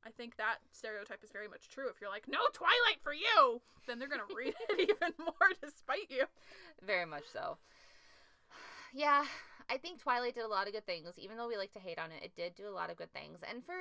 I 0.06 0.12
think 0.12 0.36
that 0.36 0.58
stereotype 0.74 1.24
is 1.24 1.32
very 1.32 1.48
much 1.48 1.70
true. 1.70 1.88
If 1.88 2.02
you're 2.02 2.10
like, 2.10 2.28
no 2.28 2.40
Twilight 2.52 3.00
for 3.02 3.14
you, 3.14 3.62
then 3.88 4.00
they're 4.00 4.10
gonna 4.10 4.24
read 4.36 4.54
it 4.70 4.80
even 5.00 5.14
more 5.18 5.48
despite 5.64 6.12
you. 6.12 6.26
Very 6.86 7.06
much 7.06 7.24
so. 7.32 7.58
Yeah, 8.94 9.24
I 9.70 9.78
think 9.78 10.00
Twilight 10.02 10.36
did 10.36 10.44
a 10.44 10.48
lot 10.48 10.68
of 10.68 10.74
good 10.74 10.86
things. 10.86 11.18
Even 11.18 11.38
though 11.38 11.48
we 11.48 11.58
like 11.58 11.72
to 11.74 11.80
hate 11.80 11.98
on 11.98 12.12
it, 12.12 12.22
it 12.24 12.36
did 12.36 12.54
do 12.54 12.68
a 12.68 12.76
lot 12.76 12.92
of 12.92 12.98
good 12.98 13.12
things. 13.14 13.40
And 13.50 13.64
for 13.66 13.74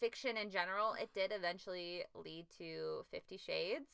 fiction 0.00 0.36
in 0.36 0.50
general, 0.50 0.94
it 0.94 1.10
did 1.14 1.32
eventually 1.32 2.04
lead 2.14 2.46
to 2.58 3.04
Fifty 3.10 3.36
Shades. 3.36 3.88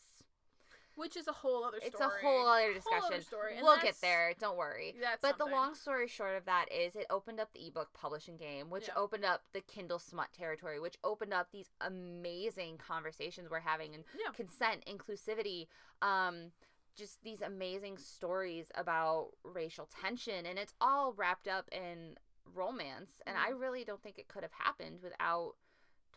Which 0.97 1.17
is 1.17 1.27
a 1.27 1.33
whole 1.33 1.65
other 1.65 1.79
story. 1.79 1.89
It's 1.89 2.01
a 2.01 2.09
whole 2.25 2.47
other 2.47 2.63
Whole 2.67 2.75
discussion. 2.75 3.05
other 3.15 3.21
story, 3.23 3.59
we'll 3.61 3.81
get 3.81 4.01
there. 4.01 4.33
Don't 4.39 4.57
worry. 4.57 4.95
But 5.21 5.39
the 5.39 5.45
long 5.45 5.75
story 5.75 6.07
short 6.07 6.37
of 6.37 6.45
that 6.45 6.67
is 6.71 6.95
it 6.95 7.07
opened 7.11 7.41
up 7.41 7.53
the 7.53 7.67
ebook 7.67 7.93
publishing 7.95 8.37
game, 8.37 8.71
which 8.71 8.87
Yeah. 8.87 8.95
opened 8.95 9.25
up 9.25 9.43
the 9.53 9.61
Kindle 9.61 9.99
smut 9.99 10.33
territory, 10.33 10.79
which 10.79 10.97
opened 11.03 11.35
up 11.35 11.51
these 11.51 11.69
amazing 11.81 12.79
conversations 12.79 13.51
we're 13.51 13.59
having 13.59 13.93
and 13.97 14.05
Yeah. 14.17 14.31
consent, 14.35 14.85
inclusivity, 14.87 15.67
um, 16.01 16.53
just 16.95 17.21
these 17.25 17.43
amazing 17.43 17.99
stories 17.99 18.71
about 18.77 19.33
racial 19.43 19.87
tension, 19.87 20.47
and 20.47 20.61
it's 20.61 20.75
all 20.81 21.13
wrapped 21.13 21.49
up 21.49 21.69
in 21.73 22.17
romance. 22.45 23.21
And 23.27 23.37
I 23.37 23.51
Mhm. 23.51 23.61
really 23.61 23.85
don't 23.85 24.01
think 24.01 24.21
it 24.21 24.29
could 24.29 24.45
have 24.45 24.53
happened 24.53 25.03
without 25.03 25.57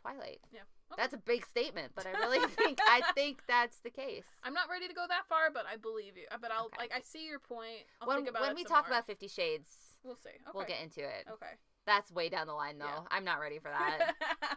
Twilight. 0.01 0.39
Yeah. 0.53 0.61
Okay. 0.91 1.01
That's 1.01 1.13
a 1.13 1.17
big 1.17 1.45
statement, 1.45 1.91
but 1.95 2.05
I 2.07 2.11
really 2.11 2.45
think 2.57 2.79
I 2.81 3.01
think 3.15 3.41
that's 3.47 3.79
the 3.79 3.89
case. 3.89 4.25
I'm 4.43 4.53
not 4.53 4.69
ready 4.69 4.87
to 4.87 4.93
go 4.93 5.05
that 5.07 5.27
far, 5.27 5.49
but 5.53 5.65
I 5.71 5.75
believe 5.77 6.15
you. 6.17 6.25
But 6.41 6.51
I'll 6.51 6.65
Okay. 6.67 6.77
like 6.79 6.91
I 6.95 7.01
see 7.01 7.25
your 7.27 7.39
point. 7.39 7.83
I'll 8.01 8.07
when 8.07 8.17
think 8.17 8.29
about 8.29 8.41
when 8.43 8.55
we 8.55 8.63
talk 8.63 8.87
more. 8.87 8.95
about 8.97 9.05
Fifty 9.07 9.27
Shades, 9.27 9.69
we'll 10.03 10.15
see. 10.15 10.29
Okay. 10.29 10.51
we'll 10.53 10.65
get 10.65 10.81
into 10.81 11.01
it. 11.01 11.25
Okay. 11.31 11.51
That's 11.85 12.11
way 12.11 12.27
down 12.27 12.47
the 12.47 12.53
line, 12.53 12.77
though. 12.79 12.85
Yeah. 12.85 12.99
I'm 13.11 13.23
not 13.23 13.39
ready 13.39 13.59
for 13.59 13.69
that. 13.71 14.13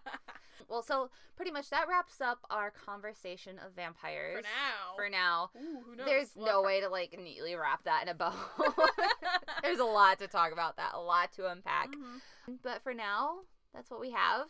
well, 0.68 0.82
so 0.82 1.10
pretty 1.36 1.52
much 1.52 1.70
that 1.70 1.86
wraps 1.88 2.20
up 2.20 2.38
our 2.50 2.72
conversation 2.72 3.56
of 3.64 3.72
vampires. 3.76 4.38
For 4.38 4.42
now. 4.42 4.96
For 4.96 5.08
now. 5.08 5.50
Ooh, 5.56 5.78
who 5.86 5.94
knows? 5.94 6.06
There's 6.06 6.36
no 6.36 6.60
way 6.62 6.80
to 6.80 6.88
like 6.88 7.16
neatly 7.16 7.54
wrap 7.54 7.84
that 7.84 8.02
in 8.02 8.08
a 8.08 8.14
bow. 8.14 8.34
There's 9.62 9.78
a 9.78 9.84
lot 9.84 10.18
to 10.18 10.26
talk 10.26 10.52
about 10.52 10.76
that, 10.78 10.90
a 10.94 11.00
lot 11.00 11.30
to 11.34 11.48
unpack. 11.48 11.90
Mhm. 11.92 12.58
But 12.64 12.82
for 12.82 12.94
now, 12.94 13.40
that's 13.72 13.90
what 13.90 14.00
we 14.00 14.10
have. 14.10 14.48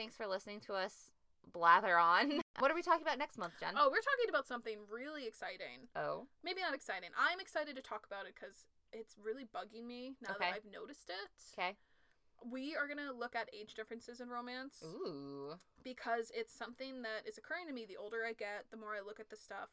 Thanks 0.00 0.16
for 0.16 0.26
listening 0.26 0.60
to 0.60 0.72
us 0.72 1.10
blather 1.52 1.98
on. 1.98 2.40
What 2.58 2.70
are 2.70 2.74
we 2.74 2.80
talking 2.82 3.00
about 3.04 3.16
next 3.18 3.36
month, 3.38 3.52
Jen? 3.60 3.72
Oh, 3.76 3.88
we're 3.88 4.04
talking 4.04 4.28
about 4.28 4.46
something 4.46 4.78
really 4.92 5.26
exciting. 5.26 5.88
Oh. 5.96 6.24
Maybe 6.44 6.60
not 6.60 6.74
exciting. 6.74 7.08
I'm 7.16 7.40
excited 7.40 7.76
to 7.76 7.80
talk 7.82 8.04
about 8.06 8.24
it 8.26 8.34
because 8.34 8.64
it's 8.92 9.16
really 9.22 9.44
bugging 9.44 9.86
me 9.86 10.16
now 10.20 10.36
Okay. 10.36 10.44
that 10.52 10.54
I've 10.56 10.70
noticed 10.72 11.08
it. 11.08 11.28
Okay. 11.58 11.76
We 12.44 12.76
are 12.76 12.88
gonna 12.88 13.12
look 13.12 13.34
at 13.36 13.48
age 13.52 13.72
differences 13.74 14.20
in 14.20 14.28
romance 14.28 14.80
Ooh. 14.84 15.54
because 15.84 16.30
it's 16.34 16.52
something 16.52 17.00
that 17.02 17.24
is 17.28 17.36
occurring 17.38 17.66
to 17.68 17.72
me. 17.72 17.84
The 17.86 17.96
older 17.96 18.24
I 18.28 18.32
get, 18.32 18.64
the 18.70 18.76
more 18.76 18.92
I 18.96 19.00
look 19.04 19.20
at 19.20 19.28
the 19.30 19.36
stuff. 19.36 19.68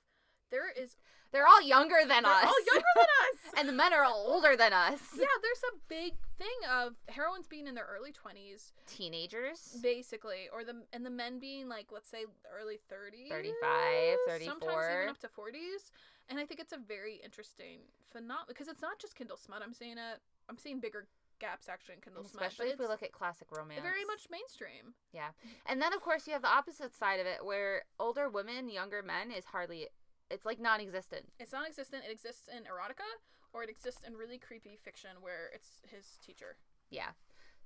There 0.52 0.72
is 0.72 0.96
They're 1.32 1.48
all 1.48 1.62
younger 1.62 2.00
than 2.08 2.24
they're 2.24 2.32
us. 2.32 2.46
all 2.48 2.64
younger 2.72 2.94
than 2.96 3.12
us. 3.34 3.54
and 3.58 3.68
the 3.68 3.74
men 3.74 3.94
are 3.94 4.04
all 4.04 4.26
older 4.28 4.56
than 4.56 4.74
us. 4.74 5.00
yeah, 5.16 5.26
there's 5.42 5.64
a 5.74 5.78
big 5.88 6.14
thing 6.38 6.48
of 6.72 6.94
heroines 7.10 7.48
being 7.48 7.68
in 7.68 7.76
their 7.76 7.88
early 7.90 8.12
20s, 8.12 8.72
Teenagers. 8.88 9.78
basically, 9.82 10.50
or 10.52 10.64
the 10.64 10.84
and 10.94 11.06
the 11.06 11.10
men 11.10 11.40
being 11.40 11.68
like 11.70 11.88
let's 11.92 12.10
say 12.10 12.26
early 12.60 12.80
30s, 12.92 13.30
35, 13.30 14.46
sometimes 14.46 14.88
even 14.92 15.10
up 15.10 15.20
to 15.20 15.28
40s. 15.28 15.92
And 16.30 16.40
I 16.40 16.46
think 16.46 16.60
it's 16.60 16.74
a 16.74 16.78
very 16.78 17.22
interesting 17.24 17.80
phenomenon 18.12 18.46
because 18.48 18.68
it's 18.68 18.82
not 18.82 19.00
just 19.00 19.16
Kindle 19.16 19.38
smut. 19.38 19.62
I'm 19.64 19.74
seeing 19.74 19.98
it. 19.98 20.20
I'm 20.50 20.58
seeing 20.58 20.80
bigger 20.80 21.08
gaps 21.40 21.70
actually 21.70 21.96
in 21.96 22.02
Kindle 22.02 22.24
smut, 22.24 22.44
especially 22.44 22.72
if 22.72 22.80
we 22.80 22.88
look 22.88 23.04
at 23.04 23.12
classic 23.12 23.48
romance. 23.56 23.82
very 23.82 24.04
much 24.06 24.28
mainstream. 24.32 24.94
Yeah. 25.14 25.30
And 25.66 25.82
then 25.82 25.94
of 25.94 26.02
course 26.02 26.28
you 26.28 26.34
have 26.34 26.42
the 26.42 26.50
opposite 26.50 26.94
side 26.96 27.20
of 27.20 27.28
it 27.28 27.46
where 27.46 27.84
older 28.00 28.30
women, 28.30 28.70
younger 28.70 29.02
men 29.04 29.32
is 29.32 29.46
hardly 29.46 29.88
it's 30.30 30.46
like 30.46 30.60
non-existent. 30.60 31.26
It's 31.40 31.52
non-existent. 31.54 32.04
It 32.08 32.12
exists 32.12 32.48
in 32.48 32.64
erotica, 32.64 33.08
or 33.54 33.64
it 33.64 33.70
exists 33.70 34.04
in 34.06 34.16
really 34.16 34.38
creepy 34.38 34.78
fiction 34.82 35.12
where 35.22 35.50
it's 35.54 35.82
his 35.84 36.18
teacher, 36.26 36.58
Yeah. 36.90 37.12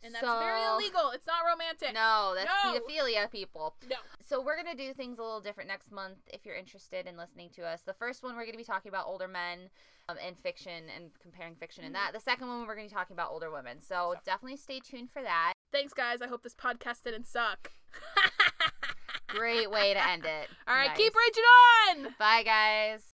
and 0.03 0.14
that's 0.16 0.26
very 0.26 0.64
illegal. 0.64 1.12
It's 1.12 1.28
not 1.28 1.43
romantic. 1.45 1.93
No, 1.93 2.34
that's 2.36 2.49
No. 2.64 2.80
pedophilia, 2.80 3.30
people. 3.32 3.76
No. 3.88 3.97
So 4.22 4.41
we're 4.41 4.55
gonna 4.55 4.76
do 4.76 4.93
things 4.93 5.20
a 5.20 5.24
little 5.24 5.41
different 5.41 5.68
next 5.68 5.91
month. 5.91 6.20
If 6.28 6.45
you're 6.45 6.55
interested 6.55 7.05
in 7.07 7.18
listening 7.18 7.49
to 7.51 7.64
us, 7.66 7.82
the 7.82 7.93
first 7.93 8.24
one 8.24 8.36
we're 8.36 8.45
gonna 8.45 8.57
be 8.57 8.64
talking 8.64 8.89
about 8.89 9.05
older 9.07 9.28
men 9.28 9.70
um, 10.09 10.18
and 10.26 10.38
fiction 10.39 10.89
and 10.95 11.12
comparing 11.20 11.55
fiction 11.55 11.84
and 11.84 11.93
that. 11.95 12.12
The 12.14 12.20
second 12.20 12.47
one 12.47 12.66
we're 12.68 12.76
gonna 12.76 12.88
be 12.88 12.93
talking 12.93 13.14
about 13.16 13.32
older 13.32 13.51
women. 13.51 13.82
So 13.82 13.95
Mm-hmm. 13.95 14.14
So- 14.16 14.22
definitely 14.26 14.57
stay 14.57 14.80
tuned 14.80 15.12
for 15.12 15.22
that. 15.22 15.53
Thanks, 15.72 15.93
guys. 15.93 16.22
I 16.22 16.28
hope 16.28 16.43
this 16.43 16.55
podcast 16.55 17.03
didn't 17.03 17.26
suck. 17.26 17.72
Great 19.32 19.72
way 19.72 19.94
to 19.94 20.08
end 20.10 20.26
it. 20.26 20.50
All 20.68 20.76
right, 20.76 20.88
Nice. 20.88 20.98
keep 20.98 21.14
raging 21.16 22.06
on. 22.06 22.16
Bye, 22.20 22.44
guys. 22.44 23.14